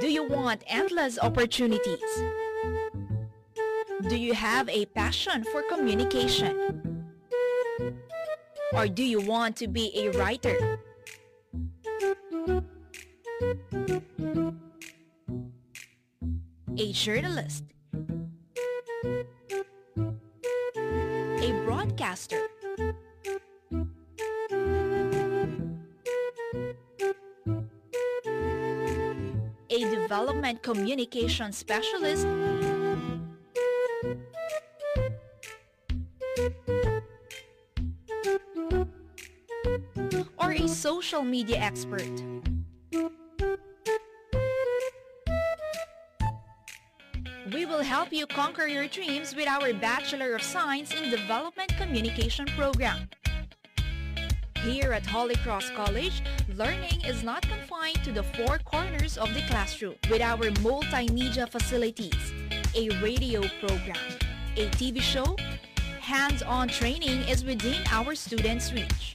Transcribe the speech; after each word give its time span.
Do 0.00 0.10
you 0.10 0.24
want 0.28 0.62
endless 0.66 1.18
opportunities? 1.18 1.98
Do 4.08 4.16
you 4.16 4.34
have 4.34 4.68
a 4.68 4.84
passion 4.86 5.44
for 5.44 5.62
communication? 5.62 7.02
Or 8.74 8.86
do 8.86 9.02
you 9.02 9.20
want 9.20 9.56
to 9.56 9.68
be 9.68 9.92
a 9.96 10.10
writer? 10.10 10.78
A 16.76 16.92
journalist? 16.92 17.64
A 22.04 22.08
development 29.70 30.62
communication 30.62 31.50
specialist? 31.52 32.26
Or 40.36 40.52
a 40.52 40.68
social 40.68 41.22
media 41.22 41.56
expert? 41.56 42.02
We 47.52 47.66
will 47.66 47.82
help 47.82 48.10
you 48.10 48.26
conquer 48.26 48.66
your 48.66 48.88
dreams 48.88 49.36
with 49.36 49.46
our 49.46 49.74
Bachelor 49.74 50.34
of 50.34 50.42
Science 50.42 50.94
in 50.94 51.10
Development 51.10 51.68
Communication 51.76 52.46
program. 52.56 53.10
Here 54.62 54.94
at 54.94 55.04
Holy 55.04 55.36
Cross 55.36 55.68
College, 55.76 56.22
learning 56.56 57.04
is 57.04 57.22
not 57.22 57.42
confined 57.42 58.02
to 58.02 58.12
the 58.12 58.22
four 58.22 58.58
corners 58.60 59.18
of 59.18 59.34
the 59.34 59.42
classroom. 59.42 59.96
With 60.10 60.22
our 60.22 60.50
multimedia 60.64 61.46
facilities, 61.46 62.32
a 62.74 62.88
radio 63.02 63.42
program, 63.60 64.00
a 64.56 64.66
TV 64.70 65.02
show, 65.02 65.36
hands-on 66.00 66.68
training 66.68 67.28
is 67.28 67.44
within 67.44 67.82
our 67.90 68.14
students' 68.14 68.72
reach. 68.72 69.14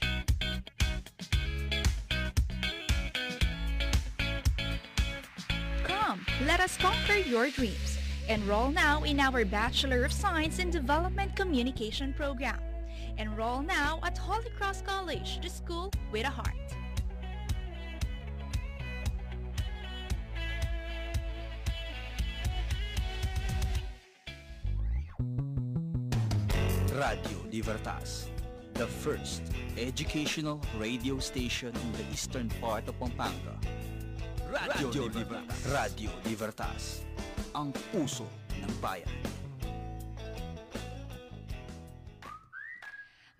Come, 5.82 6.24
let 6.46 6.60
us 6.60 6.76
conquer 6.76 7.14
your 7.14 7.50
dreams. 7.50 7.99
Enroll 8.30 8.70
now 8.70 9.02
in 9.02 9.18
our 9.18 9.44
Bachelor 9.44 10.04
of 10.04 10.12
Science 10.12 10.60
in 10.60 10.70
Development 10.70 11.34
Communication 11.34 12.12
program. 12.12 12.60
Enroll 13.18 13.60
now 13.60 13.98
at 14.04 14.16
Holy 14.16 14.50
Cross 14.50 14.82
College, 14.82 15.40
the 15.42 15.50
school 15.50 15.90
with 16.12 16.24
a 16.24 16.30
heart. 16.30 16.46
Radio 26.94 27.38
Libertas, 27.50 28.28
the 28.74 28.86
first 28.86 29.42
educational 29.76 30.60
radio 30.78 31.18
station 31.18 31.74
in 31.74 31.92
the 31.94 32.04
eastern 32.12 32.48
part 32.60 32.86
of 32.86 32.96
Pampanga. 33.00 33.58
Radio, 34.48 35.02
Libertas. 35.02 35.66
Radio 35.66 36.10
Libertas, 36.24 37.04
ang 37.54 37.74
puso 37.90 38.26
ng 38.54 38.74
bayan. 38.78 39.39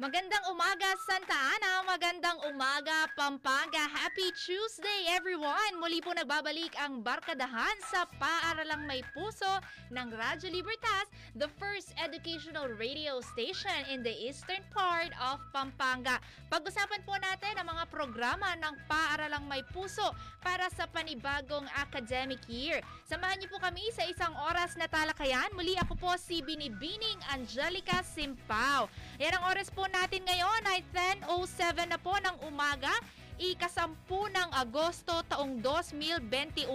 Magandang 0.00 0.40
umaga 0.48 0.96
Santa 1.04 1.36
Ana, 1.36 1.84
magandang 1.84 2.40
umaga 2.48 3.04
Pampanga. 3.12 3.84
Happy 3.84 4.32
Tuesday 4.32 5.12
everyone! 5.12 5.76
Muli 5.76 6.00
po 6.00 6.16
nagbabalik 6.16 6.72
ang 6.80 7.04
Barkadahan 7.04 7.76
sa 7.84 8.08
Paaralang 8.16 8.88
May 8.88 9.04
Puso 9.12 9.60
ng 9.92 10.08
Radyo 10.08 10.48
Libertas, 10.48 11.12
the 11.36 11.52
first 11.60 11.92
educational 12.00 12.72
radio 12.80 13.20
station 13.20 13.76
in 13.92 14.00
the 14.00 14.16
eastern 14.24 14.64
part 14.72 15.12
of 15.20 15.36
Pampanga. 15.52 16.16
Pag-usapan 16.48 17.04
po 17.04 17.20
natin 17.20 17.60
ang 17.60 17.68
mga 17.68 17.84
programa 17.92 18.56
ng 18.56 18.72
Paaralang 18.88 19.44
May 19.52 19.60
Puso 19.68 20.16
para 20.40 20.72
sa 20.72 20.88
panibagong 20.88 21.68
academic 21.76 22.40
year. 22.48 22.80
Samahan 23.04 23.36
niyo 23.36 23.52
po 23.52 23.60
kami 23.60 23.84
sa 23.92 24.08
isang 24.08 24.32
oras 24.48 24.80
na 24.80 24.88
talakayan. 24.88 25.52
Muli 25.52 25.76
ako 25.76 25.92
po 26.00 26.16
si 26.16 26.40
Binibining 26.40 27.20
Angelica 27.36 28.00
Simpao. 28.00 28.88
Yan 29.20 29.36
ang 29.36 29.44
oras 29.52 29.68
po 29.68 29.89
natin 29.90 30.22
ngayon 30.22 30.62
ay 30.70 30.80
10.07 31.26 31.90
na 31.90 31.98
po 31.98 32.14
ng 32.22 32.46
umaga 32.46 32.94
ikasampu 33.40 34.28
ng 34.28 34.52
Agosto 34.52 35.24
taong 35.24 35.64
2021. 35.64 36.68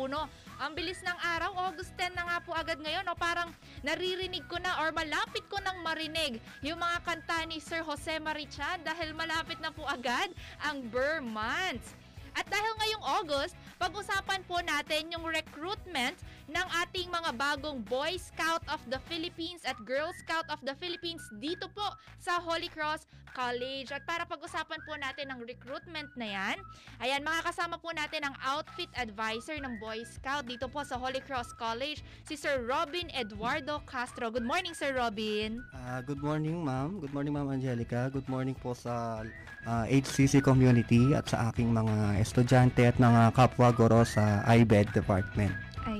Ang 0.57 0.71
bilis 0.73 0.97
ng 1.05 1.13
araw, 1.37 1.53
August 1.69 1.93
10 1.93 2.17
na 2.17 2.25
nga 2.25 2.37
po 2.41 2.57
agad 2.57 2.81
ngayon. 2.81 3.05
O 3.05 3.13
parang 3.13 3.53
naririnig 3.85 4.41
ko 4.49 4.57
na 4.57 4.81
or 4.81 4.89
malapit 4.89 5.45
ko 5.45 5.61
nang 5.61 5.85
marinig 5.85 6.41
yung 6.65 6.81
mga 6.81 7.05
kanta 7.05 7.45
ni 7.45 7.61
Sir 7.61 7.85
Jose 7.85 8.17
Marichan 8.17 8.81
dahil 8.81 9.13
malapit 9.13 9.61
na 9.61 9.69
po 9.69 9.85
agad 9.85 10.33
ang 10.65 10.81
Burr 10.89 11.21
Months. 11.21 11.93
At 12.35 12.49
dahil 12.51 12.73
ngayong 12.81 13.03
August, 13.23 13.55
pag-usapan 13.79 14.43
po 14.43 14.59
natin 14.59 15.07
yung 15.13 15.23
recruitment 15.23 16.19
ng 16.45 16.67
ating 16.85 17.09
mga 17.09 17.31
bagong 17.33 17.81
Boy 17.81 18.21
Scout 18.21 18.61
of 18.69 18.77
the 18.85 19.01
Philippines 19.09 19.65
at 19.65 19.77
Girl 19.81 20.13
Scout 20.21 20.45
of 20.53 20.61
the 20.61 20.77
Philippines 20.77 21.25
dito 21.41 21.65
po 21.73 21.85
sa 22.21 22.37
Holy 22.37 22.69
Cross 22.69 23.09
College. 23.33 23.91
At 23.91 24.05
para 24.07 24.23
pag-usapan 24.23 24.79
po 24.85 24.95
natin 24.95 25.33
ang 25.33 25.43
recruitment 25.43 26.07
na 26.15 26.27
yan, 26.29 26.57
ayan, 27.03 27.21
makakasama 27.25 27.81
po 27.81 27.91
natin 27.91 28.23
ang 28.23 28.35
outfit 28.45 28.87
advisor 28.95 29.57
ng 29.59 29.81
Boy 29.81 30.05
Scout 30.05 30.45
dito 30.47 30.69
po 30.69 30.85
sa 30.85 30.95
Holy 30.95 31.19
Cross 31.19 31.57
College, 31.57 32.05
si 32.23 32.37
Sir 32.37 32.63
Robin 32.63 33.09
Eduardo 33.11 33.83
Castro. 33.83 34.29
Good 34.29 34.47
morning, 34.47 34.77
Sir 34.77 34.95
Robin. 34.95 35.59
Ah, 35.73 35.99
good 36.05 36.21
morning, 36.23 36.61
ma'am. 36.63 37.01
Good 37.01 37.11
morning, 37.11 37.33
ma'am 37.35 37.51
Angelica. 37.51 38.07
Good 38.13 38.29
morning 38.29 38.55
po 38.55 38.77
sa 38.77 39.25
ah, 39.67 39.85
HCC 39.89 40.45
community 40.45 41.11
at 41.11 41.27
sa 41.27 41.49
aking 41.51 41.73
mga 41.73 42.21
estudyante 42.21 42.85
at 42.85 42.95
mga 43.01 43.33
kapwa 43.33 43.73
guro 43.75 44.05
sa 44.07 44.45
IBED 44.45 44.95
department. 44.95 45.51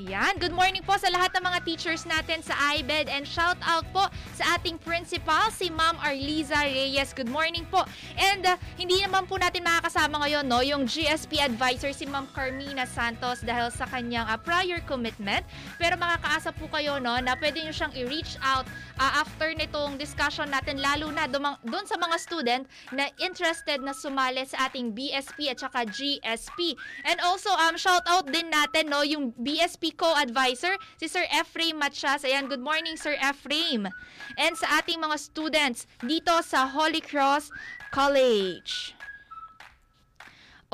Ayan, 0.05 0.37
good 0.37 0.53
morning 0.53 0.85
po 0.85 0.93
sa 1.01 1.09
lahat 1.09 1.33
ng 1.33 1.41
mga 1.41 1.59
teachers 1.65 2.05
natin 2.05 2.37
sa 2.45 2.53
IBED 2.77 3.09
and 3.09 3.25
shout 3.25 3.57
out 3.65 3.81
po 3.89 4.05
sa 4.37 4.53
ating 4.53 4.77
principal, 4.77 5.49
si 5.49 5.73
Ma'am 5.73 5.97
Arliza 5.97 6.61
Reyes. 6.61 7.09
Good 7.09 7.25
morning 7.25 7.65
po. 7.73 7.81
And 8.13 8.45
uh, 8.45 8.53
hindi 8.77 9.01
naman 9.01 9.25
po 9.25 9.41
natin 9.41 9.65
makakasama 9.65 10.21
ngayon 10.21 10.45
no, 10.45 10.61
yung 10.61 10.85
GSP 10.85 11.41
advisor 11.41 11.89
si 11.89 12.05
Ma'am 12.05 12.29
Carmina 12.37 12.85
Santos 12.85 13.41
dahil 13.41 13.73
sa 13.73 13.89
kanyang 13.89 14.29
uh, 14.29 14.37
prior 14.37 14.77
commitment. 14.85 15.41
Pero 15.81 15.97
makakaasa 15.97 16.53
po 16.53 16.69
kayo 16.69 17.01
no, 17.01 17.17
na 17.17 17.33
pwede 17.41 17.65
nyo 17.65 17.73
siyang 17.73 17.97
i-reach 17.97 18.37
out 18.45 18.69
uh, 19.01 19.25
after 19.25 19.57
nitong 19.57 19.97
discussion 19.97 20.53
natin 20.53 20.85
lalo 20.85 21.09
na 21.09 21.25
doon 21.25 21.85
sa 21.89 21.97
mga 21.97 22.15
student 22.21 22.63
na 22.93 23.09
interested 23.17 23.81
na 23.81 23.97
sumali 23.97 24.45
sa 24.45 24.69
ating 24.69 24.93
BSP 24.93 25.49
at 25.49 25.57
saka 25.65 25.81
GSP. 25.89 26.77
And 27.09 27.17
also, 27.25 27.49
um, 27.57 27.73
shout 27.73 28.05
out 28.05 28.29
din 28.29 28.53
natin 28.53 28.93
no, 28.93 29.01
yung 29.01 29.33
BSP 29.33 29.94
co-advisor, 29.95 30.75
si 30.99 31.07
Sir 31.07 31.23
Ephraim 31.31 31.79
Matias. 31.79 32.27
Ayan, 32.27 32.51
good 32.51 32.61
morning 32.61 32.99
Sir 32.99 33.15
Ephraim. 33.17 33.87
And 34.35 34.53
sa 34.59 34.83
ating 34.83 34.99
mga 34.99 35.17
students 35.17 35.87
dito 36.03 36.35
sa 36.43 36.67
Holy 36.67 36.99
Cross 37.01 37.49
College. 37.95 38.95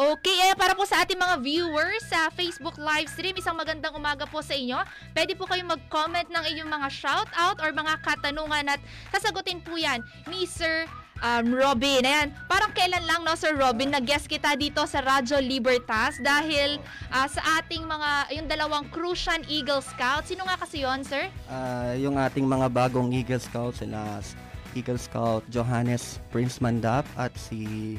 Okay, 0.01 0.49
eh, 0.49 0.55
para 0.57 0.73
po 0.73 0.81
sa 0.87 1.05
ating 1.05 1.19
mga 1.19 1.43
viewers 1.45 2.01
sa 2.09 2.33
Facebook 2.33 2.73
live 2.79 3.05
stream, 3.05 3.37
isang 3.37 3.53
magandang 3.53 3.93
umaga 3.93 4.25
po 4.25 4.41
sa 4.41 4.57
inyo. 4.57 4.81
Pwede 5.13 5.37
po 5.37 5.45
kayong 5.45 5.67
mag-comment 5.67 6.25
ng 6.25 6.41
inyong 6.41 6.71
mga 6.73 6.87
shoutout 6.89 7.61
or 7.61 7.69
mga 7.69 8.01
katanungan 8.01 8.65
at 8.71 8.81
sasagutin 9.13 9.61
po 9.61 9.77
yan 9.77 10.01
ni 10.25 10.49
Sir 10.49 10.89
um, 11.21 11.53
Robin. 11.53 12.01
Ayan, 12.03 12.33
parang 12.49 12.73
kailan 12.73 13.05
lang, 13.05 13.21
no, 13.23 13.37
Sir 13.37 13.55
Robin, 13.55 13.93
nag-guest 13.93 14.27
kita 14.27 14.57
dito 14.57 14.83
sa 14.89 14.99
Radyo 14.99 15.39
Libertas 15.39 16.17
dahil 16.19 16.81
ah, 17.13 17.29
sa 17.29 17.61
ating 17.61 17.85
mga, 17.85 18.09
yung 18.35 18.47
dalawang 18.49 18.85
Crucian 18.89 19.45
Eagle 19.47 19.85
Scout. 19.85 20.27
Sino 20.27 20.43
nga 20.43 20.57
kasi 20.57 20.83
yon 20.83 21.05
Sir? 21.05 21.29
Ah, 21.47 21.93
yung 21.95 22.17
ating 22.17 22.43
mga 22.43 22.67
bagong 22.67 23.13
Eagle 23.13 23.39
Scout 23.39 23.77
sila 23.77 24.19
Eagle 24.71 24.99
Scout 24.99 25.43
Johannes 25.51 26.19
Prince 26.31 26.63
Mandap 26.63 27.03
at 27.19 27.31
si 27.35 27.95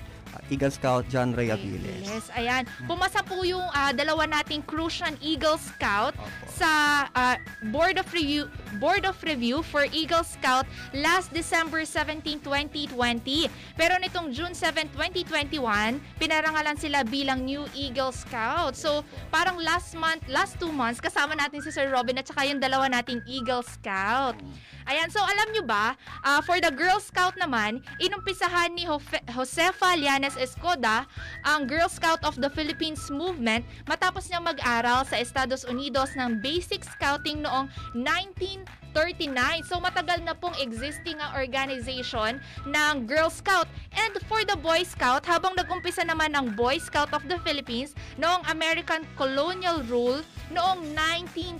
Eagle 0.50 0.70
Scout 0.70 1.08
John 1.08 1.32
Ray 1.32 1.48
Aviles. 1.48 2.04
Yes, 2.04 2.28
ayan. 2.36 2.68
Pumasa 2.84 3.24
po 3.24 3.44
yung 3.44 3.64
ah, 3.72 3.92
dalawa 3.92 4.28
nating 4.28 4.64
Crucian 4.68 5.16
Eagle 5.20 5.56
Scout 5.56 6.12
Opo. 6.16 6.28
sa 6.48 6.70
ah, 7.12 7.36
Board 7.72 7.96
of 7.96 8.08
Review 8.12 8.48
Board 8.80 9.04
of 9.04 9.16
Review 9.22 9.60
for 9.62 9.84
Eagle 9.92 10.24
Scout 10.24 10.64
last 10.96 11.30
December 11.30 11.84
17, 11.84 12.40
2020. 12.40 13.48
Pero 13.76 13.94
nitong 14.00 14.32
June 14.32 14.56
7, 14.56 14.88
2021, 14.96 16.00
pinarangalan 16.16 16.76
sila 16.76 17.04
bilang 17.04 17.44
New 17.44 17.68
Eagle 17.76 18.10
Scout. 18.10 18.74
So, 18.74 19.04
parang 19.28 19.60
last 19.60 19.94
month, 19.94 20.24
last 20.26 20.56
two 20.56 20.72
months, 20.72 20.98
kasama 20.98 21.36
natin 21.36 21.60
si 21.60 21.70
Sir 21.70 21.92
Robin 21.92 22.16
at 22.18 22.26
saka 22.26 22.48
yung 22.48 22.58
dalawa 22.58 22.88
nating 22.88 23.20
Eagle 23.28 23.62
Scout. 23.62 24.34
Ayan, 24.82 25.06
so 25.14 25.22
alam 25.22 25.54
nyo 25.54 25.62
ba, 25.62 25.94
ah, 26.26 26.42
for 26.42 26.58
the 26.58 26.72
Girl 26.74 26.98
Scout 26.98 27.38
naman, 27.38 27.78
inumpisahan 28.02 28.74
ni 28.74 28.88
Josefa 29.30 29.94
Llanes 30.22 30.38
Escoda 30.38 31.02
ang 31.42 31.66
Girl 31.66 31.90
Scout 31.90 32.22
of 32.22 32.38
the 32.38 32.46
Philippines 32.54 33.10
movement 33.10 33.66
matapos 33.90 34.30
niya 34.30 34.38
mag-aral 34.38 35.02
sa 35.02 35.18
Estados 35.18 35.66
Unidos 35.66 36.14
ng 36.14 36.38
basic 36.38 36.86
scouting 36.86 37.42
noong 37.42 37.66
1939. 38.94 39.64
So 39.68 39.80
matagal 39.80 40.24
na 40.24 40.36
pong 40.36 40.54
existing 40.60 41.16
ang 41.18 41.32
organization 41.40 42.38
ng 42.68 42.94
Girl 43.08 43.32
Scout. 43.32 43.66
And 43.96 44.12
for 44.28 44.44
the 44.44 44.56
Boy 44.60 44.84
Scout, 44.84 45.24
habang 45.24 45.56
nag-umpisa 45.56 46.04
naman 46.04 46.36
ang 46.36 46.52
Boy 46.52 46.76
Scout 46.76 47.10
of 47.16 47.24
the 47.26 47.40
Philippines 47.40 47.96
noong 48.20 48.44
American 48.52 49.08
colonial 49.16 49.80
rule 49.88 50.20
noong 50.52 50.84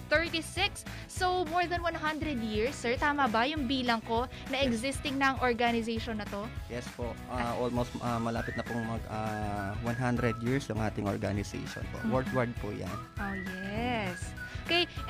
1936. 0.09 0.85
So 1.09 1.49
more 1.49 1.65
than 1.65 1.81
100 1.81 1.97
years, 2.45 2.77
sir, 2.77 2.97
tama 3.01 3.29
ba 3.29 3.49
yung 3.49 3.65
bilang 3.65 4.05
ko 4.05 4.29
na 4.53 4.61
existing 4.61 5.17
ng 5.17 5.41
organization 5.41 6.21
na 6.21 6.27
to? 6.29 6.45
Yes 6.69 6.85
po, 6.93 7.17
ah, 7.33 7.57
almost 7.57 7.93
ah, 8.05 8.21
malapit 8.21 8.57
na 8.57 8.65
pong 8.65 8.85
mag 8.85 9.03
ah, 9.09 9.73
100 9.85 10.45
years 10.45 10.69
yung 10.69 10.81
ating 10.81 11.09
organization 11.09 11.85
po. 11.93 11.99
Mm. 12.05 12.11
Worldwide 12.13 12.55
po 12.61 12.69
yan. 12.73 12.97
Oh, 13.17 13.33
yes. 13.33 13.92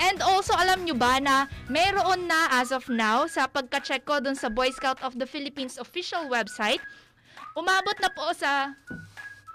And 0.02 0.18
also 0.18 0.50
alam 0.58 0.82
nyo 0.82 0.98
ba 0.98 1.22
na 1.22 1.46
meron 1.70 2.26
na 2.26 2.50
as 2.58 2.74
of 2.74 2.90
now 2.90 3.30
sa 3.30 3.46
pagka-check 3.46 4.02
ko 4.02 4.18
dun 4.18 4.34
sa 4.34 4.50
Boy 4.50 4.74
Scout 4.74 4.98
of 5.06 5.14
the 5.14 5.30
Philippines 5.30 5.78
official 5.78 6.26
website, 6.26 6.82
umabot 7.54 7.94
na 8.02 8.10
po 8.10 8.34
sa 8.34 8.74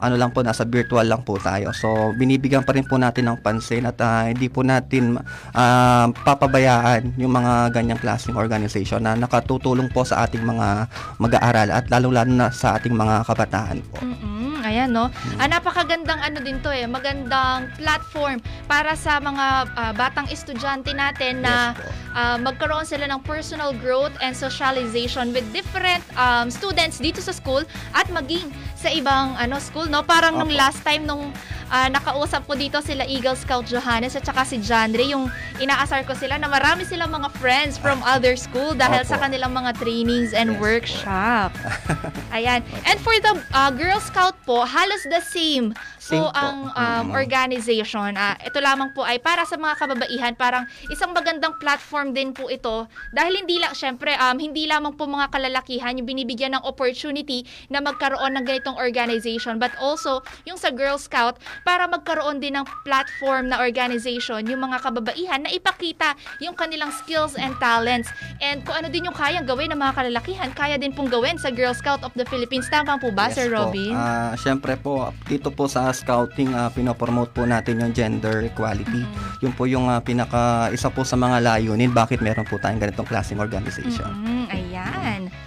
ano 0.00 0.16
lang 0.16 0.32
po, 0.32 0.40
nasa 0.40 0.64
virtual 0.64 1.04
lang 1.04 1.20
po 1.22 1.36
tayo. 1.36 1.76
So, 1.76 2.16
binibigyan 2.16 2.64
pa 2.64 2.72
rin 2.72 2.88
po 2.88 2.96
natin 2.96 3.28
ng 3.28 3.38
pansin 3.44 3.84
at 3.84 4.00
ah, 4.00 4.32
hindi 4.32 4.48
po 4.48 4.64
natin 4.64 5.20
ah, 5.52 6.08
papabayaan 6.08 7.20
yung 7.20 7.36
mga 7.36 7.68
ganyang 7.76 8.00
klaseng 8.00 8.34
organization 8.34 9.04
na 9.04 9.12
nakatutulong 9.12 9.92
po 9.92 10.02
sa 10.08 10.24
ating 10.24 10.40
mga 10.40 10.88
mag-aaral 11.20 11.68
at 11.68 11.84
lalong-lalo 11.92 12.32
na 12.32 12.48
sa 12.48 12.80
ating 12.80 12.96
mga 12.96 13.28
kabataan 13.28 13.78
po. 13.92 14.00
Mm-mm, 14.00 14.49
ayan, 14.62 14.90
no? 14.90 15.08
Ah, 15.36 15.48
napakagandang 15.48 16.20
ano 16.20 16.38
din 16.40 16.60
to 16.60 16.70
eh, 16.70 16.84
magandang 16.84 17.70
platform 17.76 18.38
para 18.66 18.94
sa 18.94 19.18
mga 19.18 19.46
ah, 19.74 19.92
batang 19.94 20.26
estudyante 20.28 20.92
natin 20.92 21.42
na 21.44 21.72
Yes 21.74 21.82
po. 21.82 21.88
ah, 22.16 22.36
magkaroon 22.40 22.86
sila 22.86 23.06
ng 23.06 23.20
personal 23.22 23.70
growth 23.78 24.12
and 24.20 24.34
socialization 24.34 25.30
with 25.30 25.46
different 25.54 26.02
um, 26.16 26.50
students 26.50 26.98
dito 26.98 27.22
sa 27.22 27.30
school 27.30 27.62
at 27.94 28.06
maging 28.10 28.48
sa 28.74 28.88
ibang 28.90 29.36
ano 29.36 29.60
school, 29.60 29.86
no? 29.86 30.00
Parang 30.00 30.36
nung 30.40 30.50
Opo. 30.50 30.56
last 30.58 30.80
time 30.82 31.04
nung 31.04 31.30
ah, 31.70 31.86
nakausap 31.86 32.44
ko 32.44 32.54
dito 32.54 32.78
sila 32.78 33.02
Eagle 33.04 33.34
Scout 33.34 33.64
Johannes 33.64 34.12
at 34.12 34.22
saka 34.22 34.42
si 34.42 34.58
Janre, 34.58 35.06
yung 35.06 35.30
inaasar 35.56 36.02
ko 36.02 36.12
sila 36.12 36.34
na 36.34 36.46
marami 36.46 36.82
silang 36.82 37.08
mga 37.08 37.30
friends 37.34 37.74
from 37.74 38.02
other 38.02 38.34
school 38.34 38.74
dahil 38.74 39.00
Opo. 39.00 39.08
sa 39.08 39.18
kanilang 39.18 39.50
mga 39.50 39.72
trainings 39.76 40.30
and 40.30 40.50
Yes 40.50 40.58
po. 40.58 40.62
workshop. 40.62 41.50
Ayan. 42.36 42.60
And 42.84 42.98
for 42.98 43.14
the 43.16 43.34
uh, 43.50 43.70
Girl 43.70 43.98
Scout 43.98 44.34
po, 44.42 44.62
halos 44.62 45.02
the 45.04 45.22
same 45.22 45.72
Same 45.96 46.18
po 46.18 46.28
po. 46.28 46.34
ang 46.34 46.56
um, 46.68 46.88
Mm. 47.00 47.14
organization. 47.14 48.12
Ah, 48.12 48.34
ito 48.36 48.58
lamang 48.58 48.90
po 48.90 49.00
ay 49.00 49.16
para 49.16 49.42
sa 49.42 49.54
mga 49.54 49.78
kababaihan, 49.78 50.32
parang 50.34 50.62
isang 50.86 51.10
magandang 51.10 51.54
platform 51.56 52.10
din 52.10 52.30
po 52.30 52.46
ito 52.46 52.84
dahil 53.10 53.36
hindi 53.36 53.56
lang 53.56 53.72
syempre 53.72 54.12
um, 54.14 54.34
hindi 54.34 54.64
lamang 54.64 54.92
po 54.92 55.06
mga 55.06 55.30
kalalakihan 55.30 55.94
yung 55.94 56.04
binibigyan 56.04 56.52
ng 56.52 56.62
opportunity 56.62 57.42
na 57.68 57.78
magkaroon 57.78 58.32
ng 58.32 58.42
ganitong 58.42 58.74
organization 58.74 59.56
but 59.56 59.70
also 59.76 60.18
yung 60.44 60.56
sa 60.56 60.68
Girl 60.68 60.96
Scout 60.96 61.38
para 61.62 61.86
magkaroon 61.86 62.40
din 62.40 62.56
ng 62.56 62.66
platform 62.82 63.52
na 63.52 63.60
organization 63.60 64.42
yung 64.48 64.64
mga 64.64 64.80
kababaihan 64.82 65.44
na 65.44 65.50
ipakita 65.52 66.16
yung 66.40 66.56
kanilang 66.56 66.90
skills 66.92 67.36
and 67.36 67.54
talents 67.60 68.08
and 68.40 68.64
kung 68.64 68.80
ano 68.80 68.88
din 68.88 69.06
yung 69.06 69.16
kayang 69.16 69.46
gawin 69.46 69.70
ng 69.72 69.80
mga 69.80 69.94
kalalakihan, 69.96 70.50
kaya 70.54 70.76
din 70.80 70.94
pong 70.94 71.10
gawin 71.10 71.36
sa 71.36 71.52
Girl 71.52 71.74
Scout 71.76 72.00
of 72.06 72.12
the 72.16 72.24
Philippines. 72.28 72.66
Tama 72.70 72.96
po 72.96 73.10
ba, 73.12 73.28
Yes 73.28 73.36
Sir 73.36 73.48
po. 73.50 73.68
Robin? 73.68 73.92
Ah, 73.92 74.32
Siyempre 74.38 74.78
po, 74.78 75.12
dito 75.26 75.52
po 75.52 75.66
sa 75.66 75.90
scouting, 75.92 76.54
ah, 76.54 76.70
pinopromote 76.72 77.32
po 77.34 77.44
natin 77.44 77.82
yung 77.82 77.92
gender 77.92 78.46
equality. 78.46 79.02
Mm. 79.04 79.42
Yun 79.44 79.52
po 79.52 79.66
yung 79.66 79.86
ah, 79.90 80.00
pinaka, 80.00 80.70
isa 80.72 80.88
po 80.88 81.02
sa 81.02 81.18
mga 81.18 81.42
layunin 81.42 81.92
bakit 81.92 82.22
meron 82.22 82.46
po 82.46 82.56
tayong 82.62 82.80
ganitong 82.80 83.08
klaseng 83.08 83.40
organization. 83.42 84.08
Mm, 84.24 84.46
ayan. 84.48 84.99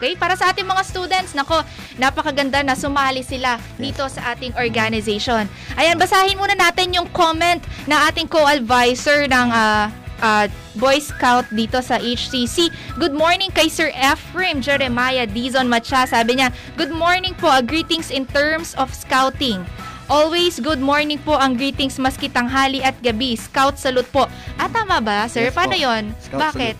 Okay, 0.03 0.19
para 0.19 0.35
sa 0.35 0.51
ating 0.51 0.67
mga 0.67 0.83
students, 0.83 1.31
nako, 1.31 1.63
napakaganda 1.95 2.59
na 2.59 2.75
sumali 2.75 3.23
sila 3.23 3.55
dito 3.79 4.03
sa 4.11 4.35
ating 4.35 4.51
organization. 4.59 5.47
Ayan, 5.79 5.95
basahin 5.95 6.35
muna 6.35 6.59
natin 6.59 6.91
yung 6.91 7.07
comment 7.15 7.63
na 7.87 8.11
ating 8.11 8.27
co-advisor 8.27 9.31
ng 9.31 9.47
ah, 9.53 9.87
ah, 10.19 10.45
Boy 10.75 10.99
Scout 10.99 11.47
dito 11.55 11.79
sa 11.79 12.01
HCC. 12.03 12.67
Good 12.99 13.15
morning 13.15 13.47
kay 13.55 13.71
Sir 13.71 13.95
Ephraim 13.95 14.59
Jeremiah 14.59 15.23
Dizon 15.23 15.71
Macha. 15.71 16.03
Sabi 16.03 16.41
niya, 16.41 16.51
Good 16.75 16.91
morning 16.91 17.31
po, 17.39 17.47
ah, 17.47 17.63
greetings 17.63 18.11
in 18.11 18.27
terms 18.27 18.75
of 18.75 18.91
scouting. 18.91 19.63
Always 20.11 20.59
good 20.59 20.83
morning 20.83 21.15
po 21.23 21.39
ang 21.39 21.55
greetings 21.55 21.95
maski 21.95 22.27
tanghali 22.27 22.83
at 22.83 22.99
gabi. 22.99 23.39
Scout 23.39 23.79
salute 23.79 24.07
po. 24.11 24.27
Ah, 24.59 24.67
tama 24.67 24.99
ba, 24.99 25.31
sir? 25.31 25.47
Yes 25.47 25.55
Paano 25.55 25.79
po. 25.79 25.83
yon? 25.87 26.03
Scout 26.19 26.51
Bakit? 26.51 26.75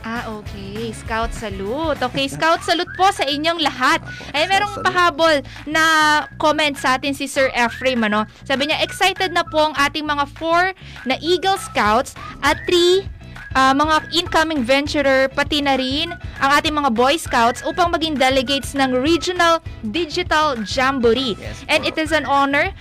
Ah, 0.00 0.24
okay. 0.32 0.92
Scout 0.96 1.28
salute. 1.36 2.00
Okay, 2.00 2.24
Scout 2.24 2.64
salute 2.64 2.88
po 2.96 3.12
sa 3.12 3.28
inyong 3.28 3.60
lahat. 3.60 4.00
Ay, 4.32 4.48
merong 4.48 4.80
salute. 4.80 4.86
pahabol 4.88 5.36
na 5.68 5.84
comment 6.40 6.72
sa 6.72 6.96
atin 6.96 7.12
si 7.12 7.28
Sir 7.28 7.52
Ephraim, 7.52 8.00
ano? 8.08 8.24
Sabi 8.48 8.68
niya, 8.68 8.80
excited 8.80 9.36
na 9.36 9.44
po 9.44 9.68
ang 9.70 9.76
ating 9.76 10.08
mga 10.08 10.24
four 10.40 10.72
na 11.04 11.20
Eagle 11.20 11.60
Scouts 11.60 12.16
at 12.40 12.56
three 12.64 13.04
ah, 13.52 13.76
mga 13.76 14.08
incoming 14.16 14.64
venturer, 14.64 15.28
pati 15.36 15.60
na 15.60 15.76
rin 15.76 16.16
ang 16.40 16.50
ating 16.56 16.72
mga 16.72 16.96
Boy 16.96 17.20
Scouts 17.20 17.60
upang 17.68 17.92
maging 17.92 18.16
delegates 18.16 18.72
ng 18.72 18.96
Regional 18.96 19.60
Digital 19.92 20.56
Jamboree. 20.64 21.36
Yes 21.36 21.60
And 21.68 21.84
it 21.84 22.00
is 22.00 22.16
an 22.16 22.24
honor 22.24 22.72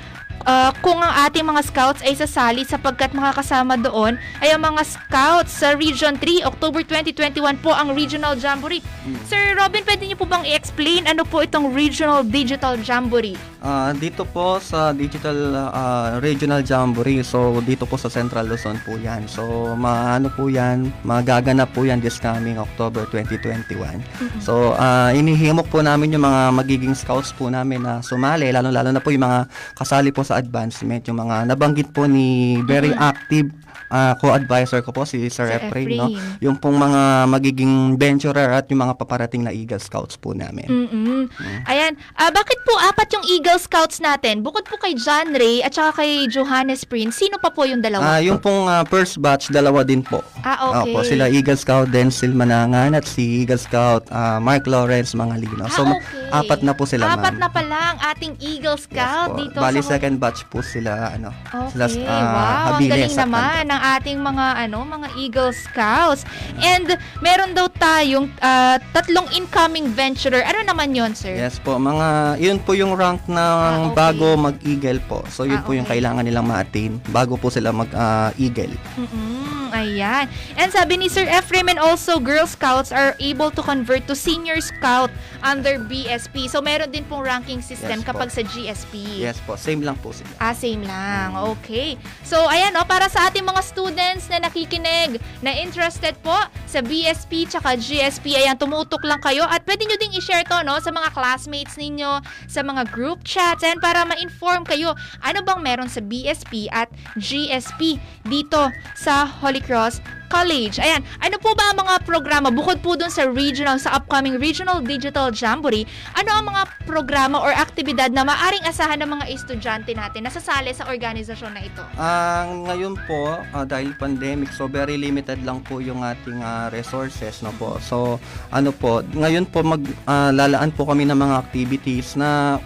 ah, 0.46 0.72
kung 0.80 1.00
ang 1.00 1.28
ating 1.28 1.44
mga 1.44 1.62
scouts 1.68 2.02
ay 2.06 2.14
sasali 2.16 2.64
sapagkat 2.64 3.12
makakasama 3.12 3.76
doon 3.80 4.16
ay 4.40 4.54
ang 4.56 4.64
mga 4.64 4.86
scouts 4.86 5.52
sa 5.52 5.76
Region 5.76 6.16
3, 6.16 6.48
October 6.48 6.86
2021 6.86 7.60
po 7.60 7.76
ang 7.76 7.92
Regional 7.92 8.38
Jamboree. 8.38 8.84
Sir 9.26 9.58
Robin, 9.58 9.82
pwede 9.84 10.06
niyo 10.06 10.16
po 10.16 10.30
bang 10.30 10.46
i-explain 10.46 11.10
ano 11.10 11.26
po 11.26 11.42
itong 11.44 11.74
Regional 11.74 12.24
Digital 12.24 12.80
Jamboree? 12.80 13.36
Ah, 13.60 13.92
dito 13.92 14.24
po 14.24 14.56
sa 14.64 14.96
Digital 14.96 15.36
ah, 15.52 16.16
Regional 16.24 16.64
Jamboree, 16.64 17.20
so 17.26 17.60
dito 17.60 17.84
po 17.84 18.00
sa 18.00 18.08
Central 18.08 18.48
Luzon 18.48 18.80
po 18.88 18.96
yan. 18.96 19.28
So 19.28 19.76
maano 19.76 20.32
po 20.32 20.48
yan, 20.48 20.88
magaganap 21.04 21.76
po 21.76 21.84
yan 21.84 22.00
this 22.00 22.22
coming 22.24 22.56
October 22.56 23.04
2021. 23.12 24.00
So 24.40 24.78
ah, 24.80 25.12
inihimok 25.12 25.68
po 25.68 25.84
namin 25.84 26.16
yung 26.16 26.24
mga 26.24 26.56
magiging 26.56 26.96
scouts 26.96 27.36
po 27.36 27.52
namin 27.52 27.84
na 27.84 28.00
sumali, 28.00 28.48
lalo-lalo 28.54 28.96
na 28.96 29.04
po 29.04 29.12
yung 29.12 29.28
mga 29.28 29.52
kasali 29.76 30.16
po 30.16 30.24
sa 30.30 30.38
advancement, 30.38 31.02
yung 31.10 31.26
mga 31.26 31.50
nabanggit 31.50 31.90
po 31.90 32.06
ni 32.06 32.62
very 32.70 32.94
active 32.94 33.50
ah, 33.90 34.14
co-advisor 34.16 34.80
ko 34.80 34.90
po 34.90 35.04
si 35.04 35.28
Sir, 35.28 35.46
Sir 35.46 35.60
Efrain, 35.60 35.90
no? 35.92 36.08
Yung 36.40 36.56
pong 36.56 36.78
mga 36.78 37.02
magiging 37.28 37.74
venturer 37.96 38.50
at 38.52 38.66
yung 38.68 38.82
mga 38.82 38.96
paparating 38.96 39.42
na 39.42 39.52
Eagle 39.52 39.78
Scouts 39.78 40.16
po 40.16 40.32
namin. 40.32 40.66
mm 40.66 41.22
Ayan. 41.66 41.94
Ah, 42.14 42.30
bakit 42.30 42.58
po 42.62 42.74
apat 42.80 43.10
yung 43.12 43.26
Eagle 43.28 43.58
Scouts 43.58 44.00
natin? 44.00 44.40
Bukod 44.40 44.64
po 44.64 44.78
kay 44.78 44.94
John 44.96 45.32
Ray 45.32 45.60
at 45.60 45.72
saka 45.72 46.00
kay 46.00 46.26
Johannes 46.28 46.84
Prince, 46.84 47.18
sino 47.18 47.38
pa 47.38 47.50
po 47.50 47.64
yung 47.64 47.80
dalawa? 47.80 48.18
Ah, 48.18 48.20
yung 48.20 48.38
pong 48.38 48.66
ah, 48.66 48.82
first 48.84 49.18
batch, 49.18 49.50
dalawa 49.50 49.82
din 49.82 50.00
po. 50.00 50.22
Ah, 50.40 50.70
okay. 50.82 50.90
Opo, 50.90 51.00
sila 51.04 51.28
Eagle 51.28 51.56
Scout 51.56 51.90
Denzel 51.90 52.32
Manangan 52.32 52.94
at 52.94 53.04
si 53.04 53.44
Eagle 53.44 53.58
Scout 53.58 54.06
ah, 54.10 54.38
Mark 54.38 54.66
Lawrence 54.66 55.12
Mangalino. 55.12 55.66
Ah, 55.66 55.72
So, 55.72 55.84
ma- 55.84 55.96
okay. 55.96 56.30
apat 56.36 56.60
na 56.62 56.72
po 56.72 56.84
sila, 56.84 57.10
Apat 57.10 57.34
ma'am. 57.34 57.40
na 57.40 57.50
pala 57.50 57.78
ang 57.90 58.00
ating 58.08 58.34
Eagle 58.40 58.72
Yes 58.72 58.86
Scout 58.86 59.30
po. 59.30 59.38
dito 59.38 59.58
Bali, 59.58 59.80
sa 59.80 59.96
second 59.96 60.16
batch 60.18 60.46
po 60.46 60.60
sila, 60.60 61.12
ano, 61.12 61.30
Okay, 61.46 61.70
sila 61.72 61.86
ah, 62.04 62.20
wow, 62.20 62.38
ang 62.40 62.58
Habiles 62.70 62.92
galing 62.92 63.18
naman 63.18 63.64
ng 63.66 63.79
ating 63.80 64.20
mga 64.20 64.68
ano, 64.68 64.84
mga 64.84 65.08
Eagle 65.16 65.52
Scouts. 65.52 66.28
And 66.60 66.94
meron 67.20 67.52
daw 67.52 67.72
tayong 67.72 68.30
ah, 68.40 68.78
tatlong 68.92 69.32
incoming 69.32 69.90
venturer. 69.90 70.44
Ano 70.44 70.64
naman 70.64 70.92
'yon, 70.92 71.12
sir? 71.14 71.34
Yes 71.34 71.58
po, 71.58 71.76
mga, 71.76 72.38
yun 72.38 72.60
po 72.60 72.74
yung 72.74 72.94
rank 72.94 73.24
ng 73.26 73.38
Ah, 73.40 73.88
okay. 73.88 73.96
bago 73.96 74.26
mag-eagle 74.36 75.00
po. 75.02 75.24
So, 75.28 75.44
yun 75.44 75.60
Ah, 75.60 75.66
po 75.66 75.72
yung 75.72 75.84
okay. 75.84 75.98
kailangan 75.98 76.24
nilang 76.24 76.46
ma-attain 76.46 77.00
bago 77.10 77.36
po 77.36 77.48
sila 77.48 77.72
mag-eagle. 77.72 78.76
Mm-mm, 78.96 79.59
ayan. 79.72 80.26
And 80.56 80.70
sabi 80.70 80.98
ni 80.98 81.08
Sir 81.08 81.26
Ephraim 81.26 81.70
and 81.70 81.80
also 81.80 82.20
Girl 82.20 82.46
Scouts 82.46 82.92
are 82.92 83.16
able 83.20 83.50
to 83.52 83.62
convert 83.62 84.06
to 84.08 84.16
Senior 84.16 84.60
Scout 84.60 85.10
under 85.42 85.80
BSP. 85.80 86.50
So 86.50 86.60
meron 86.60 86.92
din 86.92 87.06
pong 87.06 87.24
ranking 87.24 87.62
system 87.62 88.02
Yes 88.02 88.06
po. 88.06 88.12
kapag 88.14 88.30
sa 88.30 88.42
GSP. 88.44 88.94
yes 89.24 89.38
po, 89.44 89.56
same 89.56 89.82
lang 89.82 89.96
po 90.00 90.12
sila. 90.12 90.30
Ah, 90.40 90.54
same 90.54 90.84
lang. 90.84 91.36
Okay. 91.56 91.96
So, 92.22 92.38
ayan, 92.48 92.76
no, 92.76 92.84
para 92.84 93.08
sa 93.08 93.32
ating 93.32 93.44
mga 93.44 93.62
students 93.64 94.28
na 94.28 94.44
nakikinig, 94.44 95.18
na 95.40 95.56
interested 95.56 96.14
po 96.20 96.36
sa 96.66 96.80
BSP 96.80 97.48
tsaka 97.48 97.80
GSP, 97.80 98.36
ayan, 98.36 98.56
tumutok 98.60 99.02
lang 99.08 99.20
kayo 99.20 99.48
at 99.48 99.64
pwede 99.64 99.88
nyo 99.88 99.98
ding 99.98 100.14
i-share 100.16 100.44
to, 100.46 100.60
no, 100.64 100.78
sa 100.78 100.92
mga 100.92 101.10
classmates 101.14 101.76
ninyo, 101.76 102.20
sa 102.46 102.62
mga 102.62 102.90
group 102.92 103.24
chats, 103.24 103.64
and 103.64 103.80
para 103.80 104.04
ma-inform 104.04 104.66
kayo 104.66 104.92
ano 105.22 105.40
bang 105.42 105.60
meron 105.62 105.90
sa 105.90 106.00
BSP 106.00 106.68
at 106.70 106.90
GSP 107.16 108.00
dito 108.26 108.72
sa 108.96 109.24
Holy 109.26 109.59
Cross 109.64 110.02
College. 110.30 110.78
Ayan, 110.78 111.02
ano 111.20 111.42
po 111.42 111.58
ba 111.58 111.74
ang 111.74 111.82
mga 111.82 112.06
programa 112.06 112.54
bukod 112.54 112.78
po 112.86 112.94
dun 112.94 113.10
sa 113.10 113.26
regional, 113.26 113.82
sa 113.82 113.98
upcoming 113.98 114.38
Regional 114.38 114.80
Digital 114.86 115.34
Jamboree, 115.34 115.90
ano 116.14 116.30
ang 116.30 116.46
mga 116.54 116.62
programa 116.86 117.42
or 117.42 117.50
aktibidad 117.50 118.14
na 118.14 118.22
maaring 118.22 118.62
asahan 118.64 119.02
ng 119.02 119.10
mga 119.10 119.26
estudyante 119.34 119.92
natin 119.98 120.30
na 120.30 120.32
sasali 120.32 120.70
sa 120.72 120.86
organisasyon 120.86 121.52
na 121.58 121.62
ito? 121.66 121.82
Ah, 121.98 122.46
ngayon 122.46 122.94
po, 123.10 123.42
ah, 123.42 123.66
dahil 123.66 123.98
pandemic, 123.98 124.54
so 124.54 124.70
very 124.70 125.02
limited 125.02 125.42
lang 125.42 125.66
po 125.66 125.82
yung 125.82 126.06
ating 126.06 126.46
ah, 126.46 126.70
resources, 126.70 127.42
no 127.42 127.50
po. 127.58 127.82
So, 127.82 128.22
ano 128.54 128.70
po, 128.70 129.02
ngayon 129.02 129.50
po 129.50 129.66
mag 129.66 129.82
ah, 130.06 130.30
lalaan 130.30 130.70
po 130.70 130.86
kami 130.86 131.10
ng 131.10 131.18
mga 131.18 131.36
activities 131.42 132.14
na 132.14 132.62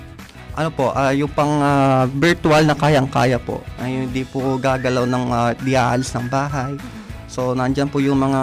ano 0.54 0.70
po, 0.70 0.94
ah, 0.94 1.14
yung 1.14 1.32
pang 1.32 1.62
ah, 1.62 2.06
virtual 2.10 2.64
na 2.66 2.78
kayang-kaya 2.78 3.42
po. 3.42 3.62
Ay, 3.82 4.06
hindi 4.06 4.24
po 4.26 4.58
gagalaw 4.58 5.06
ng 5.10 5.26
uh, 5.30 5.52
diaalis 5.66 6.14
ng 6.14 6.28
bahay. 6.30 6.78
So, 7.26 7.58
nandyan 7.58 7.90
po 7.90 7.98
yung 7.98 8.22
mga 8.22 8.42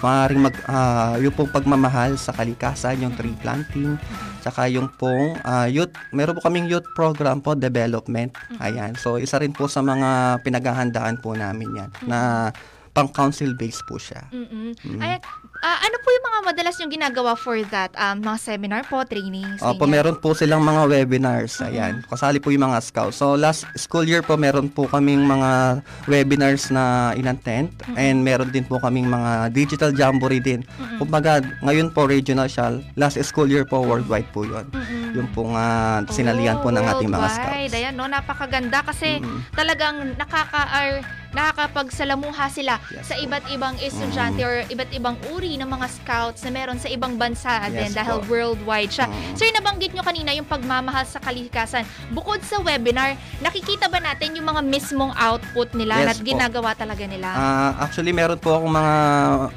maaaring 0.00 0.40
mag, 0.42 0.56
ah, 0.70 1.18
yung 1.20 1.34
pong 1.34 1.50
pagmamahal 1.50 2.16
sa 2.16 2.32
kalikasan, 2.32 3.02
yung 3.02 3.14
tree 3.18 3.34
planting, 3.42 3.98
tsaka 4.40 4.70
yung 4.70 4.88
pong 4.96 5.36
ah, 5.44 5.66
youth, 5.68 5.92
meron 6.14 6.38
po 6.38 6.42
kaming 6.46 6.70
youth 6.70 6.86
program 6.94 7.42
po, 7.42 7.52
development. 7.52 8.32
Ayan. 8.62 8.94
So, 8.96 9.18
isa 9.20 9.36
rin 9.42 9.52
po 9.52 9.66
sa 9.66 9.84
mga 9.84 10.40
pinaghahandaan 10.46 11.20
po 11.20 11.34
namin 11.34 11.68
yan 11.74 11.90
na 12.06 12.50
pang 12.96 13.10
council 13.14 13.54
based 13.54 13.84
po 13.86 13.94
siya. 13.94 14.26
Mm-mm. 14.34 14.74
Mm. 14.82 14.98
Ayan, 14.98 15.20
ah, 15.60 15.78
ano 15.80 15.96
po 15.98 16.08
yung 16.08 16.24
mga 16.24 16.40
madalas 16.44 16.74
yung 16.78 16.88
ginagawa 16.88 17.32
for 17.32 17.58
that? 17.66 17.90
Um, 17.94 18.20
mga 18.20 18.38
seminar 18.38 18.82
po, 18.84 19.02
trainings? 19.02 19.58
Opo, 19.58 19.84
ganyan? 19.84 19.90
meron 19.90 20.16
po 20.16 20.32
silang 20.32 20.60
mga 20.60 20.86
webinars. 20.86 21.58
Ayan. 21.60 22.02
Kasali 22.04 22.38
po 22.38 22.48
yung 22.48 22.64
mga 22.64 22.78
scouts. 22.80 23.16
So, 23.16 23.34
last 23.34 23.66
school 23.74 24.02
year 24.02 24.20
po, 24.20 24.34
meron 24.34 24.68
po 24.68 24.86
kaming 24.86 25.22
mga 25.22 25.82
webinars 26.06 26.68
na 26.68 27.12
in-attend. 27.12 27.70
And 27.94 28.20
meron 28.20 28.50
din 28.50 28.62
po 28.62 28.78
kaming 28.78 29.06
mga 29.06 29.50
digital 29.50 29.90
jamboree 29.90 30.40
din. 30.40 30.62
Kumbaga, 30.96 31.38
ngayon 31.60 31.90
po 31.90 32.04
regional 32.04 32.46
siya. 32.46 32.78
Last 32.94 33.18
school 33.22 33.46
year 33.46 33.62
po, 33.62 33.80
worldwide 33.80 34.28
po 34.30 34.42
yun. 34.42 34.66
Mm-mm. 34.70 35.14
Yung 35.14 35.28
pong 35.30 35.54
ah, 35.54 36.02
sinalihan 36.06 36.58
po 36.58 36.68
ng 36.68 36.82
ating 36.82 37.08
mga 37.08 37.18
worldwide. 37.20 37.70
scouts. 37.70 37.74
Ayan, 37.74 37.94
no, 37.94 38.06
napakaganda 38.06 38.80
kasi 38.82 39.18
Mm. 39.18 39.40
talagang 39.50 39.96
nakaka 40.14 40.62
or 40.70 40.88
nakakapagsalamuha 41.28 42.46
sila 42.48 42.76
Yes 42.88 43.08
sa 43.08 43.16
iba't 43.16 43.48
ibang 43.48 43.72
estudyante 43.80 44.40
or 44.42 44.64
iba't 44.68 44.90
ibang 44.92 45.16
uri 45.32 45.47
ng 45.56 45.70
mga 45.70 45.86
scouts 45.88 46.44
na 46.44 46.50
meron 46.50 46.76
sa 46.76 46.90
ibang 46.90 47.14
bansa 47.14 47.70
din 47.70 47.88
Yes 47.88 47.96
dahil 47.96 48.20
po. 48.20 48.28
worldwide 48.28 48.90
siya. 48.90 49.06
Mm. 49.06 49.34
Sir, 49.38 49.48
nabanggit 49.54 49.94
nyo 49.94 50.02
kanina 50.02 50.34
yung 50.34 50.44
pagmamahal 50.44 51.06
sa 51.06 51.22
kalikasan. 51.22 51.86
Bukod 52.10 52.42
sa 52.42 52.60
webinar, 52.60 53.14
nakikita 53.38 53.88
ba 53.88 54.02
natin 54.02 54.36
yung 54.36 54.44
mga 54.44 54.60
mismong 54.60 55.14
output 55.14 55.72
nila 55.72 56.04
Yes 56.04 56.18
po. 56.20 56.26
ginagawa 56.26 56.74
talaga 56.74 57.06
nila? 57.06 57.28
Ah, 57.30 57.72
actually, 57.80 58.10
meron 58.10 58.36
po 58.36 58.58
akong 58.58 58.74
mga 58.74 58.94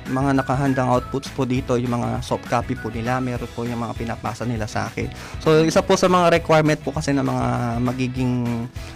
mga 0.07 0.31
nakahandang 0.37 0.87
outputs 0.87 1.27
po 1.33 1.43
dito, 1.43 1.75
yung 1.75 1.97
mga 1.97 2.21
soft 2.21 2.45
copy 2.47 2.77
po 2.77 2.93
nila, 2.93 3.17
meron 3.17 3.49
po 3.51 3.65
yung 3.65 3.81
mga 3.81 3.97
pinapasa 3.97 4.45
nila 4.45 4.69
sa 4.69 4.87
akin. 4.87 5.09
So, 5.41 5.65
isa 5.65 5.81
po 5.81 5.97
sa 5.97 6.05
mga 6.05 6.37
requirement 6.37 6.77
po 6.77 6.93
kasi 6.93 7.11
ng 7.11 7.25
mga 7.25 7.45
magiging 7.81 8.33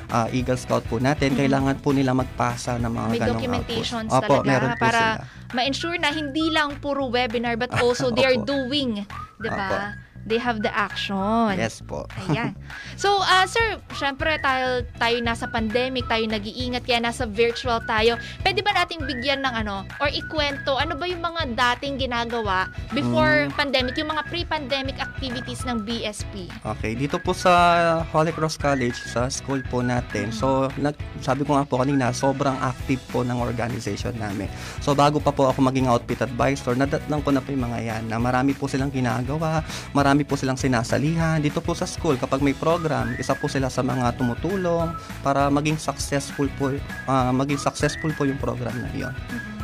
ah, 0.10 0.28
Eagle 0.30 0.56
Scout 0.56 0.86
po 0.86 0.98
natin, 0.98 1.34
Mhm. 1.34 1.40
kailangan 1.40 1.76
po 1.80 1.90
nila 1.92 2.12
magpasa 2.12 2.78
ng 2.78 2.92
mga 2.92 3.08
May 3.08 3.20
ganong 3.20 3.34
documentations 3.42 4.10
outputs. 4.10 4.22
Opo, 4.22 4.34
talaga 4.36 4.48
meron 4.48 4.72
po 4.72 4.82
para 4.82 5.02
sila. 5.02 5.24
ma-ensure 5.52 5.98
na 5.98 6.10
hindi 6.10 6.46
lang 6.50 6.70
puro 6.78 7.08
webinar 7.08 7.56
but 7.56 7.72
also 7.76 8.10
they 8.10 8.24
are 8.24 8.38
Opo. 8.38 8.46
doing, 8.46 9.06
'di 9.40 9.50
ba? 9.50 9.96
They 10.26 10.42
have 10.42 10.60
the 10.60 10.74
action. 10.74 11.54
Yes 11.54 11.80
po. 11.80 12.10
Ayan. 12.28 12.58
So, 12.96 13.12
ah 13.20 13.44
sir, 13.44 13.76
syempre 13.92 14.40
tayo, 14.40 14.88
tayo 14.96 15.20
nasa 15.20 15.46
pandemic, 15.46 16.08
tayo 16.08 16.24
nag-iingat, 16.26 16.88
kaya 16.88 17.04
nasa 17.04 17.28
virtual 17.28 17.84
tayo. 17.84 18.16
Pwede 18.40 18.64
ba 18.64 18.72
nating 18.72 19.04
bigyan 19.04 19.44
ng 19.44 19.52
ano, 19.52 19.84
or 20.00 20.08
ikwento, 20.08 20.80
ano 20.80 20.96
ba 20.96 21.04
yung 21.04 21.20
mga 21.20 21.52
dating 21.52 22.00
ginagawa 22.00 22.72
before 22.96 23.46
Mm. 23.46 23.52
pandemic, 23.52 24.00
yung 24.00 24.08
mga 24.10 24.24
pre-pandemic 24.26 24.96
activities 24.96 25.68
ng 25.68 25.84
BSP? 25.84 26.48
Okay, 26.64 26.96
dito 26.96 27.20
po 27.20 27.36
sa 27.36 27.52
Holy 28.16 28.32
Cross 28.32 28.56
College, 28.56 28.96
sa 28.96 29.28
school 29.28 29.60
po 29.62 29.84
natin. 29.84 30.32
So, 30.32 30.72
nag, 30.80 30.96
sabi 31.20 31.44
ko 31.44 31.60
nga 31.60 31.68
po 31.68 31.84
kanina, 31.84 32.16
sobrang 32.16 32.56
active 32.56 33.04
po 33.12 33.28
ng 33.28 33.36
organization 33.36 34.16
namin. 34.16 34.48
So, 34.80 34.96
bago 34.96 35.20
pa 35.20 35.36
po 35.36 35.52
ako 35.52 35.60
maging 35.62 35.92
outfit 35.92 36.24
advisor, 36.24 36.80
nadatnang 36.80 37.20
ko 37.22 37.36
na 37.36 37.44
po 37.44 37.52
yung 37.52 37.68
mga 37.68 37.80
yan 37.84 38.04
na 38.08 38.16
marami 38.18 38.56
po 38.56 38.72
silang 38.72 38.90
ginagawa, 38.90 39.60
marami 39.92 40.15
po 40.24 40.40
silang 40.40 40.56
sinasalihan. 40.56 41.42
Dito 41.44 41.60
po 41.60 41.76
sa 41.76 41.84
school, 41.84 42.16
kapag 42.16 42.40
may 42.40 42.56
program, 42.56 43.18
isa 43.20 43.36
po 43.36 43.52
sila 43.52 43.68
sa 43.68 43.84
mga 43.84 44.16
tumutulong 44.16 44.96
para 45.26 45.52
maging 45.52 45.76
successful 45.76 46.48
po, 46.56 46.72
ah, 47.10 47.36
maging 47.36 47.60
successful 47.60 48.14
po 48.16 48.24
yung 48.24 48.40
program 48.40 48.78
na 48.80 48.88
iyon. 48.96 49.16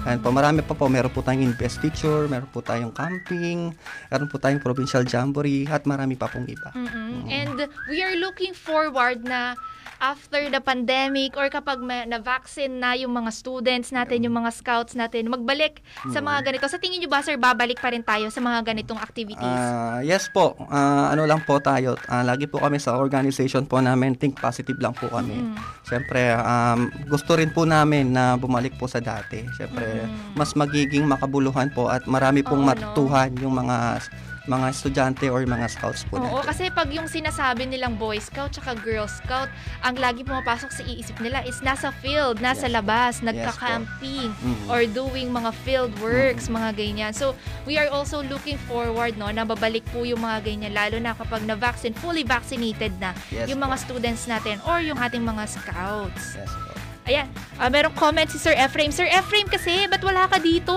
Ayan 0.01 0.17
po, 0.17 0.33
marami 0.33 0.65
pa 0.65 0.73
po. 0.73 0.89
Meron 0.89 1.13
po 1.13 1.21
tayong 1.21 1.45
investiture, 1.45 2.25
meron 2.25 2.49
po 2.49 2.65
tayong 2.65 2.89
camping, 2.89 3.69
meron 4.09 4.27
po 4.27 4.41
tayong 4.41 4.57
provincial 4.57 5.05
jamboree, 5.05 5.69
at 5.69 5.85
marami 5.85 6.17
pa 6.17 6.25
pong 6.25 6.49
iba. 6.49 6.73
Mm-mm. 6.73 7.29
And 7.29 7.69
we 7.85 8.01
are 8.01 8.17
looking 8.17 8.57
forward 8.57 9.21
na 9.21 9.53
after 10.01 10.49
the 10.49 10.57
pandemic 10.57 11.37
or 11.37 11.45
kapag 11.47 11.77
may, 11.77 12.09
na-vaccine 12.09 12.81
na 12.81 12.97
yung 12.97 13.13
mga 13.13 13.29
students 13.29 13.93
natin, 13.93 14.25
yung 14.25 14.33
mga 14.33 14.49
scouts 14.49 14.97
natin, 14.97 15.29
magbalik 15.29 15.85
sa 16.09 16.19
mga 16.19 16.41
ganito. 16.41 16.65
Sa 16.65 16.81
tingin 16.81 16.97
nyo 16.99 17.07
ba, 17.07 17.21
sir, 17.21 17.37
babalik 17.37 17.77
pa 17.77 17.93
rin 17.93 18.01
tayo 18.01 18.25
sa 18.27 18.41
mga 18.41 18.65
ganitong 18.65 18.97
activities? 18.97 19.37
Ah, 19.61 20.01
yes 20.01 20.25
po. 20.27 20.57
Ah, 20.67 21.13
ano 21.13 21.29
lang 21.29 21.45
po 21.45 21.61
tayo. 21.61 21.93
ah, 22.09 22.25
lagi 22.25 22.49
po 22.49 22.57
kami 22.57 22.81
sa 22.81 22.97
organization 22.97 23.69
po 23.69 23.77
namin. 23.77 24.17
Think 24.17 24.41
positive 24.41 24.81
lang 24.81 24.97
po 24.97 25.05
kami. 25.05 25.37
Mm. 25.37 25.55
Siyempre, 25.85 26.33
um, 26.33 26.89
gusto 27.05 27.37
rin 27.37 27.53
po 27.53 27.69
namin 27.69 28.09
na 28.09 28.33
bumalik 28.33 28.73
po 28.81 28.89
sa 28.89 28.97
dati. 28.97 29.45
Siyempre, 29.53 30.01
Mm. 30.01 30.33
mas 30.33 30.57
magiging 30.57 31.05
makabuluhan 31.05 31.69
po 31.69 31.93
at 31.93 32.09
marami 32.09 32.41
pong 32.41 32.65
no? 32.65 32.73
matutuhan 32.73 33.29
yung 33.37 33.53
mga 33.53 34.01
mga 34.43 34.67
estudyante 34.69 35.25
or 35.27 35.45
mga 35.45 35.69
scouts 35.69 36.01
po 36.03 36.17
Oo, 36.17 36.41
natin. 36.41 36.45
kasi 36.45 36.63
pag 36.67 36.89
yung 36.89 37.05
sinasabi 37.05 37.63
nilang 37.63 37.93
Boy 37.93 38.17
Scout 38.17 38.49
tsaka 38.49 38.73
Girl 38.75 39.05
Scout, 39.05 39.45
ang 39.79 39.93
lagi 39.95 40.21
pumapasok 40.21 40.69
sa 40.71 40.81
iisip 40.83 41.13
nila 41.19 41.43
is 41.43 41.61
nasa 41.61 41.93
field, 41.95 42.39
nasa 42.39 42.65
Yes. 42.65 42.73
labas, 42.73 43.13
Yes 43.13 43.19
po. 43.19 43.25
nagka-camping, 43.27 44.29
Mhm. 44.33 44.65
or 44.65 44.81
doing 44.83 45.29
mga 45.29 45.51
field 45.61 45.93
works, 45.99 46.49
mga 46.49 46.73
ganyan. 46.73 47.11
So, 47.11 47.37
we 47.63 47.77
are 47.77 47.87
also 47.87 48.23
looking 48.23 48.57
forward 48.65 49.13
no 49.13 49.29
na 49.29 49.43
babalik 49.43 49.85
po 49.87 50.01
yung 50.01 50.19
mga 50.19 50.41
ganyan 50.43 50.73
lalo 50.73 50.97
na 50.97 51.13
kapag 51.13 51.43
na-vaccine, 51.43 51.93
fully 51.93 52.23
vaccinated 52.23 52.97
na 52.97 53.13
Yes 53.29 53.45
yung 53.45 53.57
po. 53.57 53.69
mga 53.69 53.77
students 53.79 54.25
natin 54.25 54.57
or 54.63 54.81
yung 54.81 54.97
ating 54.97 55.21
mga 55.21 55.45
scouts. 55.45 56.33
Yes 56.33 56.49
po. 56.49 56.70
Ayan, 57.11 57.27
ah, 57.59 57.67
merong 57.67 57.91
comment 57.91 58.23
si 58.23 58.39
Sir 58.39 58.55
Ephraim. 58.55 58.87
Sir 58.87 59.03
Ephraim 59.03 59.43
kasi, 59.51 59.83
ba't 59.91 59.99
wala 59.99 60.31
ka 60.31 60.39
dito? 60.39 60.71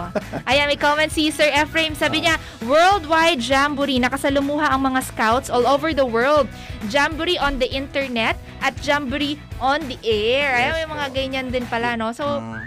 Ayan, 0.48 0.72
may 0.72 0.80
comment 0.80 1.12
si 1.12 1.28
Sir 1.28 1.52
Ephraim. 1.52 1.92
Sabi 1.92 2.24
niya, 2.24 2.40
Worldwide 2.64 3.44
Jamboree. 3.44 4.00
Nakasalumuha 4.00 4.72
ang 4.72 4.88
mga 4.88 5.04
scouts 5.04 5.52
all 5.52 5.68
over 5.68 5.92
the 5.92 6.08
world. 6.08 6.48
Jamboree 6.88 7.36
on 7.36 7.60
the 7.60 7.68
internet 7.68 8.40
at 8.64 8.72
Jamboree 8.80 9.36
on 9.60 9.84
the 9.84 10.00
air. 10.00 10.56
Ayan, 10.56 10.72
may 10.80 10.88
mga 10.88 11.06
ganyan 11.12 11.46
din 11.52 11.68
pala, 11.68 11.92
no? 11.92 12.16
So, 12.16 12.40
Mm, 12.40 12.64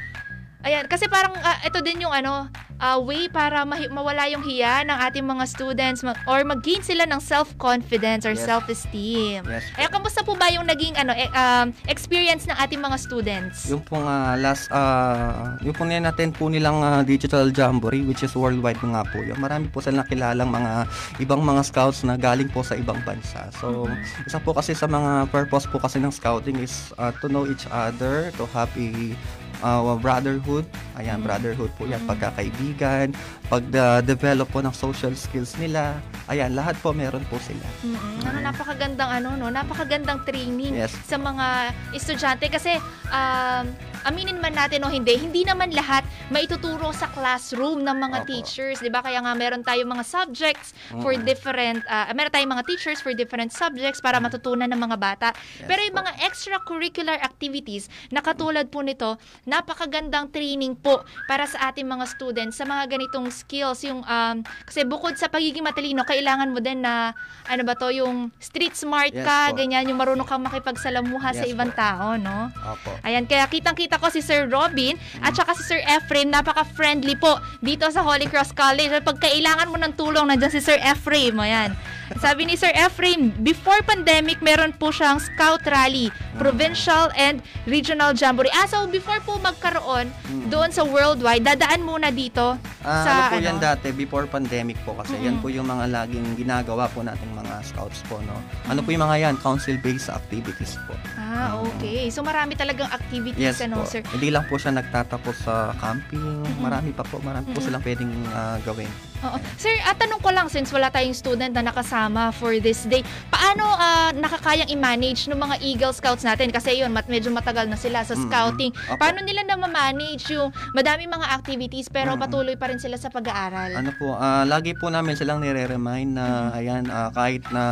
ayan, 0.61 0.85
kasi 0.85 1.07
parang 1.07 1.31
ah, 1.39 1.59
ito 1.63 1.79
din 1.79 2.03
yung 2.03 2.11
ano, 2.11 2.47
ah, 2.79 2.97
way 2.97 3.27
para 3.27 3.63
mahi- 3.63 3.91
mawala 3.91 4.27
yung 4.27 4.41
hiya 4.41 4.83
ng 4.83 4.97
ating 5.07 5.23
mga 5.23 5.43
students 5.45 5.99
mag- 6.01 6.19
or 6.25 6.43
mag-gain 6.43 6.79
sila 6.79 7.03
ng 7.03 7.19
self-confidence 7.19 8.23
or 8.23 8.33
Yes. 8.33 8.43
self-esteem. 8.43 9.43
yes. 9.43 9.63
Ayan, 9.75 9.91
kamusta 9.91 10.23
po 10.23 10.35
ba 10.35 10.47
yung 10.47 10.63
naging 10.63 10.95
ano, 10.95 11.11
eh, 11.11 11.27
um, 11.29 11.71
experience 11.87 12.47
ng 12.47 12.55
ating 12.55 12.79
mga 12.79 12.97
students? 12.97 13.67
Yung 13.67 13.83
pong 13.83 14.03
ah, 14.03 14.35
last, 14.35 14.71
ah, 14.71 15.55
yung 15.59 15.75
pong 15.75 15.91
natin 15.91 16.31
po 16.31 16.47
nilang 16.47 16.79
ah, 16.79 17.01
digital 17.03 17.51
jamboree, 17.51 18.03
which 18.03 18.23
is 18.23 18.35
worldwide 18.35 18.79
nga 18.79 19.03
po 19.07 19.19
yun. 19.19 19.39
Marami 19.39 19.67
po 19.67 19.79
silang 19.79 20.03
nakilalang 20.03 20.47
mga 20.47 20.71
ibang 21.19 21.43
mga 21.43 21.61
scouts 21.63 22.03
na 22.03 22.15
galing 22.15 22.47
po 22.47 22.63
sa 22.63 22.75
ibang 22.75 22.99
bansa. 23.03 23.47
So, 23.59 23.87
isa 24.23 24.39
po 24.39 24.55
kasi 24.55 24.71
sa 24.71 24.87
mga 24.87 25.27
purpose 25.27 25.67
po 25.67 25.79
kasi 25.79 25.99
ng 25.99 26.11
scouting 26.11 26.59
is 26.59 26.91
ah, 26.95 27.11
to 27.19 27.27
know 27.27 27.43
each 27.43 27.67
other, 27.67 28.31
to 28.35 28.47
have 28.51 28.71
a 28.75 29.15
ah, 29.61 29.95
brotherhood. 29.95 30.63
Ayan, 30.95 31.19
Mhm. 31.19 31.25
brotherhood 31.25 31.71
po 31.73 31.83
yan, 31.83 32.03
pagkakaibigan, 32.03 33.15
pag-develop 33.49 34.47
po 34.47 34.59
ng 34.59 34.71
social 34.71 35.11
skills 35.13 35.55
nila. 35.55 35.97
Ayan, 36.27 36.53
lahat 36.53 36.77
po 36.77 36.91
meron 36.91 37.23
po 37.25 37.39
sila. 37.39 37.63
Mm-mm. 37.81 38.21
Ano, 38.21 38.37
napakagandang 38.41 39.11
ano 39.11 39.29
no, 39.33 39.47
napakagandang 39.47 40.21
training 40.23 40.77
Yes. 40.77 40.93
sa 41.01 41.17
mga 41.17 41.45
estudyante 41.91 42.45
kasi 42.47 42.77
um, 43.07 43.65
aminin 44.05 44.37
man 44.37 44.53
natin 44.53 44.79
o 44.79 44.87
hindi, 44.87 45.17
hindi 45.17 45.41
naman 45.41 45.71
lahat 45.71 46.01
maituturo 46.29 46.91
sa 46.91 47.09
classroom 47.09 47.81
ng 47.81 47.97
mga 47.99 48.17
Opo. 48.19 48.27
teachers, 48.27 48.77
'di 48.77 48.87
ba? 48.87 49.01
Kaya 49.01 49.19
nga 49.19 49.33
meron 49.33 49.59
tayong 49.59 49.89
mga 49.89 50.05
subjects 50.05 50.71
for 50.95 51.11
Mm. 51.11 51.25
different 51.25 51.79
uh, 51.85 52.13
meron 52.13 52.29
tayong 52.29 52.53
mga 52.53 52.65
teachers 52.65 52.99
for 52.99 53.11
different 53.11 53.49
subjects 53.49 53.97
para 53.97 54.19
matutunan 54.19 54.67
ng 54.67 54.79
mga 54.79 54.97
bata. 54.97 55.27
Yes 55.33 55.65
Pero 55.65 55.79
yung 55.81 55.95
po. 55.95 56.01
mga 56.01 56.13
extracurricular 56.23 57.17
activities 57.19 57.83
na 58.07 58.19
katulad 58.19 58.67
po 58.67 58.79
nito, 58.79 59.17
napakagandang 59.49 60.29
training 60.29 60.77
po 60.77 61.01
para 61.25 61.49
sa 61.49 61.73
ating 61.73 61.89
mga 61.89 62.05
students 62.05 62.61
sa 62.61 62.69
mga 62.69 62.85
ganitong 62.85 63.33
skills 63.33 63.81
yung 63.83 64.05
um, 64.05 64.37
kasi 64.63 64.85
bukod 64.85 65.17
sa 65.17 65.25
pagiging 65.25 65.65
matalino, 65.65 66.05
kailangan 66.05 66.53
mo 66.53 66.61
din 66.61 66.85
na 66.85 67.17
ano 67.49 67.65
ba 67.65 67.73
to, 67.73 67.89
yung 67.89 68.29
street 68.37 68.77
smart 68.77 69.09
Yes 69.09 69.25
ka, 69.25 69.49
po. 69.49 69.57
ganyan, 69.57 69.89
yung 69.89 69.97
marunong 69.97 70.27
kang 70.29 70.45
makipagsalamuha 70.45 71.33
sa 71.33 71.43
Yes 71.49 71.57
ibang 71.57 71.73
po. 71.73 71.81
tao, 71.81 72.13
no? 72.21 72.53
Opo. 72.53 72.93
Ayan, 73.01 73.25
kaya 73.25 73.49
kitang-kita 73.49 73.97
ko 73.97 74.13
si 74.13 74.21
Sir 74.21 74.45
Robin 74.45 74.93
at 75.25 75.33
saka 75.33 75.57
si 75.57 75.65
Sir 75.65 75.81
Ephraim, 75.81 76.29
napaka-friendly 76.29 77.17
po 77.17 77.41
dito 77.65 77.89
sa 77.89 78.05
Holy 78.05 78.29
Cross 78.29 78.53
College. 78.53 78.93
At 78.93 79.01
pag 79.01 79.17
kailangan 79.17 79.73
mo 79.73 79.81
ng 79.81 79.97
tulong, 79.97 80.29
nandiyan 80.29 80.53
si 80.53 80.61
Sir 80.61 80.77
Ephraim. 80.77 81.33
Ayan. 81.41 81.73
Sabi 82.17 82.41
ni 82.43 82.57
Sir 82.57 82.73
Ephraim, 82.73 83.29
before 83.39 83.77
pandemic, 83.83 84.41
meron 84.41 84.73
po 84.73 84.89
siyang 84.89 85.21
scout 85.21 85.61
rally, 85.63 86.09
provincial 86.35 87.13
and 87.13 87.37
regional 87.65 88.11
jamboree. 88.11 88.49
Ah, 88.51 88.65
so 88.65 88.89
before 88.89 89.21
po 89.21 89.37
magkaroon 89.37 90.09
Mm. 90.25 90.49
doon 90.49 90.69
sa 90.69 90.81
worldwide, 90.81 91.45
dadaan 91.45 91.83
muna 91.83 92.09
dito 92.09 92.57
Ah, 92.79 93.03
sa 93.03 93.11
ano 93.11 93.21
po 93.27 93.35
ano? 93.35 93.45
yan 93.45 93.57
dati, 93.59 93.87
before 93.91 94.25
pandemic 94.25 94.81
po 94.81 94.97
kasi 94.97 95.13
yan 95.15 95.37
Mm-mm. 95.37 95.43
po 95.43 95.53
yung 95.53 95.67
mga 95.67 95.85
laging 95.85 96.33
ginagawa 96.33 96.89
po 96.89 97.03
nating 97.03 97.29
mga 97.31 97.61
scouts 97.61 98.01
po, 98.07 98.17
no? 98.19 98.33
Ano 98.65 98.81
po 98.81 98.89
yung 98.89 99.03
mga 99.03 99.17
yan? 99.19 99.35
Council-based 99.37 100.09
activities 100.09 100.81
po. 100.87 100.97
Ah, 101.13 101.61
okay. 101.61 102.09
So 102.09 102.23
marami 102.23 102.55
talagang 102.55 102.89
activities, 102.89 103.37
Yes 103.37 103.61
ano, 103.61 103.83
po. 103.83 103.85
sir? 103.85 104.01
Hindi 104.07 104.31
lang 104.31 104.49
po 104.49 104.55
siya 104.55 104.73
nagtatapos 104.73 105.45
sa 105.45 105.75
camping. 105.77 106.41
Marami 106.57 106.89
pa 106.89 107.03
po, 107.03 107.19
marami 107.19 107.45
po 107.45 107.59
Mm-mm. 107.59 107.67
silang 107.67 107.83
pwedeng 107.83 108.09
ah, 108.31 108.57
gawin. 108.63 108.89
Oo. 109.19 109.35
Sir, 109.57 109.75
at 109.83 109.99
tanong 109.99 110.23
ko 110.23 110.31
lang, 110.31 110.47
since 110.47 110.71
wala 110.71 110.87
tayong 110.87 111.11
student 111.11 111.51
na 111.51 111.59
nakasama 111.61 111.97
for 112.31 112.55
this 112.63 112.87
day, 112.87 113.03
paano 113.27 113.67
ah, 113.67 114.15
nakakayang 114.15 114.71
i-manage 114.71 115.27
ng 115.27 115.35
mga 115.35 115.55
Eagle 115.59 115.91
Scouts 115.91 116.23
natin? 116.23 116.53
Kasi 116.53 116.79
yun, 116.79 116.95
mat 116.95 117.11
medyo 117.11 117.27
matagal 117.33 117.67
na 117.67 117.75
sila 117.75 118.07
sa 118.07 118.15
scouting. 118.15 118.71
Opo. 118.71 118.95
Paano 118.95 119.19
nila 119.19 119.43
na 119.43 119.59
ma-manage 119.59 120.31
yung 120.31 120.55
madami 120.71 121.09
mga 121.09 121.27
activities 121.35 121.91
pero 121.91 122.15
Mm-mm. 122.15 122.23
patuloy 122.23 122.55
pa 122.55 122.71
rin 122.71 122.79
sila 122.79 122.95
sa 122.95 123.11
pag-aaral? 123.11 123.75
Ano 123.75 123.91
po, 123.99 124.15
ah, 124.15 124.47
lagi 124.47 124.71
po 124.77 124.87
namin 124.87 125.19
silang 125.19 125.43
nire-remind 125.43 126.15
na 126.15 126.55
ayan, 126.55 126.87
ah, 126.87 127.11
kahit 127.11 127.43
na 127.51 127.63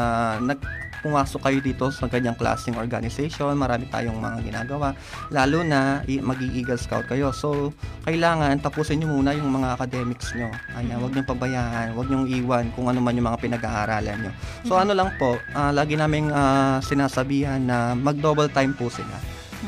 nag 0.43 0.60
pumasok 1.01 1.41
kayo 1.43 1.60
dito 1.62 1.86
sa 1.89 2.10
ganyang 2.10 2.36
klaseng 2.36 2.75
organization, 2.75 3.53
marami 3.53 3.86
tayong 3.88 4.17
mga 4.17 4.39
ginagawa, 4.43 4.93
lalo 5.29 5.62
na 5.62 6.01
mag-i-Eagle 6.03 6.79
Scout 6.79 7.05
kayo. 7.07 7.29
So, 7.31 7.71
kailangan 8.03 8.60
tapusin 8.60 9.01
nyo 9.01 9.13
muna 9.13 9.33
yung 9.33 9.49
mga 9.49 9.77
academics 9.77 10.33
nyo. 10.33 10.49
Ayan, 10.75 10.99
wag 10.99 11.13
nyo 11.13 11.23
pabayaan, 11.23 11.93
wag 11.93 12.07
nyo 12.07 12.25
iwan 12.27 12.69
kung 12.73 12.88
ano 12.89 12.99
man 12.99 13.15
yung 13.15 13.27
mga 13.29 13.41
pinag-aaralan 13.41 14.17
nyo. 14.27 14.31
So, 14.65 14.75
Mhm. 14.75 14.81
ano 14.83 14.91
lang 14.97 15.10
po, 15.21 15.38
ah, 15.53 15.71
lagi 15.71 15.95
naming 15.95 16.29
ah, 16.33 16.79
sinasabihan 16.81 17.62
na 17.62 17.93
mag-double 17.93 18.49
time 18.49 18.73
po 18.73 18.89
sila. 18.89 19.15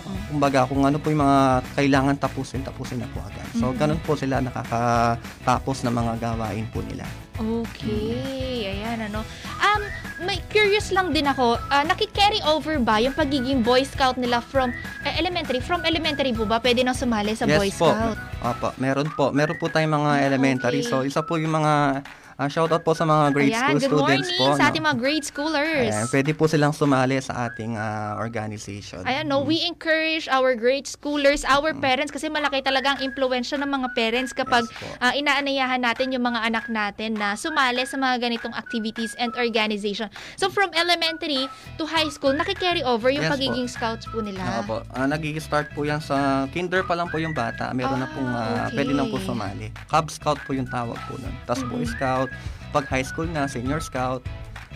Oo. 0.06 0.14
Kumbaga, 0.30 0.70
kung 0.70 0.86
ano 0.86 1.02
po 1.02 1.10
yung 1.10 1.26
mga 1.26 1.66
kailangan 1.74 2.16
tapusin, 2.22 2.62
tapusin 2.62 3.02
na 3.02 3.10
po 3.10 3.22
agad. 3.26 3.48
So, 3.58 3.74
Mhm. 3.74 3.78
ganun 3.78 4.02
po 4.06 4.14
sila 4.14 4.38
nakakatapos 4.42 5.82
ng 5.86 5.94
mga 5.94 6.14
gawain 6.22 6.66
po 6.70 6.82
nila. 6.86 7.06
Okay, 7.40 8.20
ayan 8.68 9.08
ano. 9.08 9.24
Um, 9.58 9.82
may 10.20 10.44
curious 10.46 10.92
lang 10.92 11.10
din 11.10 11.24
ako, 11.24 11.56
ah, 11.72 11.82
nakikarry 11.82 12.44
over 12.44 12.76
ba 12.78 13.00
yung 13.00 13.16
pagiging 13.16 13.64
Boy 13.64 13.82
Scout 13.82 14.20
nila 14.20 14.40
from 14.40 14.76
eh, 15.02 15.16
elementary? 15.16 15.64
From 15.64 15.82
elementary 15.82 16.36
po 16.36 16.44
ba 16.44 16.60
pwede 16.60 16.84
nang 16.84 16.94
sumali 16.94 17.32
sa 17.34 17.48
Yes 17.48 17.56
Boy 17.56 17.72
po. 17.72 17.88
Scout? 17.90 18.20
Opo, 18.42 18.70
meron 18.76 19.08
po. 19.10 19.32
Meron 19.32 19.56
po 19.56 19.72
tayong 19.72 19.96
mga 19.96 20.12
Ah, 20.14 20.26
elementary. 20.26 20.84
okay. 20.84 20.92
So, 20.92 21.04
isa 21.04 21.24
po 21.24 21.36
yung 21.36 21.56
mga 21.56 22.04
ah, 22.40 22.48
shoutout 22.48 22.82
po 22.82 22.96
sa 22.96 23.04
mga 23.04 23.24
grade 23.30 23.52
Ayan, 23.52 23.60
school 23.60 23.76
good 23.76 23.84
students 23.84 24.30
morning 24.32 24.40
po. 24.40 24.56
sa 24.56 24.64
no? 24.64 24.70
ating 24.72 24.84
mga 24.86 24.98
grade 24.98 25.26
schoolers. 25.26 25.92
Ayan, 25.92 26.08
pwede 26.08 26.32
po 26.32 26.44
silang 26.46 26.72
sumali 26.72 27.20
sa 27.20 27.46
ating 27.46 27.76
ah, 27.76 28.16
organization. 28.18 29.04
Ayan, 29.04 29.28
no, 29.28 29.40
Mm. 29.40 29.46
we 29.46 29.58
encourage 29.62 30.26
our 30.28 30.56
grade 30.56 30.86
schoolers, 30.86 31.44
our 31.46 31.72
parents, 31.74 32.10
kasi 32.10 32.28
malaki 32.28 32.60
talaga 32.60 32.96
ang 32.96 33.02
impluensya 33.02 33.56
ng 33.56 33.68
mga 33.68 33.88
parents 33.94 34.32
kapag 34.32 34.64
Yes 34.64 34.74
po. 34.74 34.88
ah, 34.98 35.12
inaanayahan 35.12 35.80
natin 35.80 36.10
yung 36.10 36.24
mga 36.24 36.40
anak 36.46 36.66
natin 36.68 37.14
na 37.14 37.36
sumali 37.36 37.84
sa 37.84 37.96
mga 37.96 38.20
ganitong 38.22 38.54
activities 38.54 39.12
and 39.16 39.36
organization. 39.36 40.08
So, 40.36 40.48
from 40.48 40.72
elementary 40.74 41.46
to 41.76 41.84
high 41.84 42.08
school, 42.08 42.32
nakikarry 42.32 42.82
over 42.82 43.10
yung 43.10 43.22
Yes 43.22 43.30
po. 43.30 43.36
pagiging 43.36 43.68
scouts 43.68 44.06
po 44.06 44.24
nila. 44.24 44.64
Opo. 44.64 44.88
Ah, 44.90 45.04
nag-start 45.04 45.74
po 45.74 45.84
yan 45.84 46.00
sa 46.00 46.16
kinder 46.48 46.82
pa 46.82 46.96
lang 46.96 47.08
po 47.08 47.20
yung 47.20 47.36
bata. 47.36 47.72
Meron 47.72 48.00
na 48.00 48.08
pong 48.08 48.28
Ah, 48.30 48.38
ah, 48.58 48.70
pwede 48.72 48.94
na 48.94 49.04
po 49.04 49.18
okay. 49.18 49.28
sumali. 49.28 49.68
Cub 49.88 50.08
Scout 50.08 50.40
po 50.46 50.54
yung 50.54 50.66
tawag 50.66 50.96
po 51.04 51.18
nun. 51.18 51.34
Tapos 51.44 51.66
Boy 51.66 51.82
Mhm. 51.82 51.92
Scout. 52.30 52.70
Pag 52.70 52.86
high 52.86 53.06
school 53.06 53.26
na, 53.26 53.50
Senior 53.50 53.82
Scout. 53.82 54.22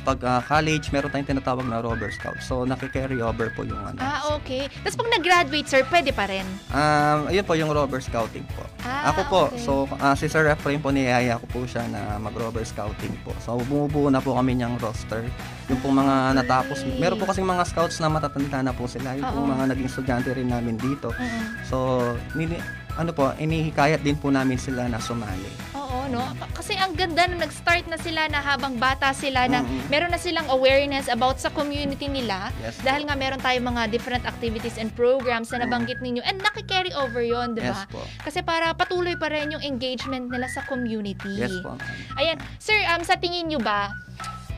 Pag 0.03 0.19
ah, 0.27 0.43
college, 0.43 0.91
meron 0.91 1.07
tayong 1.07 1.29
tinatawag 1.31 1.63
na 1.63 1.79
Robber 1.79 2.11
Scout. 2.11 2.35
So, 2.43 2.67
nakikarry 2.67 3.23
over 3.23 3.47
po 3.55 3.63
yung 3.63 3.79
ano. 3.79 3.95
Ah, 4.03 4.35
okay. 4.35 4.67
Tapos 4.83 4.99
pag 4.99 5.09
nag-graduate, 5.15 5.63
sir, 5.63 5.87
pwede 5.87 6.11
pa 6.11 6.27
rin. 6.27 6.43
Um, 6.75 7.31
ayun 7.31 7.45
po 7.47 7.55
yung 7.55 7.71
robber 7.71 8.03
scouting 8.03 8.43
po. 8.51 8.67
Ah, 8.83 9.15
ako 9.15 9.21
po, 9.31 9.41
okay. 9.47 9.63
so 9.63 9.71
ah, 10.03 10.11
si 10.11 10.27
Sir 10.27 10.43
Efrain 10.51 10.83
po 10.83 10.91
niyaya 10.91 11.39
ko 11.39 11.47
po 11.47 11.59
siya 11.63 11.87
na 11.87 12.19
mag-robber 12.19 12.67
scouting 12.67 13.15
po. 13.23 13.31
So 13.39 13.55
bumubuo 13.63 14.11
na 14.11 14.19
po 14.19 14.35
kami 14.35 14.59
niyang 14.59 14.75
roster. 14.83 15.23
Yung 15.71 15.79
pong 15.79 15.95
mga 16.03 16.35
natapos, 16.35 16.83
Okay. 16.83 16.99
meron 16.99 17.15
po 17.15 17.23
kasing 17.23 17.47
mga 17.47 17.63
scouts 17.63 18.03
na 18.03 18.11
matatanda 18.11 18.59
na 18.59 18.75
po 18.75 18.83
sila. 18.91 19.15
Yung 19.15 19.23
pong 19.23 19.55
mga 19.55 19.71
naging 19.71 19.87
estudyante 19.87 20.35
rin 20.35 20.51
namin 20.51 20.75
dito. 20.75 21.15
Mm-mm. 21.15 21.63
So, 21.63 22.03
nini, 22.35 22.59
ano 22.93 23.11
po, 23.11 23.33
inihikayat 23.35 23.99
din 23.99 24.13
po 24.13 24.29
namin 24.29 24.55
sila 24.55 24.85
na 24.85 24.97
sumali. 24.97 25.49
Oo, 25.73 26.05
no? 26.07 26.21
Kasi 26.53 26.73
ang 26.73 26.93
ganda 26.93 27.25
na 27.25 27.39
nag-start 27.39 27.85
na 27.85 27.97
sila 27.97 28.25
na 28.27 28.39
habang 28.39 28.77
bata 28.77 29.09
sila 29.11 29.45
na 29.45 29.61
Mhm. 29.61 29.87
meron 29.87 30.09
na 30.09 30.17
silang 30.17 30.45
awareness 30.47 31.05
about 31.07 31.37
sa 31.37 31.49
community 31.49 32.05
nila. 32.05 32.53
Yes. 32.59 32.77
Dahil 32.79 33.05
nga 33.05 33.15
meron 33.15 33.37
tayong 33.37 33.65
mga 33.67 33.89
different 33.89 34.23
activities 34.23 34.75
and 34.75 34.93
programs 34.93 35.49
na 35.49 35.61
nabanggit 35.61 35.99
ninyo. 35.99 36.21
And 36.21 36.37
nakikarry 36.39 36.93
over 36.93 37.21
yon 37.21 37.53
di 37.53 37.61
Yes 37.61 37.81
ba? 37.85 37.97
po. 37.97 38.01
Kasi 38.21 38.41
para 38.41 38.73
patuloy 38.73 39.13
pa 39.15 39.27
rin 39.27 39.49
yung 39.49 39.63
engagement 39.63 40.29
nila 40.29 40.45
sa 40.47 40.61
community. 40.63 41.33
Yes 41.33 41.53
po. 41.59 41.73
Ayan. 42.15 42.37
Sir, 42.57 42.77
um, 42.89 43.01
sa 43.01 43.15
tingin 43.15 43.47
nyo 43.47 43.57
ba, 43.57 43.89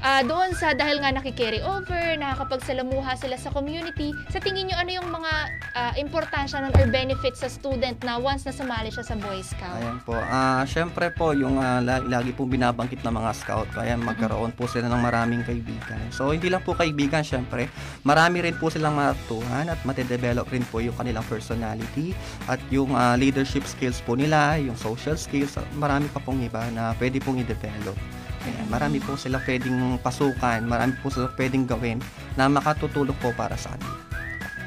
ah, 0.06 0.22
doon 0.22 0.54
sa 0.54 0.78
dahil 0.78 1.02
nga 1.02 1.10
nakikarry 1.10 1.66
over, 1.66 2.14
nakakapagsalamuha 2.22 3.18
sila 3.18 3.42
sa 3.42 3.50
community, 3.50 4.14
sa 4.30 4.38
tingin 4.38 4.70
nyo 4.70 4.78
ano 4.78 4.92
yung 4.94 5.10
mga 5.10 5.32
ah, 5.74 5.94
importansya 5.98 6.62
nun 6.62 6.74
or 6.78 6.86
benefits 6.94 7.42
sa 7.42 7.50
student 7.50 7.98
na 8.06 8.22
once 8.22 8.46
na 8.46 8.54
sumali 8.54 8.94
siya 8.94 9.02
sa 9.02 9.18
Boy 9.18 9.42
Scout? 9.42 9.82
Ayan 9.82 9.98
po. 10.06 10.14
Ah, 10.14 10.62
syempre 10.70 11.10
po 11.10 11.34
yung 11.34 11.58
la- 11.58 12.06
lagi 12.06 12.30
po 12.38 12.46
binabangkit 12.46 13.02
ng 13.02 13.16
mga 13.18 13.32
scout 13.34 13.68
kaya 13.74 13.98
magkaroon 13.98 14.54
po 14.54 14.70
sila 14.70 14.86
ng 14.86 15.02
maraming 15.02 15.42
kaibigan. 15.42 15.98
So 16.14 16.30
hindi 16.30 16.54
lang 16.54 16.62
po 16.62 16.78
kaibigan 16.78 17.26
syempre, 17.26 17.66
marami 18.06 18.46
rin 18.46 18.56
po 18.62 18.70
silang 18.70 19.02
matutuhan 19.02 19.74
at 19.74 19.82
mate-develop 19.82 20.46
rin 20.54 20.62
po 20.70 20.86
yung 20.86 20.94
kanilang 20.94 21.26
personality 21.26 22.14
at 22.46 22.62
yung 22.70 22.94
ah, 22.94 23.18
leadership 23.18 23.66
skills 23.66 24.06
po 24.06 24.14
nila, 24.14 24.62
yung 24.62 24.78
social 24.78 25.18
skills, 25.18 25.58
marami 25.74 26.06
pa 26.14 26.22
pong 26.22 26.46
iba 26.46 26.62
na 26.70 26.94
pwede 27.02 27.18
pong 27.18 27.42
i-develop. 27.42 27.98
Ayan, 28.46 28.68
marami 28.70 29.02
po 29.02 29.18
sila 29.18 29.42
pwedeng 29.42 29.98
pasukan, 30.06 30.62
marami 30.62 30.94
po 31.02 31.10
sila 31.10 31.34
pwedeng 31.34 31.66
gawin 31.66 31.98
na 32.38 32.46
makatutulong 32.46 33.18
po 33.18 33.34
para 33.34 33.58
sa 33.58 33.74
kanila. 33.74 33.98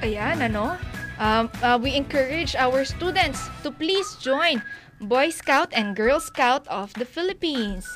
Ayan, 0.02 0.36
ano? 0.42 0.74
Um, 1.18 1.50
uh, 1.62 1.78
we 1.78 1.94
encourage 1.94 2.54
our 2.54 2.86
students 2.86 3.50
to 3.66 3.74
please 3.74 4.06
join 4.22 4.62
Boy 5.02 5.30
Scout 5.30 5.70
and 5.74 5.94
Girl 5.94 6.18
Scout 6.18 6.66
of 6.66 6.94
the 6.94 7.06
Philippines. 7.06 7.86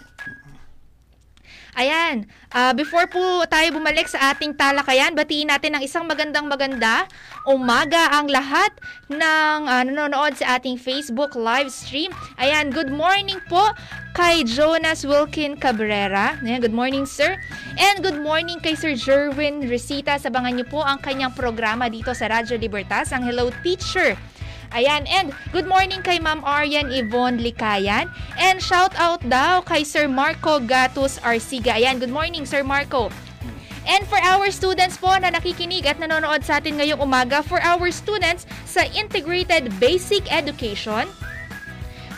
Ayan, 1.72 2.28
ah, 2.52 2.76
before 2.76 3.08
po 3.08 3.48
tayo 3.48 3.72
bumalik 3.72 4.04
sa 4.04 4.36
ating 4.36 4.52
talakayan, 4.60 5.16
batiin 5.16 5.48
natin 5.48 5.72
ng 5.72 5.82
isang 5.88 6.04
magandang 6.04 6.44
maganda 6.44 7.08
umaga 7.48 8.12
ang 8.12 8.28
lahat 8.28 8.76
ng 9.08 9.58
ah, 9.64 9.80
nanonood 9.80 10.36
sa 10.36 10.60
ating 10.60 10.76
Facebook 10.76 11.32
live 11.32 11.72
stream. 11.72 12.12
Ayan, 12.36 12.68
good 12.68 12.92
morning 12.92 13.40
po 13.48 13.72
kay 14.12 14.44
Jonas 14.44 15.08
Wilkin 15.08 15.56
Cabrera. 15.56 16.36
Ayan, 16.44 16.60
good 16.60 16.76
morning 16.76 17.08
sir. 17.08 17.40
And 17.80 18.04
good 18.04 18.20
morning 18.20 18.60
kay 18.60 18.76
Sir 18.76 18.92
Jerwin 18.92 19.64
Resita. 19.64 20.20
Sabangan 20.20 20.52
niyo 20.52 20.68
po 20.68 20.84
ang 20.84 21.00
kanyang 21.00 21.32
programa 21.32 21.88
dito 21.88 22.12
sa 22.12 22.28
Radyo 22.28 22.60
Libertas, 22.60 23.16
ang 23.16 23.24
Hello 23.24 23.48
Teacher. 23.64 24.12
Ayan, 24.72 25.04
and 25.04 25.36
good 25.52 25.68
morning 25.68 26.00
kay 26.00 26.16
Ma'am 26.16 26.40
Arian 26.48 26.88
Yvonne 26.88 27.36
Likayan. 27.36 28.08
And 28.40 28.56
shout 28.56 28.96
out 28.96 29.20
daw 29.28 29.60
kay 29.60 29.84
Sir 29.84 30.08
Marco 30.08 30.64
Gatus 30.64 31.20
Arsiga. 31.20 31.76
Ayan, 31.76 32.00
good 32.00 32.08
morning 32.08 32.48
Sir 32.48 32.64
Marco. 32.64 33.12
And 33.84 34.08
for 34.08 34.16
our 34.16 34.48
students 34.48 34.96
po 34.96 35.12
na 35.20 35.28
nakikinig 35.28 35.84
at 35.84 36.00
nanonood 36.00 36.40
sa 36.48 36.56
atin 36.56 36.80
ngayong 36.80 37.04
umaga, 37.04 37.44
for 37.44 37.60
our 37.60 37.92
students 37.92 38.48
sa 38.64 38.88
Integrated 38.96 39.68
Basic 39.76 40.24
Education, 40.32 41.04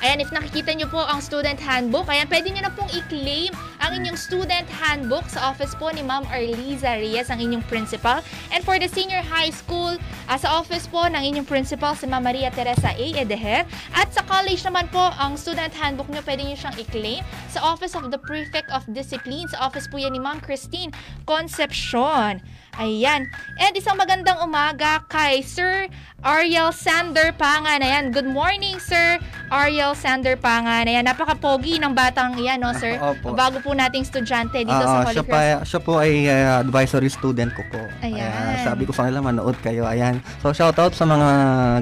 Ayan, 0.04 0.20
if 0.20 0.28
nakikita 0.28 0.76
nyo 0.76 0.84
po 0.92 1.00
ang 1.00 1.24
student 1.24 1.56
handbook, 1.56 2.04
ayan, 2.12 2.28
pwede 2.28 2.52
nyo 2.52 2.68
na 2.68 2.72
pong 2.76 2.92
i-claim 2.92 3.48
ang 3.80 3.96
inyong 3.96 4.20
student 4.20 4.68
handbook 4.68 5.24
sa 5.32 5.48
office 5.48 5.72
po 5.72 5.88
ni 5.88 6.04
Ma'am 6.04 6.28
Arliza 6.28 7.00
Reyes, 7.00 7.32
ang 7.32 7.40
inyong 7.40 7.64
principal. 7.72 8.20
And 8.52 8.60
for 8.60 8.76
the 8.76 8.84
senior 8.84 9.24
high 9.24 9.48
school, 9.48 9.96
ah, 10.28 10.36
sa 10.36 10.60
office 10.60 10.84
po 10.84 11.08
ng 11.08 11.24
inyong 11.24 11.48
principal, 11.48 11.96
si 11.96 12.04
Ma'am 12.04 12.20
Maria 12.20 12.52
Teresa 12.52 12.92
A. 12.92 13.06
Edeher. 13.16 13.64
At 13.96 14.12
sa 14.12 14.20
college 14.28 14.60
naman 14.68 14.92
po, 14.92 15.08
ang 15.16 15.40
student 15.40 15.72
handbook 15.72 16.12
nyo, 16.12 16.20
pwede 16.20 16.44
nyo 16.44 16.56
siyang 16.60 16.76
i-claim 16.76 17.24
sa 17.48 17.64
office 17.64 17.96
of 17.96 18.12
the 18.12 18.20
Prefect 18.20 18.68
of 18.76 18.84
Discipline. 18.92 19.48
Sa 19.56 19.64
office 19.64 19.88
po 19.88 19.96
yan 19.96 20.12
ni 20.12 20.20
Ma'am 20.20 20.36
Christine 20.44 20.92
Concepcion. 21.24 22.44
Ayan. 22.78 23.30
And 23.54 23.72
isang 23.78 23.94
magandang 23.94 24.42
umaga 24.42 25.06
kay 25.06 25.46
Sir 25.46 25.86
Ariel 26.24 26.72
Sander 26.74 27.30
Pangan. 27.36 27.84
Ayan, 27.84 28.10
good 28.10 28.26
morning, 28.26 28.80
Sir 28.80 29.20
Ariel 29.52 29.94
Sander 29.94 30.34
Pangan. 30.34 30.88
Ayan, 30.88 31.06
napaka-pogi 31.06 31.78
ng 31.78 31.92
batang 31.94 32.34
yan, 32.40 32.58
no, 32.58 32.72
sir? 32.74 32.96
Opo. 32.98 33.36
Bago 33.36 33.60
po 33.60 33.76
nating 33.76 34.02
estudyante 34.02 34.64
dito 34.64 34.72
Oo, 34.72 34.88
sa 34.88 35.06
Holy 35.06 35.14
siya, 35.14 35.24
Cross. 35.24 35.36
pa, 35.36 35.66
siya 35.68 35.80
po 35.84 35.92
ay 36.00 36.12
uh, 36.26 36.64
advisory 36.64 37.12
student 37.12 37.52
ko 37.54 37.62
po. 37.70 37.78
Ayan. 38.02 38.26
Kaya 38.26 38.64
sabi 38.64 38.82
ko 38.88 38.96
sa 38.96 39.06
kanila, 39.06 39.20
manood 39.22 39.54
kayo. 39.62 39.84
Ayan. 39.86 40.18
So, 40.40 40.50
shout 40.50 40.80
out 40.80 40.96
sa 40.96 41.04
mga 41.06 41.28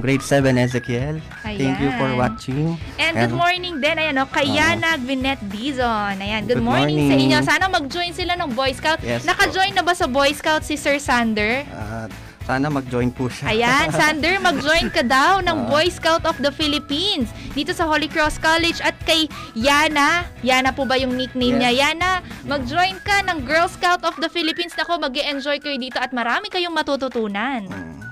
grade 0.02 0.24
7 0.26 0.58
Ezekiel. 0.58 1.22
Thank 1.54 1.78
you 1.78 1.90
for 1.92 2.10
watching. 2.14 2.66
And 2.96 3.12
good 3.14 3.34
morning 3.34 3.78
din, 3.78 3.94
ayan, 3.94 4.14
no, 4.14 4.26
kay 4.26 4.44
Oo. 4.44 4.54
Yana 4.54 4.96
Gwinnett 4.96 5.40
Dizon. 5.44 6.16
Ayan, 6.16 6.44
good, 6.44 6.58
Good 6.58 6.64
morning, 6.64 6.96
sa 6.98 7.04
morning. 7.10 7.28
inyo. 7.28 7.38
Sana 7.40 7.64
mag-join 7.66 8.12
sila 8.12 8.32
ng 8.34 8.50
Boy 8.52 8.72
Scout. 8.72 9.00
Yes 9.00 9.22
Naka-join 9.22 9.72
na 9.72 9.80
ba 9.80 9.92
sa 9.92 10.04
Boy 10.04 10.30
Scout 10.30 10.62
si 10.62 10.74
Sir 10.74 10.96
Sander? 10.96 11.64
At 11.66 12.08
sana 12.42 12.66
mag-join 12.66 13.08
po 13.08 13.26
siya. 13.26 13.50
Ayan, 13.50 13.88
Sander, 13.94 14.38
mag-join 14.38 14.88
ka 14.88 15.00
daw 15.00 15.38
ng 15.38 15.58
Ah. 15.58 15.68
Boy 15.68 15.86
Scout 15.88 16.22
of 16.22 16.34
the 16.38 16.50
Philippines 16.50 17.26
dito 17.52 17.70
sa 17.70 17.84
Holy 17.84 18.06
Cross 18.06 18.38
College 18.38 18.80
at 18.80 18.98
kay 19.00 19.26
Yana. 19.54 20.26
Yana 20.40 20.70
po 20.70 20.82
ba 20.82 20.96
yung 20.96 21.14
nickname 21.14 21.56
Yes. 21.56 21.62
niya? 21.62 21.72
Yana, 21.88 22.10
mag-join 22.42 22.98
ka 23.00 23.22
ng 23.24 23.42
Girl 23.42 23.66
Scout 23.66 24.02
of 24.02 24.18
the 24.18 24.26
Philippines. 24.26 24.74
Nako, 24.74 24.98
mag 24.98 25.14
enjoy 25.14 25.56
kayo 25.56 25.76
dito 25.76 25.96
at 25.96 26.10
marami 26.10 26.48
kayong 26.48 26.72
matututunan. 26.72 27.62
Mm. 27.64 28.11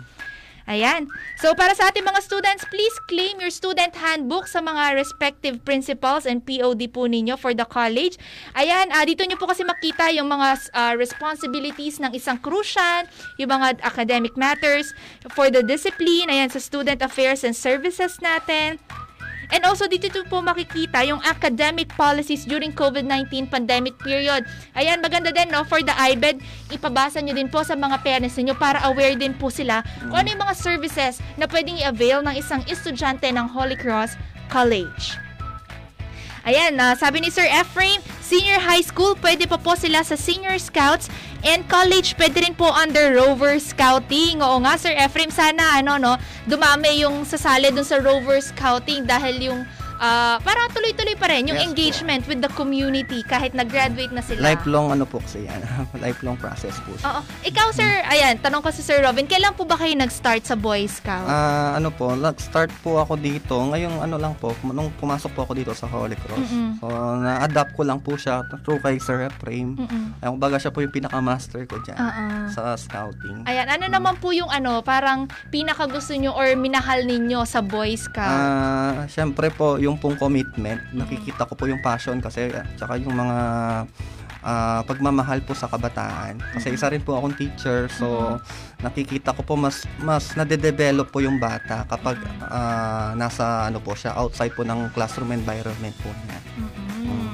Ayan. 0.70 1.10
So, 1.34 1.50
para 1.58 1.74
sa 1.74 1.90
ating 1.90 2.06
mga 2.06 2.22
students, 2.22 2.62
please 2.70 2.94
claim 3.10 3.42
your 3.42 3.50
student 3.50 3.90
handbook 3.90 4.46
sa 4.46 4.62
mga 4.62 4.94
respective 4.94 5.58
principals 5.66 6.30
and 6.30 6.46
POD 6.46 6.86
po 6.86 7.10
ninyo 7.10 7.34
for 7.34 7.50
the 7.50 7.66
college. 7.66 8.14
Ayan, 8.54 8.94
ah, 8.94 9.02
dito 9.02 9.26
nyo 9.26 9.34
po 9.34 9.50
kasi 9.50 9.66
makita 9.66 10.14
yung 10.14 10.30
mga 10.30 10.70
ah, 10.70 10.94
responsibilities 10.94 11.98
ng 11.98 12.14
isang 12.14 12.38
crucian, 12.38 13.10
yung 13.34 13.50
mga 13.50 13.82
academic 13.82 14.38
matters 14.38 14.94
for 15.34 15.50
the 15.50 15.66
discipline, 15.66 16.30
ayan, 16.30 16.46
sa 16.46 16.62
student 16.62 17.02
affairs 17.02 17.42
and 17.42 17.58
services 17.58 18.22
natin. 18.22 18.78
And 19.50 19.66
also, 19.66 19.90
dito 19.90 20.08
po 20.30 20.38
makikita 20.42 21.02
yung 21.02 21.18
academic 21.26 21.90
policies 21.98 22.46
during 22.46 22.70
COVID-19 22.70 23.50
pandemic 23.50 23.98
period. 23.98 24.46
Ayan, 24.78 25.02
maganda 25.02 25.34
din, 25.34 25.50
no? 25.50 25.66
For 25.66 25.82
the 25.82 25.94
IBED, 25.94 26.38
ipabasa 26.70 27.18
nyo 27.18 27.34
din 27.34 27.50
po 27.50 27.66
sa 27.66 27.74
mga 27.74 27.98
parents 28.02 28.38
ninyo 28.38 28.54
para 28.54 28.78
aware 28.86 29.18
din 29.18 29.34
po 29.34 29.50
sila 29.50 29.82
kung 30.06 30.22
ano 30.22 30.28
yung 30.30 30.42
mga 30.42 30.54
services 30.56 31.18
na 31.34 31.50
pwedeng 31.50 31.78
i-avail 31.82 32.22
ng 32.22 32.34
isang 32.38 32.62
estudyante 32.70 33.26
ng 33.26 33.46
Holy 33.50 33.74
Cross 33.74 34.14
College. 34.46 35.29
Ayan, 36.40 36.72
ah, 36.80 36.96
sabi 36.96 37.20
ni 37.20 37.28
Sir 37.28 37.44
Ephraim, 37.44 38.00
senior 38.24 38.56
high 38.56 38.80
school, 38.80 39.12
pwede 39.20 39.44
pa 39.44 39.60
po 39.60 39.76
sila 39.76 40.00
sa 40.00 40.16
senior 40.16 40.56
scouts 40.56 41.12
and 41.44 41.68
college, 41.68 42.16
pwede 42.16 42.40
rin 42.40 42.56
po 42.56 42.72
under 42.72 43.12
rover 43.12 43.60
scouting. 43.60 44.40
Oo 44.40 44.56
nga, 44.64 44.80
Sir 44.80 44.96
Ephraim, 44.96 45.28
sana 45.28 45.76
ano, 45.76 46.00
no, 46.00 46.16
dumami 46.48 47.04
yung 47.04 47.28
sasali 47.28 47.68
dun 47.68 47.84
sa 47.84 48.00
rover 48.00 48.40
scouting 48.40 49.04
dahil 49.04 49.36
yung 49.52 49.60
ah, 50.00 50.40
para 50.40 50.66
tuloy-tuloy 50.70 51.14
pa 51.14 51.28
rin 51.28 51.46
yung 51.46 51.54
Yes 51.54 51.62
po. 51.62 51.70
engagement 51.70 52.22
with 52.24 52.40
the 52.40 52.50
community 52.50 53.20
kahit 53.22 53.52
nag-graduate 53.52 54.10
na 54.10 54.20
sila. 54.20 54.40
Lifelong 54.42 54.90
ano 54.90 55.04
po 55.04 55.20
kasi 55.20 55.44
yan. 55.44 55.60
Lifelong 56.04 56.34
process 56.34 56.74
po 56.82 56.96
siya. 56.96 57.06
Oo. 57.06 57.20
Ikaw, 57.44 57.68
Sir, 57.70 57.90
ayan, 58.08 58.40
tanong 58.40 58.60
ko 58.60 58.72
si 58.72 58.80
Sir 58.80 58.98
Robin, 58.98 59.24
kailan 59.24 59.52
po 59.52 59.62
ba 59.62 59.76
kayo 59.76 59.92
nag-start 59.94 60.42
sa 60.42 60.56
Boy 60.56 60.88
Scout? 60.88 61.28
Ah, 61.28 61.76
ano 61.76 61.92
po, 61.92 62.16
nag-start 62.16 62.72
po 62.80 62.98
ako 62.98 63.14
dito. 63.14 63.54
Ngayong 63.54 64.00
ano 64.00 64.16
lang 64.16 64.32
po, 64.34 64.56
nung 64.64 64.88
pumasok 64.96 65.30
po 65.30 65.44
ako 65.44 65.52
dito 65.52 65.72
sa 65.72 65.84
Holy 65.84 66.16
Cross. 66.16 66.48
Mm-mm. 66.48 66.70
So, 66.80 66.86
na-adapt 67.20 67.76
ko 67.76 67.84
lang 67.84 68.00
po 68.00 68.16
siya 68.16 68.40
through 68.64 68.80
kay 68.80 68.96
Sir. 68.96 69.20
Mm-mm. 69.20 70.16
Ayun, 70.22 70.32
kumbaga 70.32 70.56
siya 70.56 70.70
po 70.70 70.80
yung 70.80 70.94
pinaka-master 70.94 71.66
ko 71.66 71.76
dyan 71.82 71.98
Oo. 71.98 72.24
sa 72.48 72.72
scouting. 72.72 73.44
Ayan, 73.44 73.68
ano 73.68 73.84
naman 73.84 74.16
po 74.16 74.30
yung 74.30 74.48
ano, 74.48 74.80
parang 74.80 75.26
pinaka 75.50 75.84
gusto 75.84 76.14
nyo 76.14 76.32
or 76.32 76.56
minahal 76.56 77.04
ninyo 77.04 77.44
sa 77.44 77.60
Boy 77.60 77.98
Scout? 77.98 78.22
Ah, 78.22 79.04
syempre 79.06 79.50
po, 79.50 79.76
yung 79.76 79.89
pong 79.98 80.20
commitment, 80.20 80.78
nakikita 80.92 81.48
ko 81.48 81.56
po 81.56 81.64
yung 81.66 81.80
passion 81.80 82.20
kasi 82.20 82.52
at 82.52 82.68
saka 82.76 83.00
yung 83.00 83.16
mga 83.16 83.38
ah, 84.42 84.80
pagmamahal 84.84 85.40
po 85.44 85.52
sa 85.52 85.66
kabataan. 85.66 86.40
Kasi 86.54 86.74
isa 86.74 86.88
rin 86.88 87.00
po 87.00 87.16
akong 87.16 87.36
teacher, 87.36 87.86
so 87.92 88.36
nakikita 88.80 89.36
ko 89.36 89.44
po 89.44 89.54
mas 89.60 89.84
mas 90.00 90.32
nade-develop 90.32 91.12
po 91.12 91.20
yung 91.20 91.36
bata 91.36 91.84
kapag 91.86 92.16
ah, 92.44 93.12
nasa 93.14 93.68
ano 93.68 93.78
po 93.78 93.92
siya 93.92 94.16
outside 94.16 94.52
po 94.52 94.64
ng 94.64 94.92
classroom 94.96 95.30
environment 95.30 95.94
po 96.00 96.08
niya. 96.24 96.38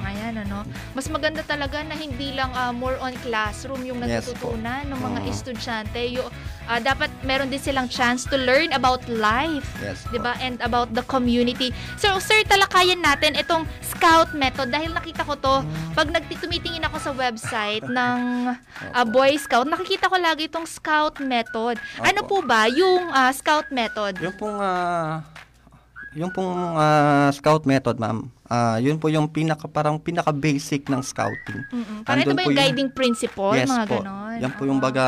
Ayan, 0.07 0.43
ano. 0.43 0.63
Mas 0.95 1.07
maganda 1.07 1.43
talaga 1.43 1.83
na 1.83 1.95
hindi 1.95 2.35
lang 2.35 2.51
ah, 2.55 2.71
more 2.71 2.99
on 2.99 3.15
classroom 3.23 3.83
yung 3.83 3.99
Yes 4.03 4.31
po. 4.35 4.55
natututunan 4.55 4.83
ng 4.87 4.99
mga 4.99 5.21
Oo. 5.23 5.31
estudyante. 5.31 6.03
Yung, 6.15 6.29
ah, 6.67 6.79
dapat 6.79 7.11
meron 7.23 7.51
din 7.51 7.59
silang 7.59 7.87
chance 7.87 8.27
to 8.27 8.39
learn 8.39 8.71
about 8.75 9.03
life. 9.07 9.67
Yes. 9.83 10.03
'di 10.11 10.19
ba? 10.19 10.35
And 10.39 10.59
about 10.63 10.95
the 10.95 11.03
community. 11.07 11.71
So, 11.99 12.19
sir, 12.19 12.43
talakayan 12.47 13.03
natin 13.03 13.35
itong 13.35 13.67
scout 13.97 14.31
method 14.37 14.69
dahil 14.69 14.93
nakita 14.93 15.25
ko 15.25 15.35
to 15.41 15.65
pag 15.97 16.13
nagtumitingin 16.13 16.85
ako 16.85 16.97
sa 17.01 17.13
website 17.17 17.85
ng 17.89 18.53
Opo. 18.93 19.09
Boy 19.09 19.41
Scout, 19.41 19.65
nakikita 19.65 20.13
ko 20.13 20.21
lagi 20.21 20.47
itong 20.53 20.69
scout 20.69 21.17
method. 21.25 21.81
Ano 22.05 22.21
po 22.29 22.45
ba 22.45 22.69
yung 22.69 23.09
ah, 23.09 23.33
scout 23.33 23.73
method? 23.73 24.21
Yung 24.21 24.37
pong 24.37 24.61
ah, 24.61 25.25
yung 26.13 26.29
pong 26.29 26.77
ah, 26.77 27.33
scout 27.33 27.65
method, 27.65 27.97
ma'am. 27.97 28.36
Ah, 28.47 28.77
yun 28.77 28.97
po 28.97 29.07
yung 29.07 29.27
pinaka 29.27 29.67
parang 29.67 29.97
pinaka 29.97 30.31
basic 30.31 30.87
ng 30.87 31.01
scouting. 31.01 31.63
Mm-mm. 31.67 32.03
Parang 32.03 32.23
ito 32.23 32.31
ba 32.31 32.41
yung 32.41 32.49
yung- 32.49 32.59
guiding 32.59 32.91
principle? 32.91 33.53
yes 33.53 33.67
mga 33.67 33.85
po. 33.85 33.99
ganon? 34.01 34.37
Yan 34.37 34.53
po 34.53 34.63
yung 34.65 34.79
Ah. 34.79 34.85
baga 34.85 35.07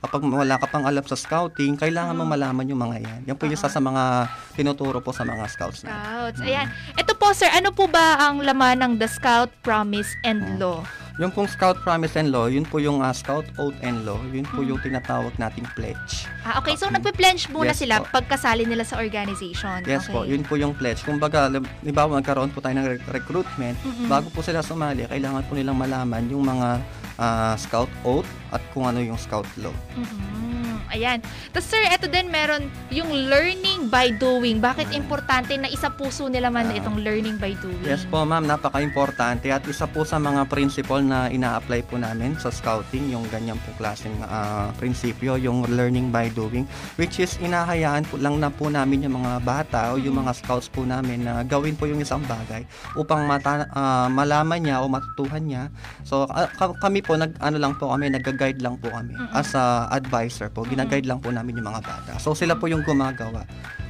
kapag 0.00 0.20
wala 0.22 0.54
ka 0.56 0.66
pang 0.66 0.84
alam 0.84 1.02
sa 1.02 1.14
scouting, 1.14 1.74
kailangan 1.74 2.12
mo 2.12 2.24
malaman 2.24 2.64
yung 2.64 2.80
mga 2.80 2.96
yan. 3.00 3.20
Yan 3.24 3.36
po 3.36 3.44
yung 3.44 3.54
isa 3.54 3.66
sa 3.66 3.78
mga 3.78 4.26
tinuturo 4.52 4.98
po 4.98 5.10
sa 5.10 5.22
mga 5.22 5.44
scouts 5.46 5.82
na. 5.82 5.90
Scouts. 5.90 6.40
Ayan. 6.40 6.66
Ito 6.94 7.12
po, 7.14 7.30
sir, 7.30 7.48
ano 7.48 7.70
po 7.70 7.86
ba 7.86 8.18
ang 8.20 8.40
laman 8.40 8.80
ng 8.80 8.92
The 8.96 9.06
Scout 9.06 9.50
Promise 9.60 10.10
and 10.22 10.42
Mm. 10.44 10.58
Law? 10.58 10.80
Yung 11.14 11.30
pong 11.30 11.46
Scout 11.46 11.78
Promise 11.78 12.18
and 12.18 12.28
Law, 12.28 12.50
yun 12.50 12.66
po 12.66 12.82
yung 12.82 12.98
ah, 12.98 13.14
Scout 13.14 13.46
Oath 13.54 13.78
and 13.80 14.02
Law, 14.02 14.18
yun 14.28 14.42
po 14.44 14.58
Hmm. 14.58 14.66
yung 14.66 14.80
tinatawag 14.82 15.30
nating 15.36 15.62
pledge. 15.70 16.26
Ah, 16.42 16.58
okay, 16.58 16.74
so 16.74 16.90
nagpe-pledge 16.90 17.46
muna 17.48 17.70
Yes 17.70 17.86
sila 17.86 18.02
po. 18.02 18.10
pagkasali 18.12 18.66
nila 18.66 18.82
sa 18.82 18.98
organization. 18.98 19.78
Yes 19.84 20.04
okay. 20.04 20.12
po, 20.12 20.26
yun 20.26 20.42
po 20.42 20.54
yung 20.54 20.74
pledge. 20.74 21.00
Kumbaga, 21.00 21.46
di 21.54 21.62
ba 21.88 22.04
magkaroon 22.04 22.50
po 22.50 22.58
tayo 22.58 22.73
ng 22.74 22.86
rec- 22.88 23.08
recruitment, 23.08 23.78
Mm-mm. 23.80 24.06
bago 24.06 24.28
po 24.28 24.40
sila 24.40 24.60
sumali, 24.60 25.06
kailangan 25.06 25.42
po 25.42 25.54
nilang 25.54 25.76
malaman 25.76 26.26
yung 26.26 26.42
mga 26.42 26.82
ah, 27.14 27.54
Scout 27.54 27.86
Oath 28.02 28.26
at 28.50 28.58
kung 28.70 28.84
ano 28.84 28.98
yung 28.98 29.14
Scout 29.14 29.46
Law. 29.56 29.70
Mhm. 29.94 30.42
Ayan. 30.90 31.18
Tapos 31.50 31.66
sir, 31.66 31.82
eto 31.88 32.06
din 32.06 32.26
meron 32.28 32.62
yung 32.88 33.10
learning 33.26 33.86
by 33.88 34.14
doing. 34.14 34.58
Bakit 34.60 34.90
Ah. 34.90 34.94
importante 34.94 35.54
na 35.54 35.66
isa 35.66 35.90
puso 35.90 36.26
nila 36.26 36.48
man 36.48 36.66
Ah. 36.66 36.76
itong 36.76 36.98
learning 37.00 37.34
by 37.34 37.54
doing? 37.56 37.82
Yes 37.82 38.02
po 38.04 38.22
ma'am, 38.22 38.42
napaka-importante 38.44 39.46
at 39.48 39.62
isa 39.64 39.86
po 39.86 40.02
sa 40.02 40.18
mga 40.18 40.46
principle 40.46 41.02
na 41.02 41.26
ina-apply 41.28 41.82
po 41.84 41.96
namin 41.96 42.34
sa 42.36 42.48
scouting, 42.48 43.10
yung 43.10 43.26
ganyan 43.28 43.58
po 43.60 43.74
klaseng 43.74 44.14
ah, 44.20 44.74
prinsipyo, 44.74 45.34
yung 45.36 45.62
learning 45.68 46.10
by 46.10 46.26
doing, 46.28 46.66
which 46.94 47.18
is 47.18 47.38
inahayaan 47.38 48.02
po 48.04 48.14
lang 48.16 48.38
na 48.38 48.48
po 48.48 48.66
namin 48.68 49.02
yung 49.02 49.18
mga 49.20 49.38
bata 49.40 49.80
o 49.90 49.96
yung 49.96 50.14
mga 50.16 50.34
scouts 50.36 50.66
po 50.66 50.82
namin 50.82 51.22
na 51.22 51.42
gawin 51.44 51.74
po 51.74 51.86
yung 51.86 51.98
isang 52.00 52.22
bagay 52.24 52.63
upang 52.94 53.26
mata, 53.28 53.68
ah, 53.72 54.08
malaman 54.08 54.60
niya 54.60 54.80
o 54.82 54.88
matutuhan 54.88 55.44
niya. 55.44 55.62
So 56.02 56.26
ka- 56.28 56.76
kami 56.80 57.00
po, 57.00 57.16
nag, 57.16 57.36
ano 57.40 57.56
lang 57.58 57.76
po 57.76 57.90
kami, 57.92 58.10
nag-guide 58.10 58.60
lang 58.60 58.76
po 58.80 58.90
kami 58.92 59.14
as 59.32 59.52
a 59.54 59.88
advisor 59.90 60.48
po, 60.50 60.64
gina-guide 60.64 61.06
lang 61.06 61.20
po 61.20 61.30
namin 61.30 61.58
yung 61.60 61.68
mga 61.68 61.82
bata. 61.84 62.12
So 62.18 62.32
sila 62.32 62.56
po 62.56 62.66
yung 62.66 62.82
gumagawa 62.82 63.44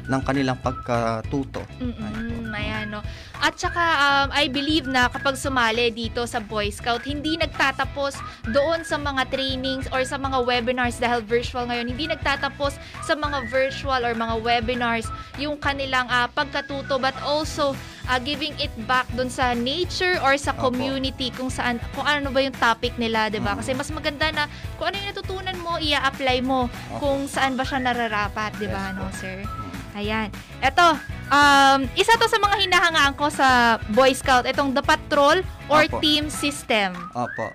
ng 0.04 0.20
kanilang 0.20 0.58
pagkatuto. 0.60 1.64
Mm-mm, 1.80 2.52
ayan, 2.52 2.92
no. 2.92 3.00
At 3.40 3.56
saka, 3.56 3.80
um, 3.80 4.28
I 4.36 4.48
believe 4.52 4.84
na 4.84 5.08
kapag 5.08 5.36
sumali 5.40 5.88
dito 5.92 6.24
sa 6.28 6.40
Boy 6.40 6.68
Scout, 6.68 7.04
hindi 7.08 7.40
nagtatapos 7.40 8.20
doon 8.52 8.84
sa 8.84 9.00
mga 9.00 9.28
trainings 9.32 9.88
or 9.92 10.04
sa 10.04 10.20
mga 10.20 10.44
webinars 10.44 11.00
dahil 11.00 11.24
virtual 11.24 11.64
ngayon. 11.68 11.88
Hindi 11.92 12.08
nagtatapos 12.12 12.76
sa 13.04 13.14
mga 13.16 13.48
virtual 13.48 14.00
or 14.04 14.12
mga 14.12 14.36
webinars 14.44 15.08
yung 15.40 15.56
kanilang 15.56 16.06
ah, 16.12 16.28
pagkatuto 16.28 17.00
but 17.00 17.16
also 17.24 17.72
ah, 18.08 18.20
giving 18.20 18.52
it 18.60 18.72
back 18.84 19.08
doon 19.16 19.32
sa 19.32 19.56
nature 19.56 20.20
or 20.20 20.36
sa 20.36 20.52
Opo. 20.52 20.68
community 20.70 21.32
kung 21.32 21.48
saan 21.48 21.80
kung 21.96 22.04
ano 22.04 22.28
ba 22.28 22.44
yung 22.44 22.56
topic 22.56 22.94
nila, 23.00 23.32
'di 23.32 23.40
ba? 23.40 23.56
Mm. 23.56 23.58
Kasi 23.64 23.70
mas 23.72 23.90
maganda 23.90 24.28
na 24.30 24.44
kung 24.76 24.92
ano 24.92 24.96
yung 25.00 25.08
natutunan 25.10 25.56
mo, 25.60 25.72
i-apply 25.80 26.38
mo 26.44 26.68
Opo. 26.68 27.00
kung 27.00 27.20
saan 27.26 27.56
ba 27.56 27.64
siya 27.64 27.80
nararapat, 27.80 28.52
'di 28.60 28.68
ba, 28.68 28.92
Yes 28.92 28.96
no, 28.96 29.08
sir? 29.16 29.63
Ayan. 29.94 30.28
Eto, 30.58 30.98
um, 31.30 31.80
isa 31.94 32.18
to 32.18 32.26
sa 32.26 32.36
mga 32.36 32.56
hinahangaan 32.60 33.14
ko 33.14 33.30
sa 33.30 33.78
Boy 33.90 34.10
Scout, 34.10 34.42
itong 34.44 34.74
the 34.74 34.82
patrol 34.82 35.38
or 35.66 35.86
Opo. 35.86 36.02
team 36.02 36.26
system. 36.26 36.98
Opo. 37.14 37.46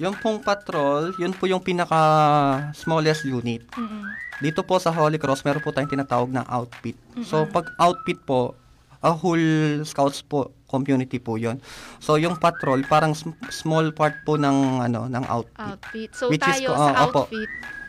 Yung 0.00 0.16
pong 0.16 0.40
patrol, 0.40 1.12
yun 1.14 1.30
po 1.30 1.46
yung 1.46 1.60
pinaka 1.60 2.00
smallest 2.72 3.22
unit. 3.22 3.62
Mm-mm. 3.70 4.08
Dito 4.40 4.64
po 4.64 4.80
sa 4.80 4.90
Holy 4.90 5.20
Cross, 5.20 5.44
meron 5.44 5.62
po 5.62 5.70
tayong 5.70 5.92
tinatawag 5.92 6.32
na 6.32 6.42
outfit. 6.42 6.96
So 7.22 7.44
Mm-mm. 7.44 7.54
pag 7.54 7.70
outfit 7.78 8.18
po, 8.18 8.56
a 8.98 9.10
whole 9.10 9.42
scouts 9.82 10.22
po 10.22 10.54
community 10.64 11.18
po 11.18 11.34
'yon. 11.34 11.58
So 11.98 12.14
yung 12.16 12.38
patrol 12.38 12.86
parang 12.86 13.12
sm- 13.12 13.34
small 13.50 13.90
part 13.90 14.22
po 14.22 14.38
ng 14.38 14.80
ano 14.80 15.10
ng 15.10 15.24
outfit 15.26 15.58
Outfit. 15.76 16.10
So 16.14 16.30
Which 16.30 16.40
is 16.40 16.62
tayo 16.62 16.70
ko- 16.70 16.78
sa 16.78 16.86
ah, 16.88 17.04
opo. 17.04 17.22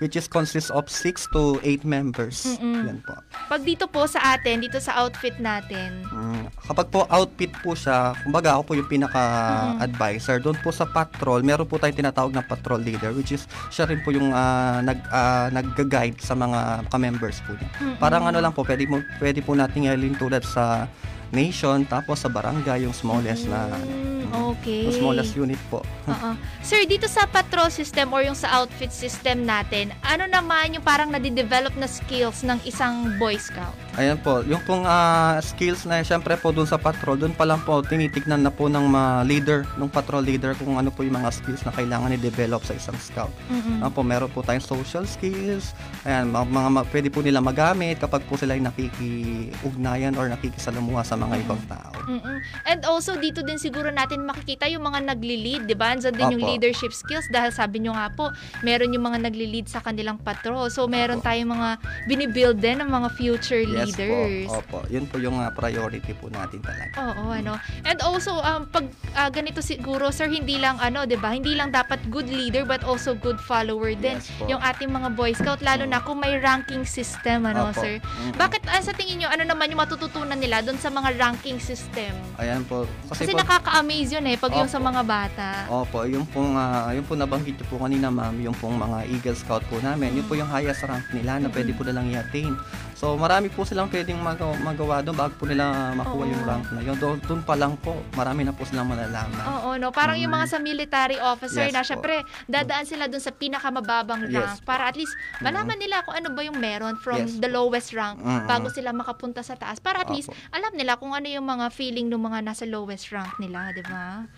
Which 0.03 0.19
is 0.19 0.27
consists 0.27 0.67
of 0.67 0.91
6 0.91 1.31
to 1.31 1.63
8 1.63 1.87
members. 1.87 2.43
Mm-mm. 2.43 2.83
Yan 2.83 2.99
po. 2.99 3.15
Pag 3.47 3.63
dito 3.63 3.87
po 3.87 4.03
sa 4.03 4.35
atin, 4.35 4.59
dito 4.59 4.83
sa 4.83 4.99
outfit 4.99 5.39
natin, 5.39 6.03
Mm, 6.11 6.51
kapag 6.67 6.91
po 6.91 7.07
outfit 7.07 7.55
po 7.63 7.71
siya, 7.71 8.11
kumbaga 8.19 8.59
ako 8.59 8.61
po 8.67 8.73
yung 8.75 8.89
pinaka-advisor. 8.91 10.43
Doon 10.43 10.59
po 10.59 10.75
sa 10.75 10.83
patrol, 10.83 11.39
meron 11.41 11.63
po 11.63 11.79
tayong 11.79 11.95
tinatawag 11.95 12.35
na 12.35 12.43
patrol 12.43 12.83
leader 12.83 13.15
which 13.15 13.31
is 13.31 13.47
siya 13.71 13.87
rin 13.87 14.03
po 14.03 14.11
yung 14.11 14.35
ah, 14.35 14.83
nag 14.83 14.99
ah, 15.07 15.47
nagga-guide 15.47 16.19
sa 16.19 16.35
mga 16.35 16.83
ka-members 16.91 17.39
po 17.47 17.55
niya. 17.55 17.69
Mm-mm. 17.79 17.95
Parang 17.97 18.27
ano 18.27 18.43
lang 18.43 18.51
po, 18.51 18.67
pwede, 18.67 18.83
mo, 18.83 18.99
pwede 19.17 19.39
po 19.39 19.55
nating 19.55 19.87
ilin 19.87 20.19
tulad 20.19 20.43
sa 20.43 20.91
nation, 21.31 21.81
tapos 21.87 22.21
sa 22.21 22.29
barangay, 22.29 22.83
yung 22.83 22.93
smallest 22.93 23.47
na 23.47 23.65
Mm, 23.73 24.22
okay. 24.33 24.89
yung 24.89 24.97
smallest 24.99 25.33
unit 25.37 25.61
po. 25.69 25.85
Oo. 26.11 26.31
Sir, 26.65 26.83
dito 26.89 27.05
sa 27.05 27.29
patrol 27.29 27.69
system 27.69 28.11
or 28.11 28.25
yung 28.25 28.37
sa 28.37 28.61
outfit 28.61 28.91
system 28.91 29.45
natin, 29.45 29.93
ano 30.01 30.25
naman 30.25 30.75
yung 30.75 30.85
parang 30.85 31.13
nadidevelop 31.13 31.73
na 31.77 31.85
skills 31.85 32.41
ng 32.41 32.59
isang 32.65 33.15
Boy 33.21 33.37
Scout? 33.37 33.75
Ayan 33.93 34.17
po, 34.17 34.41
yung 34.49 34.57
pong 34.65 34.89
ah, 34.89 35.37
skills 35.37 35.85
na 35.85 36.01
syempre 36.01 36.33
po 36.33 36.49
dun 36.49 36.65
sa 36.65 36.81
patrol, 36.81 37.13
dun 37.13 37.29
pa 37.29 37.45
lang 37.45 37.61
po 37.61 37.85
tinitignan 37.85 38.41
na 38.41 38.49
po 38.49 38.65
ng 38.65 38.89
mga 38.89 39.11
leader, 39.29 39.59
ng 39.77 39.85
patrol 39.85 40.25
leader 40.25 40.57
kung 40.57 40.81
ano 40.81 40.89
po 40.89 41.05
yung 41.05 41.21
mga 41.21 41.29
skills 41.29 41.61
na 41.61 41.69
kailangan 41.69 42.17
i-develop 42.17 42.65
sa 42.65 42.73
isang 42.73 42.97
scout. 42.97 43.29
Mm-mm. 43.53 43.85
Ano 43.85 43.93
po, 43.93 44.01
meron 44.01 44.33
po 44.33 44.41
tayong 44.41 44.65
social 44.65 45.05
skills, 45.05 45.77
ayan, 46.09 46.33
mga, 46.33 46.45
mga, 46.49 46.69
mga- 46.73 46.89
pwede 46.89 47.07
po 47.13 47.19
nila 47.21 47.37
magamit 47.37 48.01
kapag 48.01 48.25
po 48.25 48.33
sila 48.33 48.57
ay 48.57 48.65
nakikiugnayan 48.65 50.17
or 50.17 50.25
nakikisalamuha 50.25 51.05
sa 51.05 51.13
mga 51.13 51.45
ibang 51.45 51.61
tao. 51.69 51.93
Mm-mm. 52.09 52.41
And 52.65 52.81
also 52.89 53.13
dito 53.13 53.45
din 53.45 53.61
siguro 53.61 53.93
natin 53.93 54.22
makikita 54.23 54.65
yung 54.71 54.83
mga 54.83 55.13
nagli-lead, 55.13 55.67
'di 55.67 55.75
ba? 55.75 55.93
Andiyan 55.93 56.15
din 56.15 56.33
yung 56.39 56.43
Opo. 56.43 56.51
leadership 56.55 56.93
skills 56.95 57.27
dahil 57.29 57.51
sabi 57.51 57.83
nyo 57.83 57.93
nga 57.93 58.07
po, 58.11 58.31
meron 58.63 58.95
yung 58.95 59.05
mga 59.05 59.29
nagli-lead 59.29 59.67
sa 59.67 59.83
kanilang 59.83 60.17
patrol. 60.19 60.71
So 60.71 60.87
meron 60.87 61.19
Opo. 61.19 61.27
tayong 61.27 61.51
mga 61.51 61.69
binibuild 62.07 62.57
din 62.63 62.79
ng 62.79 62.89
mga 62.89 63.07
future 63.19 63.63
leaders. 63.67 64.47
Yes 64.47 64.49
po. 64.49 64.59
Opo, 64.63 64.77
yun 64.87 65.05
po 65.05 65.19
yung 65.19 65.37
ah, 65.37 65.51
priority 65.51 66.15
po 66.15 66.31
natin 66.31 66.63
talaga. 66.63 66.95
Oo, 67.11 67.35
ano. 67.35 67.59
And 67.83 67.99
also 67.99 68.39
um 68.39 68.65
pag 68.71 68.87
ah, 69.13 69.27
ganito 69.27 69.59
siguro 69.59 70.09
sir, 70.09 70.31
hindi 70.31 70.55
lang 70.57 70.79
ano, 70.79 71.03
'di 71.03 71.19
ba? 71.19 71.35
Hindi 71.35 71.53
lang 71.53 71.75
dapat 71.75 71.99
good 72.07 72.31
leader 72.31 72.63
but 72.63 72.81
also 72.87 73.13
good 73.13 73.37
follower 73.43 73.91
din. 73.93 74.17
Yes 74.17 74.31
po. 74.39 74.47
Yung 74.47 74.61
ating 74.63 74.89
mga 74.89 75.09
Boy 75.13 75.35
Scout 75.35 75.59
lalo 75.59 75.83
na 75.83 75.99
kung 75.99 76.23
may 76.23 76.39
ranking 76.39 76.87
system 76.87 77.43
ano, 77.43 77.69
Opo. 77.69 77.81
sir. 77.83 77.99
Mm-mm. 77.99 78.39
Bakit 78.39 78.65
ah, 78.71 78.79
sa 78.79 78.95
tingin 78.95 79.25
nyo 79.25 79.29
ano 79.29 79.43
naman 79.43 79.67
yung 79.67 79.81
matututunan 79.81 80.37
nila 80.37 80.63
doon 80.63 80.77
sa 80.79 80.87
mga 80.87 81.17
ranking 81.17 81.57
system? 81.59 82.13
Ayan 82.37 82.63
po. 82.63 82.85
Kasi, 83.09 83.27
Kasi 83.27 83.31
po, 83.33 83.41
nakaka-amaze 83.41 84.12
yun 84.13 84.23
eh, 84.29 84.37
pag 84.37 84.53
yung 84.53 84.69
sa 84.69 84.77
mga 84.77 85.01
bata. 85.01 85.47
Opo, 85.73 86.05
yung 86.05 86.29
pong, 86.29 86.53
ah, 86.53 86.93
yung 86.93 87.03
po 87.03 87.17
nabanggit 87.17 87.57
niyo 87.57 87.65
po 87.65 87.81
kanina 87.81 88.13
ma'am, 88.13 88.37
yung 88.37 88.53
pong 88.53 88.77
mga 88.77 89.09
Eagle 89.09 89.37
Scout 89.37 89.65
po 89.65 89.81
namin, 89.81 90.13
yun 90.13 90.25
po 90.29 90.37
yung 90.37 90.47
highest 90.47 90.85
rank 90.85 91.09
nila 91.09 91.41
na 91.41 91.49
pwede 91.49 91.73
po 91.73 91.81
nilang 91.81 92.13
i-attain. 92.13 92.53
So 92.93 93.19
marami 93.19 93.51
po 93.51 93.67
silang 93.67 93.91
pwedeng 93.91 94.15
magawa, 94.15 94.55
magawa 94.63 94.95
doon 95.03 95.17
bago 95.19 95.35
po 95.35 95.43
nila 95.43 95.91
makuha 95.91 96.23
yung 96.23 96.39
Oo. 96.39 96.47
rank 96.47 96.65
na 96.71 96.79
yun. 96.79 96.95
Doon, 96.95 97.19
doon 97.27 97.41
pa 97.43 97.59
lang 97.59 97.75
po, 97.75 97.99
marami 98.15 98.47
na 98.47 98.55
po 98.55 98.63
silang 98.63 98.87
malalaman. 98.87 99.43
Oo, 99.43 99.75
no? 99.75 99.91
Parang 99.91 100.15
yung 100.15 100.31
mga 100.31 100.47
sa 100.47 100.57
military 100.63 101.19
officer 101.19 101.67
Yes 101.67 101.75
na 101.75 101.83
po. 101.83 101.89
syempre 101.91 102.23
dadaan 102.47 102.87
sila 102.87 103.11
dun 103.11 103.19
sa 103.19 103.35
pinakamababang 103.35 104.31
Yes 104.31 104.39
rank 104.39 104.57
para 104.63 104.87
at 104.87 104.95
least 104.95 105.11
malaman 105.43 105.75
nila 105.75 105.99
kung 106.07 106.15
ano 106.15 106.31
ba 106.31 106.41
yung 106.47 106.55
meron 106.55 106.95
from 106.95 107.27
Yes 107.27 107.35
the 107.43 107.51
lowest 107.51 107.91
rank 107.91 108.23
Mm-mm. 108.23 108.47
bago 108.47 108.71
sila 108.71 108.95
makapunta 108.95 109.43
sa 109.43 109.59
taas. 109.59 109.83
Para 109.83 110.07
at 110.07 110.11
least 110.13 110.31
Opo. 110.31 110.39
alam 110.55 110.71
nila 110.71 110.95
kung 110.95 111.11
ano 111.11 111.27
yung 111.27 111.43
mga 111.43 111.75
feeling 111.75 112.07
ng 112.07 112.23
mga 112.23 112.39
nasa 112.39 112.63
lowest 112.63 113.11
rank 113.11 113.35
nila, 113.35 113.75
di 113.75 113.83
ba? 113.83 113.92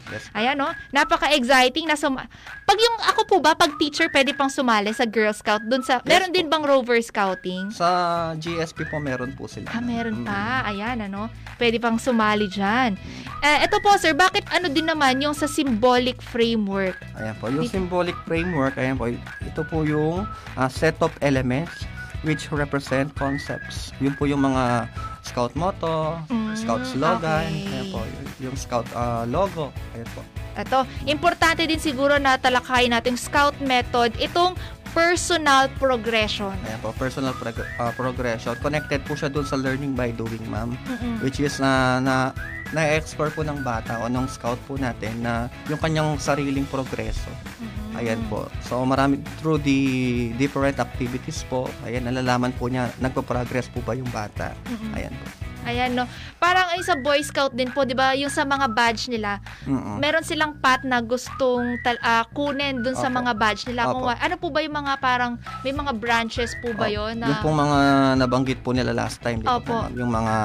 Yes. 0.08 0.30
Ayan, 0.32 0.56
no? 0.56 0.70
Napaka-exciting 0.90 1.86
na 1.86 1.94
suma- 1.94 2.28
Pag 2.62 2.78
yung 2.78 2.98
ako 3.06 3.22
po 3.26 3.38
ba, 3.40 3.54
pag 3.54 3.76
teacher, 3.76 4.10
pwede 4.10 4.32
pang 4.32 4.48
sumali 4.48 4.90
sa 4.90 5.04
Girl 5.04 5.32
Scout 5.32 5.62
dun 5.64 5.82
sa... 5.82 5.98
Yes 5.98 6.08
meron 6.08 6.30
po. 6.30 6.36
din 6.36 6.48
bang 6.48 6.64
Rover 6.64 6.98
Scouting? 6.98 7.70
Sa 7.72 7.88
GSP 8.36 8.86
po 8.86 8.98
meron 8.98 9.32
po 9.32 9.46
sila. 9.46 9.70
Ah, 9.70 9.80
meron 9.80 10.16
Mm. 10.16 10.26
pa. 10.26 10.42
Ayan, 10.66 10.98
ano. 11.02 11.30
Pwede 11.56 11.78
pang 11.78 11.96
sumali 11.96 12.46
dyan. 12.46 12.98
Eh, 13.40 13.58
ito 13.62 13.78
po, 13.80 13.94
sir, 13.96 14.12
bakit 14.12 14.44
ano 14.50 14.68
din 14.68 14.84
naman 14.84 15.20
yung 15.20 15.32
sa 15.32 15.46
symbolic 15.46 16.18
framework? 16.20 16.98
Ayan 17.16 17.36
po, 17.36 17.48
yung 17.48 17.66
symbolic 17.66 18.18
framework, 18.24 18.76
ayan 18.76 18.96
po, 18.96 19.08
ito 19.08 19.62
po 19.64 19.82
yung 19.82 20.26
ah, 20.54 20.68
set 20.68 20.98
of 21.00 21.14
elements 21.20 21.86
which 22.22 22.50
represent 22.50 23.14
concepts. 23.14 23.94
Yun 23.96 24.14
po 24.14 24.26
yung 24.26 24.42
mga 24.42 24.90
scout 25.22 25.54
motto, 25.54 26.18
Mm, 26.26 26.54
scout 26.56 26.82
slogan, 26.84 27.22
okay. 27.46 27.70
ayan 27.70 27.88
po, 27.88 28.02
yung, 28.40 28.56
scout 28.56 28.88
ah, 28.96 29.24
logo, 29.28 29.72
ayan 29.96 30.10
po. 30.16 30.22
Ito, 30.56 30.88
importante 31.08 31.68
din 31.68 31.80
siguro 31.80 32.16
na 32.16 32.40
talakayin 32.40 32.96
natin 32.96 33.20
scout 33.20 33.56
method, 33.60 34.16
itong 34.20 34.56
personal 34.96 35.68
progression. 35.76 36.56
Ayan 36.64 36.80
po, 36.80 36.96
personal 36.96 37.36
prog- 37.36 37.68
ah, 37.76 37.92
progression. 37.92 38.56
Connected 38.64 39.04
po 39.04 39.20
siya 39.20 39.28
dun 39.28 39.44
sa 39.44 39.60
learning 39.60 39.92
by 39.92 40.16
doing, 40.16 40.40
ma'am. 40.48 40.80
Mm-mm. 40.88 41.20
Which 41.20 41.44
is 41.44 41.60
na, 41.60 42.00
na 42.00 42.32
na-explore 42.72 43.30
po 43.36 43.44
ng 43.44 43.62
bata 43.62 44.00
o 44.02 44.08
ng 44.08 44.26
scout 44.32 44.58
po 44.66 44.80
natin 44.80 45.20
na 45.22 45.52
yung 45.68 45.78
kanyang 45.78 46.16
sariling 46.18 46.66
progreso. 46.72 47.30
Mm-mm. 47.60 48.00
Ayan 48.00 48.24
po. 48.32 48.48
So 48.64 48.82
marami 48.88 49.20
through 49.44 49.62
the 49.62 49.82
different 50.40 50.80
activities 50.80 51.44
po, 51.48 51.68
ayan 51.84 52.08
nalalaman 52.08 52.56
po 52.56 52.72
niya 52.72 52.90
nagpo-progress 53.04 53.70
po 53.70 53.84
ba 53.84 53.94
yung 53.94 54.10
bata. 54.10 54.56
Mm-mm. 54.66 54.96
Ayan 54.96 55.14
po. 55.14 55.45
Ayan, 55.66 55.92
no. 55.92 56.06
Parang 56.38 56.70
ay 56.70 56.82
sa 56.82 56.94
Boy 56.96 57.20
Scout 57.20 57.52
din 57.52 57.68
po, 57.68 57.84
di 57.84 57.92
ba, 57.92 58.14
yung 58.14 58.30
sa 58.30 58.44
mga 58.44 58.70
badge 58.70 59.10
nila, 59.10 59.42
Mm-mm. 59.66 59.98
meron 59.98 60.22
silang 60.22 60.54
path 60.56 60.82
na 60.82 61.02
gustong 61.02 61.82
tal- 61.82 62.00
ah, 62.00 62.22
kunin 62.30 62.80
dun 62.80 62.94
sa 62.94 63.10
Opo. 63.10 63.18
mga 63.18 63.32
badge 63.34 63.62
nila. 63.66 63.90
Kung, 63.90 64.00
Opo. 64.00 64.08
wa- 64.08 64.22
ano 64.22 64.36
po 64.36 64.48
ba 64.48 64.62
yung 64.62 64.78
mga 64.78 64.94
parang, 64.98 65.34
may 65.62 65.74
mga 65.74 65.92
branches 65.94 66.54
po 66.60 66.70
ba 66.72 66.86
Opo. 66.86 66.94
yun? 66.94 67.18
Na, 67.18 67.28
Yung 67.28 67.42
pong 67.42 67.58
mga 67.60 67.80
nabanggit 68.16 68.60
po 68.62 68.72
nila 68.72 68.94
last 68.94 69.20
time, 69.20 69.42
di 69.42 69.46
ba 69.46 69.58
Opo. 69.58 69.74
ma'am? 69.84 69.92
Yung 69.96 70.12
mga 70.12 70.36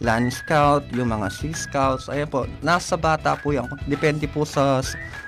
Land 0.00 0.28
Scout, 0.30 0.84
yung 0.92 1.08
mga 1.08 1.26
Sea 1.30 1.54
Scouts, 1.54 2.06
ayan 2.06 2.26
po, 2.26 2.44
nasa 2.60 2.94
bata 2.94 3.32
po 3.34 3.50
yan. 3.50 3.64
Depende 3.86 4.26
po 4.26 4.44
sa 4.44 4.84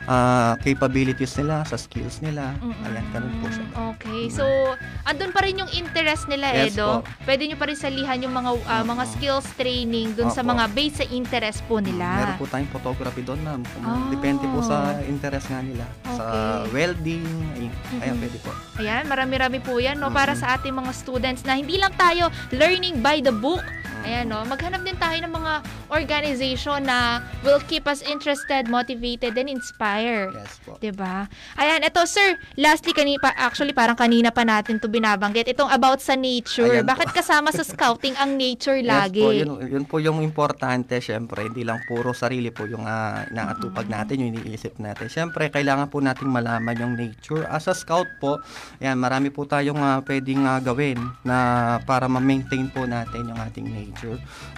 ah, 0.06 0.54
capabilities 0.58 1.34
nila, 1.34 1.64
sa 1.64 1.74
skills 1.74 2.20
nila. 2.20 2.52
Mm-mm. 2.58 2.84
Ayan, 2.84 3.04
ganun 3.10 3.34
po 3.38 3.46
siya. 3.48 3.66
Okay. 3.94 4.22
Mm. 4.24 4.32
So, 4.32 4.44
andun 5.04 5.30
pa 5.30 5.40
rin 5.40 5.56
yung 5.56 5.70
interest 5.70 6.26
nila, 6.26 6.52
Yes 6.52 6.74
Edo. 6.74 7.00
po. 7.00 7.08
Pwede 7.22 7.44
nyo 7.44 7.56
pa 7.56 7.66
rin 7.66 7.74
salihan 7.74 8.18
yung 8.18 8.32
mga 8.32 8.50
ah, 8.64 8.82
mga 8.82 9.04
skills 9.10 9.46
training 9.54 10.12
dun 10.12 10.28
sa 10.28 10.40
Opo. 10.40 10.52
mga 10.52 10.64
base 10.70 10.94
sa 10.96 11.06
interest 11.06 11.60
po 11.64 11.78
nila. 11.78 12.06
Meron 12.22 12.36
po 12.36 12.46
tayong 12.46 12.70
photography 12.70 13.22
doon, 13.22 13.40
ma'am. 13.40 13.62
Oh. 13.80 14.08
Depende 14.08 14.44
po 14.44 14.60
sa 14.60 14.76
interest 15.02 15.48
nga 15.48 15.60
nila. 15.60 15.84
Sa 16.06 16.24
Okay. 16.24 16.72
welding, 16.72 17.24
ayun, 17.54 17.72
ayan, 17.98 18.14
Mhm. 18.14 18.20
pwede 18.20 18.38
po. 18.40 18.50
Ayan, 18.76 19.04
marami-rami 19.04 19.58
po 19.58 19.76
yan, 19.76 19.96
no? 19.96 20.08
Para 20.08 20.32
Mm-mm. 20.32 20.42
sa 20.42 20.54
ating 20.54 20.72
mga 20.72 20.92
students 20.92 21.42
na 21.42 21.54
hindi 21.54 21.76
lang 21.76 21.92
tayo 21.94 22.26
learning 22.50 23.00
by 23.00 23.18
the 23.18 23.32
book. 23.32 23.62
Ayan, 24.04 24.28
no? 24.28 24.44
Maghanap 24.44 24.84
din 24.84 24.96
tayo 25.00 25.16
ng 25.24 25.32
mga 25.32 25.52
organization 25.88 26.84
na 26.84 27.24
will 27.40 27.60
keep 27.64 27.88
us 27.88 28.04
interested, 28.04 28.68
motivated, 28.68 29.32
and 29.36 29.48
inspire. 29.48 30.28
Yes 30.32 30.60
po. 30.60 30.76
'Di 30.76 30.92
ba? 30.92 31.24
Ayan, 31.56 31.80
ito 31.80 32.04
sir, 32.04 32.36
lastly 32.60 32.92
kanina 32.92 33.32
actually 33.32 33.72
parang 33.72 33.96
kanina 33.96 34.28
pa 34.28 34.44
natin 34.44 34.76
'to 34.76 34.92
binabanggit. 34.92 35.48
Itong 35.48 35.72
about 35.72 36.04
sa 36.04 36.16
nature. 36.18 36.82
Ayan 36.82 36.84
po. 36.84 36.92
Bakit 36.92 37.08
kasama 37.16 37.48
sa 37.48 37.64
scouting 37.64 38.12
ang 38.20 38.36
nature 38.36 38.84
Yes 38.84 38.92
lagi? 38.92 39.24
po, 39.24 39.32
yun, 39.32 39.50
yun 39.64 39.84
po 39.88 39.96
yung 40.04 40.20
importante, 40.20 41.00
syempre, 41.00 41.48
hindi 41.48 41.64
lang 41.64 41.80
puro 41.88 42.12
sarili 42.12 42.52
po 42.52 42.68
yung 42.68 42.84
uh, 42.84 43.24
inaatupag 43.32 43.88
natin, 43.88 44.20
yung 44.20 44.30
iniisip 44.36 44.76
natin. 44.76 45.08
Syempre, 45.08 45.48
kailangan 45.48 45.88
po 45.88 46.04
nating 46.04 46.28
malaman 46.28 46.76
yung 46.76 46.94
nature. 46.98 47.48
As 47.48 47.64
a 47.70 47.74
scout 47.74 48.08
po, 48.20 48.42
yan, 48.82 49.00
marami 49.00 49.32
po 49.32 49.48
tayong 49.48 49.80
ah, 49.80 50.00
pwedeng 50.04 50.44
ah, 50.44 50.60
gawin 50.60 50.98
na 51.24 51.36
para 51.88 52.10
ma-maintain 52.10 52.68
po 52.68 52.84
natin 52.84 53.30
yung 53.30 53.40
ating 53.40 53.66
nature. 53.70 53.93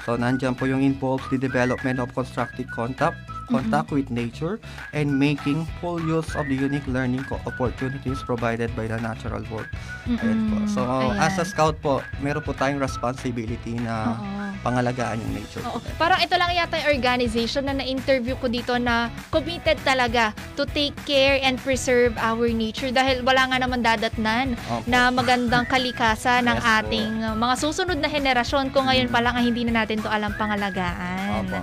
So, 0.05 0.16
nandyan 0.16 0.57
po 0.57 0.64
yung 0.64 0.83
involves 0.83 1.25
the 1.29 1.38
development 1.38 2.01
of 2.01 2.12
constructive 2.14 2.70
contact, 2.70 3.16
contact 3.46 3.88
with 3.90 4.09
nature 4.09 4.59
and 4.92 5.09
making 5.09 5.64
full 5.78 5.98
use 5.98 6.28
of 6.35 6.46
the 6.46 6.54
unique 6.54 6.87
learning 6.87 7.22
opportunities 7.46 8.22
provided 8.22 8.70
by 8.74 8.87
the 8.87 8.98
natural 8.98 9.42
world. 9.48 9.68
Ayan 10.06 10.38
po. 10.46 10.56
So, 10.68 10.80
Ayan. 10.82 11.18
as 11.18 11.38
a 11.38 11.44
scout 11.44 11.78
po, 11.80 11.98
meron 12.18 12.42
po 12.42 12.52
tayong 12.52 12.78
responsibility 12.78 13.74
na 13.76 14.14
Oo. 14.14 14.54
pangalagaan 14.61 15.18
yung 15.18 15.32
nature. 15.35 15.62
Oo. 15.64 15.78
po. 15.78 15.88
Parang 15.96 16.18
ito 16.18 16.35
lang 16.35 16.50
yata 16.50 16.78
yung 16.78 16.90
organization 16.92 17.64
na 17.64 17.74
na-interview 17.74 18.35
ko 18.37 18.46
dito 18.46 18.74
na 18.76 19.09
committed 19.28 19.78
talaga 19.82 20.30
to 20.54 20.66
take 20.68 20.94
care 21.04 21.38
and 21.40 21.59
preserve 21.59 22.14
our 22.18 22.46
nature 22.48 22.90
dahil 22.90 23.22
wala 23.22 23.46
nga 23.46 23.59
naman 23.59 23.80
dadatnan 23.80 24.54
Opo. 24.68 24.87
na 24.87 25.09
magandang 25.09 25.66
kalikasan 25.66 26.44
ng 26.44 26.56
Yes 26.56 26.64
po. 26.64 26.76
ating 26.82 27.11
uh, 27.22 27.35
mga 27.35 27.54
susunod 27.56 27.98
na 27.98 28.09
henerasyon 28.09 28.70
kung 28.70 28.87
ngayon 28.87 29.06
pa 29.06 29.20
lang 29.20 29.35
ay 29.35 29.46
hindi 29.46 29.62
na 29.62 29.82
natin 29.82 29.98
to 29.98 30.09
alam 30.09 30.35
pangalagaan. 30.35 31.46
Opo. 31.46 31.61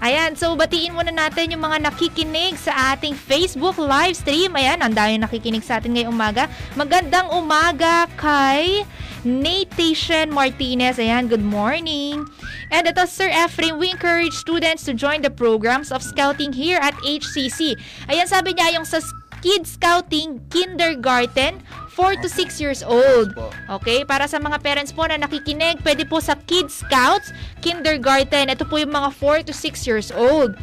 Ayan, 0.00 0.32
so 0.32 0.56
batiin 0.56 0.96
muna 0.96 1.12
natin 1.12 1.52
yung 1.52 1.60
mga 1.60 1.84
nakikinig 1.84 2.56
sa 2.56 2.96
ating 2.96 3.12
Facebook 3.12 3.76
live 3.76 4.16
stream. 4.16 4.56
Ayan, 4.56 4.80
ang 4.80 4.96
dami 4.96 5.20
nakikinig 5.20 5.60
sa 5.60 5.76
atin 5.76 5.92
ngayong 5.92 6.16
umaga. 6.16 6.48
Magandang 6.72 7.28
umaga 7.36 8.08
kay 8.16 8.88
Natation 9.28 10.32
Martinez. 10.32 10.96
Ayan, 10.96 11.28
good 11.28 11.44
morning. 11.44 12.24
And 12.72 12.88
ito, 12.88 13.04
Sir 13.04 13.28
Ephraim, 13.28 13.76
we 13.76 13.92
encourage 13.92 14.32
students 14.32 14.88
to 14.88 14.96
join 14.96 15.20
the 15.20 15.28
programs 15.28 15.92
of 15.92 16.00
scouting 16.00 16.56
here 16.56 16.80
at 16.80 16.96
HCC. 17.04 17.76
Ayan, 18.08 18.24
sabi 18.24 18.56
niya 18.56 18.80
yung 18.80 18.88
sa 18.88 19.04
Kids 19.44 19.76
Scouting 19.76 20.48
Kindergarten, 20.48 21.60
4 22.00 22.16
to 22.24 22.28
6 22.32 22.56
years 22.64 22.80
old. 22.80 23.36
Okay, 23.68 24.08
para 24.08 24.24
sa 24.24 24.40
mga 24.40 24.64
parents 24.64 24.88
po 24.88 25.04
na 25.04 25.20
nakikinig, 25.20 25.84
pwede 25.84 26.08
po 26.08 26.16
sa 26.16 26.32
Kids 26.48 26.80
Scouts, 26.80 27.36
Kindergarten. 27.60 28.48
Ito 28.48 28.64
po 28.64 28.80
yung 28.80 28.96
mga 28.96 29.12
4 29.12 29.44
to 29.44 29.52
6 29.52 29.84
years 29.84 30.08
old. 30.08 30.56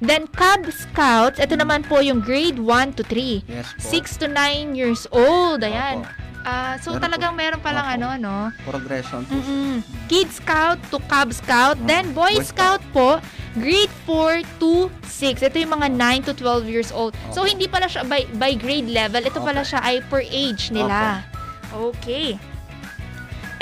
Then 0.00 0.26
Cub 0.32 0.66
Scouts, 0.72 1.38
ito 1.38 1.54
naman 1.54 1.84
po 1.84 2.00
yung 2.00 2.24
grade 2.24 2.56
1 2.56 2.96
to 2.98 3.04
3. 3.04 3.44
Yes 3.46 3.68
po. 3.76 4.00
6 4.00 4.20
to 4.24 4.26
9 4.32 4.72
years 4.72 5.04
old. 5.12 5.60
Ayan. 5.60 6.08
Opo. 6.08 6.31
Ah, 6.42 6.74
so 6.78 6.90
Meron 6.92 7.02
talagang 7.02 7.32
meron 7.34 7.60
palang 7.62 7.86
Opo. 7.86 7.94
ano, 7.94 8.08
no? 8.18 8.36
Progression 8.66 9.22
po. 9.26 9.34
Mm-mm. 9.34 9.78
Kid 10.10 10.28
Scout 10.28 10.78
to 10.90 10.98
Cub 11.06 11.30
Scout. 11.30 11.78
Mm. 11.78 11.86
Then 11.86 12.04
Boy, 12.10 12.34
Boy 12.34 12.44
Scout 12.44 12.82
po, 12.90 13.22
grade 13.54 13.92
4 14.04 14.42
to 14.58 14.90
6. 15.06 15.38
Ito 15.38 15.56
yung 15.56 15.78
mga 15.78 15.88
9 15.94 16.28
to 16.28 16.32
12 16.34 16.66
years 16.66 16.90
old. 16.90 17.14
So, 17.30 17.46
Opo. 17.46 17.50
hindi 17.50 17.70
pala 17.70 17.86
siya 17.86 18.02
by, 18.02 18.26
by 18.36 18.58
grade 18.58 18.90
level. 18.90 19.22
Ito 19.22 19.38
pala 19.38 19.62
Opo. 19.62 19.70
siya 19.70 19.80
ay 19.86 20.02
per 20.10 20.22
age 20.22 20.74
nila. 20.74 21.22
Okay. 21.70 22.36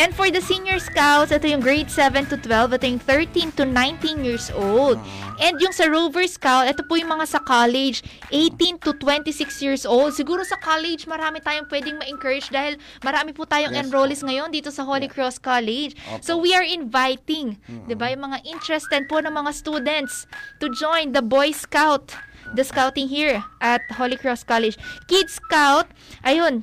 And 0.01 0.17
for 0.17 0.33
the 0.33 0.41
senior 0.41 0.81
scouts, 0.81 1.29
ito 1.29 1.45
yung 1.45 1.61
grade 1.61 1.93
7 1.93 2.25
to 2.33 2.41
12. 2.41 2.81
Ito 2.81 2.85
yung 2.89 3.03
13 3.05 3.53
to 3.61 3.69
19 3.69 4.25
years 4.25 4.49
old. 4.57 4.97
Mm. 4.97 5.31
And 5.45 5.55
yung 5.61 5.77
sa 5.77 5.93
Rover 5.93 6.25
Scout, 6.25 6.73
ito 6.73 6.81
po 6.89 6.97
yung 6.97 7.13
mga 7.13 7.29
sa 7.29 7.41
college, 7.45 8.01
18 8.33 8.81
to 8.81 8.97
26 8.97 9.61
years 9.61 9.85
old. 9.85 10.17
Siguro 10.17 10.41
sa 10.41 10.57
college, 10.57 11.05
marami 11.05 11.45
tayong 11.45 11.69
pwedeng 11.69 12.01
ma-encourage 12.01 12.49
dahil 12.49 12.81
marami 13.05 13.37
po 13.37 13.45
tayong 13.45 13.77
Yes 13.77 13.93
enrollees 13.93 14.25
ngayon 14.25 14.49
dito 14.49 14.73
sa 14.73 14.89
Holy. 14.89 15.05
Cross 15.11 15.41
College. 15.43 15.97
Opo. 16.09 16.25
So 16.25 16.33
we 16.41 16.57
are 16.57 16.65
inviting, 16.65 17.61
Mm-mm. 17.69 17.89
'di 17.89 17.97
ba, 17.97 18.13
yung 18.13 18.31
mga 18.31 18.41
interested 18.49 19.05
po 19.05 19.21
ng 19.21 19.33
mga 19.33 19.53
students 19.53 20.29
to 20.63 20.73
join 20.73 21.13
the 21.13 21.25
Boy 21.25 21.53
Scout, 21.53 22.15
the 22.55 22.63
scouting 22.63 23.09
here 23.11 23.43
at 23.61 23.83
Holy 23.97 24.17
Cross 24.17 24.47
College. 24.47 24.79
Kids 25.11 25.41
Scout, 25.41 25.91
ayun, 26.23 26.63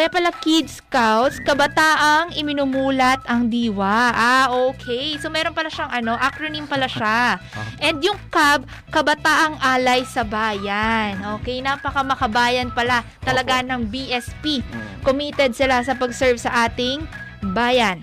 kaya 0.00 0.08
pala 0.08 0.32
Kids 0.32 0.80
Scouts, 0.80 1.44
kabataang 1.44 2.32
iminumulat 2.32 3.20
ang 3.28 3.52
diwa. 3.52 4.08
Ah, 4.16 4.48
okay. 4.48 5.20
So, 5.20 5.28
meron 5.28 5.52
pala 5.52 5.68
siyang 5.68 5.92
ano, 5.92 6.16
acronym 6.16 6.64
pala 6.64 6.88
siya. 6.88 7.36
And 7.84 8.00
yung 8.00 8.16
CAB, 8.32 8.64
kabataang 8.88 9.60
alay 9.60 10.08
sa 10.08 10.24
bayan. 10.24 11.20
Okay, 11.40 11.60
napaka 11.60 12.00
makabayan 12.00 12.72
pala 12.72 13.04
talaga 13.20 13.60
ng 13.60 13.92
BSP. 13.92 14.64
Mm. 14.64 15.04
Committed 15.04 15.52
sila 15.52 15.84
sa 15.84 15.92
pag-serve 15.92 16.40
sa 16.40 16.64
ating 16.64 17.04
bayan. 17.52 18.00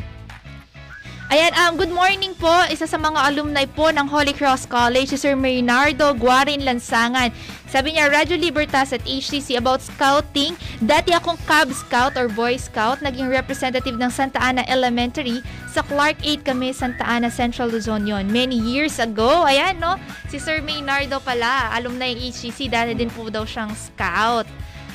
Ayan, 1.27 1.51
um, 1.59 1.75
good 1.75 1.91
morning 1.91 2.31
po. 2.39 2.63
Isa 2.71 2.87
sa 2.87 2.95
mga 2.95 3.19
alumni 3.19 3.67
po 3.67 3.91
ng 3.91 4.07
Holy 4.07 4.31
Cross 4.31 4.63
College, 4.63 5.11
si 5.11 5.19
Sir 5.19 5.35
Maynardo 5.35 6.15
Guarin 6.15 6.63
Lansangan. 6.63 7.35
Sabi 7.67 7.99
niya, 7.99 8.07
Radyo 8.07 8.39
Libertas 8.39 8.95
at 8.95 9.03
HCC 9.03 9.59
about 9.59 9.83
scouting. 9.83 10.55
Dati 10.79 11.11
akong 11.11 11.35
Cub 11.43 11.67
Scout 11.75 12.15
or 12.15 12.31
Boy 12.31 12.55
Scout. 12.55 13.03
Naging 13.03 13.27
representative 13.27 13.99
ng 13.99 14.07
Santa 14.07 14.39
Ana 14.39 14.63
Elementary. 14.71 15.43
Sa 15.67 15.83
Clark 15.83 16.23
8 16.23 16.47
kami, 16.47 16.71
Santa 16.71 17.03
Ana 17.03 17.27
Central 17.27 17.67
Luzon 17.67 18.07
yun. 18.07 18.31
Many 18.31 18.55
years 18.55 19.03
ago. 19.03 19.43
Ayan, 19.43 19.83
no? 19.83 19.99
Si 20.31 20.39
Sir 20.39 20.63
Maynardo 20.63 21.19
pala, 21.19 21.75
alumni 21.75 22.15
HCC. 22.15 22.71
Dati 22.71 22.95
din 22.95 23.11
po 23.11 23.27
daw 23.27 23.43
siyang 23.43 23.75
scout. 23.75 24.47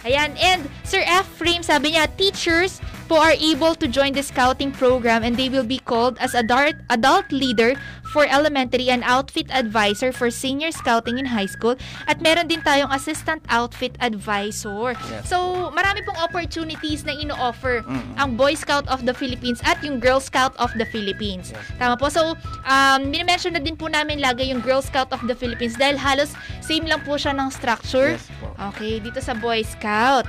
Ayan, 0.02 0.35
and 0.40 0.66
Sir 0.82 1.04
Ephraim, 1.06 1.62
sabi 1.62 1.94
niya, 1.94 2.11
teachers 2.18 2.82
po 3.06 3.22
are 3.22 3.38
able 3.38 3.78
to 3.78 3.87
join 3.87 4.11
the 4.11 4.24
scouting 4.24 4.74
program 4.74 5.22
and 5.22 5.38
they 5.38 5.46
will 5.46 5.66
be 5.66 5.78
called 5.78 6.18
as 6.18 6.35
adult, 6.35 6.74
adult 6.90 7.30
leader 7.30 7.78
for 8.12 8.29
elementary 8.29 8.92
and 8.92 9.01
outfit 9.03 9.48
advisor 9.48 10.12
for 10.12 10.29
senior 10.29 10.68
scouting 10.70 11.16
in 11.16 11.25
high 11.25 11.48
school. 11.48 11.75
At 12.05 12.20
meron 12.20 12.46
din 12.46 12.61
tayong 12.61 12.92
assistant 12.92 13.40
outfit 13.48 13.96
advisor. 13.98 14.92
Yes. 15.09 15.27
So, 15.27 15.68
marami 15.72 16.05
pong 16.05 16.20
opportunities 16.20 17.03
na 17.03 17.16
ino-offer 17.16 17.81
Mm. 17.83 18.20
ang 18.20 18.31
Boy 18.37 18.53
Scout 18.53 18.85
of 18.87 19.09
the 19.09 19.16
Philippines 19.16 19.64
at 19.64 19.81
yung 19.81 19.96
Girl 19.98 20.20
Scout 20.20 20.53
of 20.61 20.70
the 20.77 20.85
Philippines. 20.85 21.51
Yes. 21.51 21.64
Tama 21.81 21.96
po. 21.96 22.12
So, 22.12 22.37
um, 22.68 23.01
minimension 23.09 23.57
na 23.57 23.62
din 23.64 23.75
po 23.75 23.88
namin 23.88 24.20
lagi 24.20 24.53
yung 24.53 24.61
Girl 24.61 24.85
Scout 24.85 25.09
of 25.11 25.25
the 25.25 25.35
Philippines 25.35 25.75
dahil 25.75 25.96
halos 25.96 26.37
same 26.61 26.85
lang 26.85 27.01
po 27.03 27.16
siya 27.16 27.33
ng 27.33 27.48
structure. 27.48 28.20
Yes 28.20 28.29
po. 28.38 28.53
Okay, 28.72 29.01
dito 29.01 29.18
sa 29.18 29.33
Boy 29.33 29.64
Scout. 29.64 30.29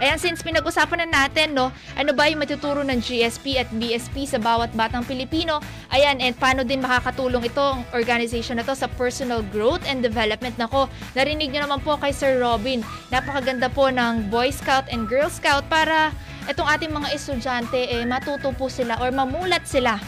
Ayan, 0.00 0.16
since 0.16 0.40
pinag-usapan 0.40 1.04
na 1.04 1.28
natin, 1.28 1.52
no, 1.52 1.68
ano 1.92 2.10
ba 2.16 2.24
yung 2.24 2.40
matuturo 2.40 2.80
ng 2.80 3.04
GSP 3.04 3.60
at 3.60 3.68
BSP 3.68 4.24
sa 4.24 4.40
bawat 4.40 4.72
batang 4.72 5.04
Pilipino? 5.04 5.60
Ayan, 5.92 6.24
and 6.24 6.32
paano 6.40 6.64
din 6.64 6.80
makakatulong 6.80 7.44
itong 7.52 7.84
organization 7.92 8.56
na 8.56 8.64
to 8.64 8.72
sa 8.72 8.88
personal 8.96 9.44
growth 9.52 9.84
and 9.84 10.00
development? 10.00 10.56
Nako, 10.56 10.88
narinig 11.12 11.52
nyo 11.52 11.68
naman 11.68 11.84
po 11.84 12.00
kay 12.00 12.16
Sir 12.16 12.40
Robin. 12.40 12.80
Napakaganda 13.12 13.68
po 13.68 13.92
ng 13.92 14.32
Boy 14.32 14.48
Scout 14.48 14.88
and 14.88 15.04
Girl 15.04 15.28
Scout 15.28 15.68
para 15.68 16.16
itong 16.48 16.64
ating 16.64 16.96
mga 16.96 17.12
estudyante, 17.12 17.76
eh, 17.76 18.00
matuto 18.08 18.56
po 18.56 18.72
sila 18.72 18.96
or 19.04 19.12
mamulat 19.12 19.68
sila 19.68 20.00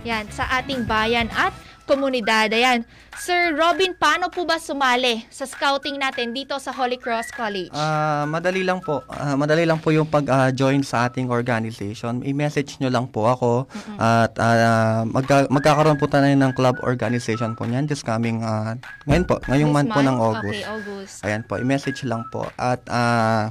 yan, 0.00 0.24
sa 0.32 0.48
ating 0.60 0.88
bayan 0.88 1.28
at 1.36 1.52
komunidad. 1.90 2.54
Ayan. 2.54 2.86
Sir 3.18 3.58
Robin, 3.58 3.90
paano 3.98 4.30
po 4.30 4.46
ba 4.46 4.62
sumali 4.62 5.26
sa 5.28 5.42
scouting 5.42 5.98
natin 5.98 6.30
dito 6.30 6.54
sa 6.62 6.70
Holy 6.70 6.94
Cross 6.94 7.34
College? 7.34 7.74
Ah, 7.74 8.22
madali 8.30 8.62
lang 8.62 8.78
po. 8.78 9.02
Ah, 9.10 9.34
madali 9.34 9.66
lang 9.66 9.82
po 9.82 9.90
yung 9.90 10.06
pag-join 10.06 10.86
sa 10.86 11.10
ating 11.10 11.26
organization. 11.28 12.22
I-message 12.22 12.78
nyo 12.78 12.88
lang 12.88 13.10
po 13.10 13.26
ako 13.26 13.66
at 13.98 14.32
ah, 14.38 15.02
magka- 15.02 15.50
magkakaroon 15.50 15.98
po 15.98 16.06
tayo 16.06 16.24
ng 16.30 16.54
club 16.54 16.78
organization 16.86 17.58
po 17.58 17.66
niyan 17.66 17.90
this 17.90 18.06
coming 18.06 18.46
ah, 18.46 18.78
ngayon 19.10 19.26
po, 19.26 19.42
ngayong 19.50 19.74
This 19.74 19.76
month 19.82 19.90
po 19.90 20.00
ng 20.06 20.16
August. 20.16 20.62
Okay, 20.62 20.70
August. 20.70 21.14
Ayan 21.26 21.42
po, 21.42 21.52
i-message 21.58 22.00
lang 22.06 22.22
po. 22.30 22.46
At 22.54 22.80
ah, 22.86 23.50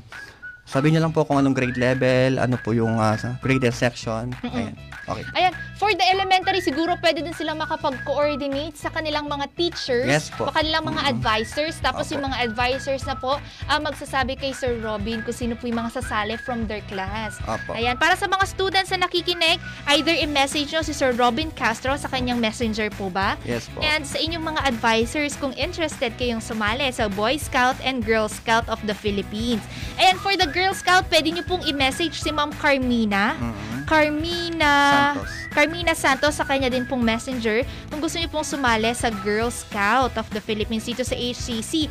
sabihin 0.69 1.01
nyo 1.01 1.09
lang 1.09 1.13
po 1.13 1.25
kung 1.25 1.41
anong 1.41 1.57
grade 1.57 1.81
level, 1.81 2.37
ano 2.37 2.55
po 2.61 2.71
yung 2.71 3.01
sa 3.17 3.33
grade 3.41 3.65
section. 3.73 4.29
Ayan. 4.45 4.77
Okay. 5.09 5.25
Ayan, 5.33 5.53
for 5.73 5.89
the 5.89 6.05
elementary, 6.05 6.61
siguro 6.61 6.93
pwede 7.01 7.25
din 7.25 7.33
sila 7.33 7.57
makapag-coordinate 7.57 8.77
sa 8.77 8.93
kanilang 8.93 9.25
mga 9.25 9.49
teachers, 9.57 10.05
Yes 10.05 10.29
po. 10.29 10.45
o 10.45 10.53
kanilang 10.53 10.85
mga 10.85 11.01
Mhm. 11.01 11.09
advisors. 11.17 11.81
Tapos 11.81 12.05
Opo. 12.05 12.13
yung 12.13 12.29
mga 12.29 12.37
advisors 12.45 13.01
na 13.09 13.17
po, 13.17 13.41
ah, 13.65 13.81
magsasabi 13.81 14.37
kay 14.37 14.53
Sir 14.53 14.77
Robin 14.77 15.25
kung 15.25 15.33
sino 15.33 15.57
po 15.57 15.65
yung 15.65 15.81
mga 15.81 15.97
sasali 15.97 16.37
from 16.37 16.69
their 16.69 16.85
class. 16.85 17.41
Opo. 17.41 17.73
Ayan, 17.73 17.97
para 17.97 18.13
sa 18.13 18.29
mga 18.29 18.45
students 18.45 18.93
na 18.93 19.09
nakikinig, 19.09 19.57
either 19.89 20.13
i-message 20.13 20.69
nyo 20.69 20.85
si 20.85 20.93
Sir 20.93 21.17
Robin 21.17 21.49
Castro 21.49 21.97
sa 21.97 22.05
kanyang 22.05 22.37
messenger 22.37 22.93
po 22.93 23.09
ba? 23.09 23.33
Yes 23.41 23.65
po. 23.65 23.81
And 23.81 24.05
sa 24.05 24.21
inyong 24.21 24.45
mga 24.45 24.61
advisors 24.69 25.33
kung 25.33 25.57
interested 25.57 26.13
kayong 26.21 26.45
sumali 26.45 26.85
sa 26.93 27.09
Boy 27.09 27.41
Scout 27.41 27.81
and 27.81 28.05
Girl 28.05 28.29
Scout 28.29 28.69
of 28.69 28.77
the 28.85 28.93
Philippines. 28.93 29.65
And 29.97 30.21
for 30.21 30.37
the 30.37 30.45
Girl 30.59 30.75
Scout, 30.75 31.07
pwede 31.07 31.31
nyo 31.31 31.39
pong 31.47 31.63
i-message 31.63 32.19
si 32.19 32.35
Ma'am 32.35 32.51
Carmina. 32.59 33.31
Mhm. 33.39 33.87
Carmina 33.87 34.75
Santos. 34.91 35.31
Carmina 35.55 35.93
Santos 35.95 36.35
sa 36.35 36.43
kanya 36.43 36.67
din 36.67 36.83
pong 36.83 36.99
messenger 36.99 37.63
kung 37.87 38.03
gusto 38.03 38.19
niyo 38.19 38.27
pong 38.27 38.43
sumali 38.43 38.91
sa 38.91 39.07
Girl 39.23 39.47
Scout 39.47 40.11
of 40.19 40.27
the 40.35 40.43
Philippines 40.43 40.83
dito 40.83 40.99
sa 41.07 41.15
HCC. 41.15 41.87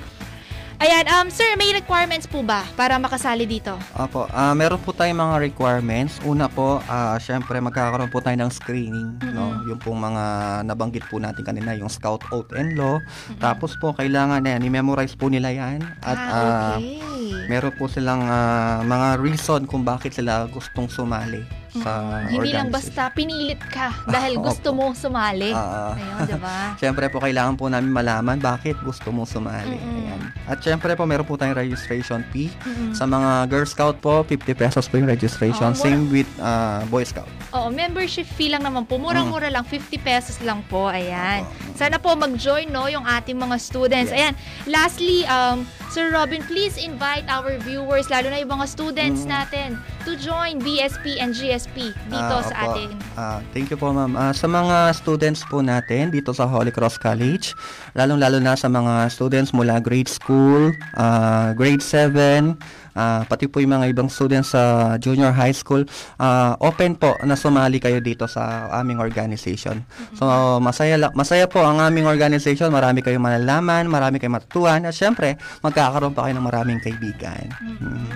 Ayan, 0.78 1.10
um, 1.10 1.26
sir, 1.26 1.58
may 1.58 1.74
requirements 1.74 2.30
po 2.30 2.38
ba 2.46 2.62
para 2.78 3.02
makasali 3.02 3.50
dito? 3.50 3.74
Opo, 3.98 4.30
ah 4.30 4.54
meron 4.54 4.78
po 4.78 4.94
tayong 4.94 5.18
mga 5.18 5.36
requirements. 5.50 6.22
Una 6.22 6.46
po, 6.46 6.78
ah 6.86 7.18
syempre 7.18 7.58
magkakaroon 7.58 8.06
po 8.06 8.22
tayo 8.22 8.38
ng 8.38 8.46
screening, 8.46 9.18
no? 9.34 9.58
Yung 9.66 9.82
pong 9.82 9.98
mga 9.98 10.24
nabanggit 10.62 11.02
po 11.10 11.18
natin 11.18 11.42
kanina, 11.42 11.74
yung 11.74 11.90
Scout 11.90 12.22
Oath 12.30 12.54
and 12.54 12.78
Law. 12.78 13.02
Tapos 13.42 13.74
po 13.82 13.90
kailangan 13.90 14.38
na 14.38 14.54
yan, 14.54 14.70
i-memorize 14.70 15.18
po 15.18 15.26
nila 15.26 15.50
'yan 15.50 15.82
at 16.06 16.14
ah, 16.14 16.30
ah, 16.30 16.76
okay. 16.78 17.50
meron 17.50 17.74
po 17.74 17.90
silang 17.90 18.22
ah, 18.30 18.78
mga 18.86 19.18
reason 19.18 19.66
kung 19.66 19.82
bakit 19.82 20.14
sila 20.14 20.46
gustong 20.46 20.86
sumali 20.86 21.42
sa 21.70 21.90
Mm, 22.18 22.30
Hindi 22.30 22.50
lang 22.50 22.68
basta 22.68 23.08
pinilit 23.08 23.60
ka 23.60 23.92
dahil 24.04 24.36
gusto 24.46 24.70
mo 24.70 24.92
sumali. 24.92 25.50
Ah, 25.50 25.92
Ayun, 25.92 26.18
di 26.26 26.36
ba? 26.36 26.58
Siyempre 26.80 27.06
po, 27.06 27.18
kailangan 27.18 27.54
po 27.54 27.66
namin 27.66 27.88
malaman 27.88 28.36
bakit 28.36 28.76
gusto 28.80 29.08
mong 29.08 29.28
sumali. 29.28 29.74
Mm-mm. 29.74 29.98
Ayan. 30.00 30.20
At 30.44 30.58
siyempre 30.58 30.92
po, 30.92 31.04
meron 31.04 31.22
po 31.22 31.34
tayong 31.34 31.54
registration 31.54 32.24
fee. 32.28 32.48
Mm-mm. 32.62 32.92
Sa 32.92 33.04
mga 33.04 33.46
Girl 33.46 33.64
Scout 33.64 33.96
po, 33.98 34.22
50 34.22 34.54
pesos 34.54 34.84
po 34.84 34.96
yung 34.96 35.06
registration. 35.06 35.70
Oh, 35.70 35.76
mura. 35.76 35.84
Same 35.84 36.02
with 36.08 36.30
ah, 36.38 36.80
Boy 36.86 37.02
Scout. 37.02 37.28
Oo, 37.50 37.68
membership 37.68 38.24
fee 38.28 38.48
lang 38.48 38.60
naman 38.60 38.84
po. 38.84 38.96
Murang-mura 38.96 39.46
Mm. 39.46 39.54
lang, 39.54 39.64
50 39.64 39.96
pesos 39.98 40.36
lang 40.40 40.60
po. 40.64 40.88
Ayan. 40.88 41.44
Opo. 41.44 41.76
Sana 41.76 41.96
po 41.96 42.12
mag-join 42.12 42.66
no 42.66 42.86
yung 42.86 43.04
ating 43.04 43.34
mga 43.34 43.56
students. 43.58 44.08
Yes. 44.08 44.18
Ayan. 44.18 44.34
Lastly, 44.66 45.22
um 45.24 45.62
Sir 45.88 46.10
Robin, 46.10 46.44
please 46.44 46.76
invite 46.76 47.24
our 47.26 47.56
viewers, 47.58 48.06
lalo 48.06 48.28
na 48.28 48.36
yung 48.36 48.52
mga 48.52 48.66
students 48.68 49.24
Mm. 49.24 49.30
natin, 49.30 49.68
to 50.08 50.16
join 50.16 50.56
BSP 50.56 51.20
and 51.20 51.36
GSP 51.36 51.92
dito 52.08 52.34
Ah, 52.34 52.40
sa 52.40 52.54
opo. 52.64 52.72
ating 52.72 52.90
Ah, 53.12 53.38
thank 53.52 53.68
you 53.68 53.76
po 53.76 53.92
ma'am. 53.92 54.16
Ah, 54.16 54.32
sa 54.32 54.48
mga 54.48 54.96
students 54.96 55.44
po 55.44 55.60
natin 55.60 56.08
dito 56.08 56.32
sa 56.32 56.48
Holy 56.48 56.72
Cross 56.72 56.96
College, 56.96 57.52
lalong-lalo 57.92 58.40
na 58.40 58.56
sa 58.56 58.70
mga 58.70 59.10
students 59.10 59.52
mula 59.52 59.76
grade 59.78 60.08
school, 60.08 60.72
ah, 60.94 61.52
grade 61.52 61.84
7, 61.84 62.56
ah, 62.94 63.26
pati 63.28 63.46
po 63.46 63.60
yung 63.60 63.74
mga 63.74 63.92
ibang 63.92 64.08
students 64.08 64.54
sa 64.54 64.96
junior 64.96 65.28
high 65.28 65.52
school, 65.52 65.84
ah, 66.16 66.56
open 66.58 66.96
po 66.96 67.12
na 67.20 67.36
sumali 67.36 67.76
kayo 67.76 68.00
dito 68.00 68.24
sa 68.24 68.72
aming 68.72 68.98
organization. 68.98 69.84
So, 70.14 70.24
masaya, 70.58 70.96
la- 70.96 71.12
masaya 71.12 71.44
po 71.44 71.60
ang 71.60 71.78
aming 71.78 72.06
organization. 72.06 72.72
Marami 72.72 73.02
kayong 73.02 73.20
malalaman, 73.20 73.84
marami 73.86 74.16
kayong 74.16 74.40
matutuhan, 74.40 74.80
at 74.82 74.94
syempre, 74.94 75.34
magkakaroon 75.60 76.16
pa 76.16 76.24
kayo 76.24 76.34
ng 76.34 76.46
maraming 76.46 76.80
kaibigan. 76.80 77.50
Mm. 77.60 77.76
Mm, 77.78 78.06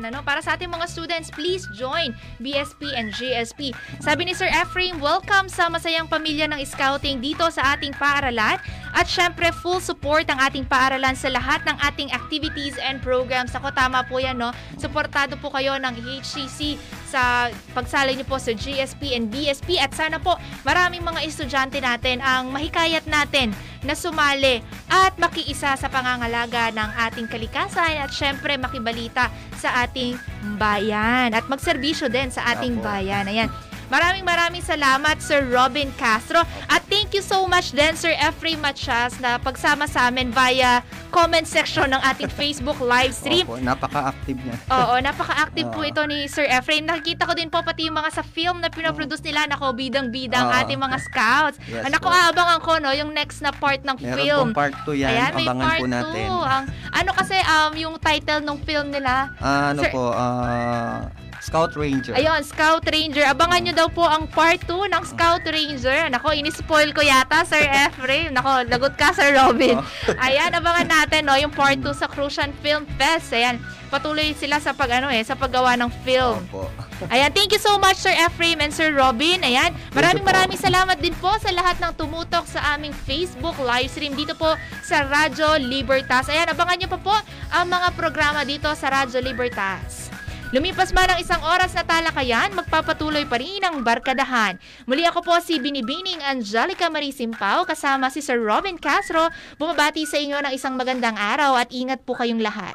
ayan, 0.00 0.16
ano, 0.16 0.24
para 0.24 0.40
sa 0.40 0.56
ating 0.56 0.72
mga 0.72 0.88
students, 0.88 1.28
please 1.28 1.68
join 1.76 2.16
BSP 2.40 2.88
and 2.96 3.12
GSP. 3.12 3.76
Sabi 4.00 4.24
ni 4.24 4.32
Sir 4.32 4.48
Ephraim, 4.48 4.96
welcome 4.96 5.52
sa 5.52 5.68
masayang 5.68 6.08
pamilya 6.08 6.48
ng 6.48 6.60
scouting 6.64 7.20
dito 7.20 7.44
sa 7.52 7.76
ating 7.76 7.92
paaralan. 8.00 8.56
At 8.90 9.06
syempre, 9.06 9.52
full 9.60 9.78
support 9.78 10.26
ang 10.32 10.40
ating 10.40 10.64
paaralan 10.66 11.12
sa 11.14 11.28
lahat 11.28 11.62
ng 11.68 11.76
ating 11.92 12.08
activities 12.16 12.74
and 12.80 12.98
programs. 13.04 13.52
Ako, 13.52 13.70
tama 13.76 14.02
po 14.08 14.18
yan, 14.18 14.40
no? 14.40 14.50
Suportado 14.80 15.36
po 15.38 15.52
kayo 15.52 15.76
ng 15.76 15.94
HCC 15.94 16.80
sa 17.10 17.50
pagsali 17.74 18.14
niyo 18.14 18.26
po 18.30 18.38
sa 18.38 18.54
GSP 18.54 19.18
and 19.18 19.34
BSP 19.34 19.82
at 19.82 19.90
sana 19.90 20.22
po 20.22 20.38
maraming 20.62 21.02
mga 21.02 21.26
estudyante 21.26 21.82
natin 21.82 22.22
ang 22.22 22.54
mahikayat 22.54 23.02
natin 23.10 23.50
na 23.82 23.98
sumali 23.98 24.62
at 24.86 25.18
makiisa 25.18 25.74
sa 25.74 25.88
pangangalaga 25.90 26.70
ng 26.70 26.90
ating 27.10 27.26
kalikasan 27.26 27.98
at 27.98 28.14
syempre 28.14 28.54
makibalita 28.54 29.26
sa 29.58 29.82
ating 29.82 30.14
bayan 30.60 31.34
at 31.34 31.50
magserbisyo 31.50 32.06
din 32.06 32.30
sa 32.30 32.54
ating 32.54 32.78
bayan. 32.78 33.26
Ayan. 33.26 33.50
Maraming 33.90 34.22
maraming 34.22 34.62
salamat 34.62 35.18
Sir 35.18 35.50
Robin 35.50 35.90
Castro 35.98 36.46
at 36.70 36.82
thank 37.10 37.18
you 37.18 37.26
so 37.26 37.42
much 37.42 37.74
din 37.74 37.98
Sir 37.98 38.14
Ephraim 38.14 38.62
Matias 38.62 39.18
na 39.18 39.34
pagsama 39.34 39.90
sa 39.90 40.06
amin 40.06 40.30
via 40.30 40.78
comment 41.10 41.42
section 41.42 41.90
ng 41.90 41.98
ating 42.06 42.30
Facebook 42.30 42.78
live 42.78 43.10
stream. 43.10 43.42
Opo, 43.42 43.58
napaka-active 43.58 44.38
niya. 44.38 44.54
Oo, 44.70 44.94
napaka-active 45.02 45.74
po 45.74 45.82
ito 45.82 45.98
ni 46.06 46.30
Sir 46.30 46.46
Ephraim. 46.46 46.86
Nakikita 46.86 47.26
ko 47.26 47.34
din 47.34 47.50
po 47.50 47.66
pati 47.66 47.90
yung 47.90 47.98
mga 47.98 48.14
sa 48.14 48.22
film 48.22 48.62
na 48.62 48.70
pinoproduce 48.70 49.26
nila. 49.26 49.42
Nako, 49.50 49.74
bidang-bida 49.74 50.38
ang 50.38 50.54
Oo. 50.54 50.58
ating 50.62 50.78
mga 50.78 50.98
scouts. 51.02 51.58
Yes 51.66 51.82
Anak 51.82 51.98
ko, 51.98 52.06
po. 52.06 52.14
aabangan 52.14 52.58
ko, 52.62 52.72
no, 52.78 52.94
yung 52.94 53.10
next 53.10 53.42
na 53.42 53.50
part 53.50 53.82
ng 53.82 53.98
Meron 53.98 54.14
film. 54.14 54.46
pong 54.46 54.54
part 54.54 54.74
2 54.86 54.94
yan. 54.94 55.10
Ayan, 55.10 55.30
may 55.34 55.46
Abangan 55.50 55.66
part 55.66 55.80
po 55.82 55.86
natin. 55.90 56.26
2. 56.30 56.46
Ang, 56.46 56.64
ano 56.94 57.10
kasi, 57.10 57.36
um, 57.42 57.72
yung 57.74 57.94
title 57.98 58.42
ng 58.46 58.58
film 58.62 58.86
nila, 58.94 59.34
Ah, 59.42 59.74
ano 59.74 59.82
Sir- 59.82 59.90
po, 59.90 60.14
ah, 60.14 61.10
Scout 61.40 61.72
Ranger. 61.72 62.12
Ayun, 62.12 62.44
Scout 62.44 62.84
Ranger. 62.84 63.24
Abangan 63.24 63.64
nyo 63.64 63.72
daw 63.72 63.88
po 63.88 64.04
ang 64.04 64.28
part 64.28 64.60
2 64.68 64.92
ng 64.92 65.02
Scout 65.08 65.40
Ranger. 65.48 66.12
Nako, 66.12 66.36
inispoil 66.36 66.92
ko 66.92 67.00
yata, 67.00 67.48
Sir 67.48 67.64
Ephraim. 67.64 68.36
Nako, 68.36 68.68
lagot 68.68 68.94
ka, 69.00 69.16
Sir 69.16 69.32
Robin. 69.32 69.80
Ayan, 70.28 70.52
abangan 70.52 70.84
natin, 70.84 71.24
no, 71.24 71.34
yung 71.40 71.50
part 71.50 71.80
2 71.80 71.88
sa 71.96 72.06
Crucian 72.12 72.52
Film 72.60 72.84
Fest. 73.00 73.32
Ayan, 73.32 73.56
patuloy 73.88 74.36
sila 74.36 74.60
sa 74.60 74.76
pag, 74.76 75.00
ano, 75.00 75.08
eh, 75.08 75.24
sa 75.24 75.32
paggawa 75.32 75.80
ng 75.80 75.90
film. 76.04 76.44
Opo. 76.52 76.68
Ayan, 77.08 77.32
thank 77.32 77.48
you 77.48 77.62
so 77.62 77.80
much 77.80 77.96
Sir 77.96 78.12
Ephraim 78.12 78.60
and 78.60 78.68
Sir 78.76 78.92
Robin. 78.92 79.40
Ayan, 79.40 79.72
maraming 79.96 80.20
maraming 80.20 80.60
salamat 80.60 81.00
din 81.00 81.16
po 81.16 81.32
sa 81.40 81.48
lahat 81.48 81.80
ng 81.80 81.96
tumutok 81.96 82.44
sa 82.44 82.76
aming 82.76 82.92
Facebook 82.92 83.56
live 83.56 83.88
stream 83.88 84.12
dito 84.12 84.36
po 84.36 84.52
sa 84.84 85.08
Radyo 85.08 85.56
Libertas. 85.56 86.28
Ayan, 86.28 86.52
abangan 86.52 86.76
niyo 86.76 86.92
pa 86.92 87.00
po 87.00 87.16
ang 87.48 87.72
mga 87.72 87.88
programa 87.96 88.44
dito 88.44 88.68
sa 88.76 88.92
Radyo 88.92 89.24
Libertas. 89.24 90.09
Lumipas 90.50 90.90
man 90.90 91.06
ang 91.06 91.22
isang 91.22 91.38
oras 91.46 91.70
na 91.78 91.86
talakayan, 91.86 92.50
magpapatuloy 92.58 93.22
pa 93.22 93.38
rin 93.38 93.62
ang 93.62 93.86
barkadahan. 93.86 94.58
Muli 94.82 95.06
ako 95.06 95.22
po 95.22 95.38
si 95.38 95.62
Binibining 95.62 96.18
Angelica 96.26 96.90
Marie 96.90 97.14
Simpao 97.14 97.62
kasama 97.62 98.10
si 98.10 98.18
Sir 98.18 98.42
Robin 98.42 98.74
Castro. 98.74 99.30
Bumabati 99.62 100.02
sa 100.10 100.18
inyo 100.18 100.42
ng 100.42 100.50
isang 100.50 100.74
magandang 100.74 101.14
araw 101.14 101.54
at 101.54 101.70
ingat 101.70 102.02
po 102.02 102.18
kayong 102.18 102.42
lahat. 102.42 102.74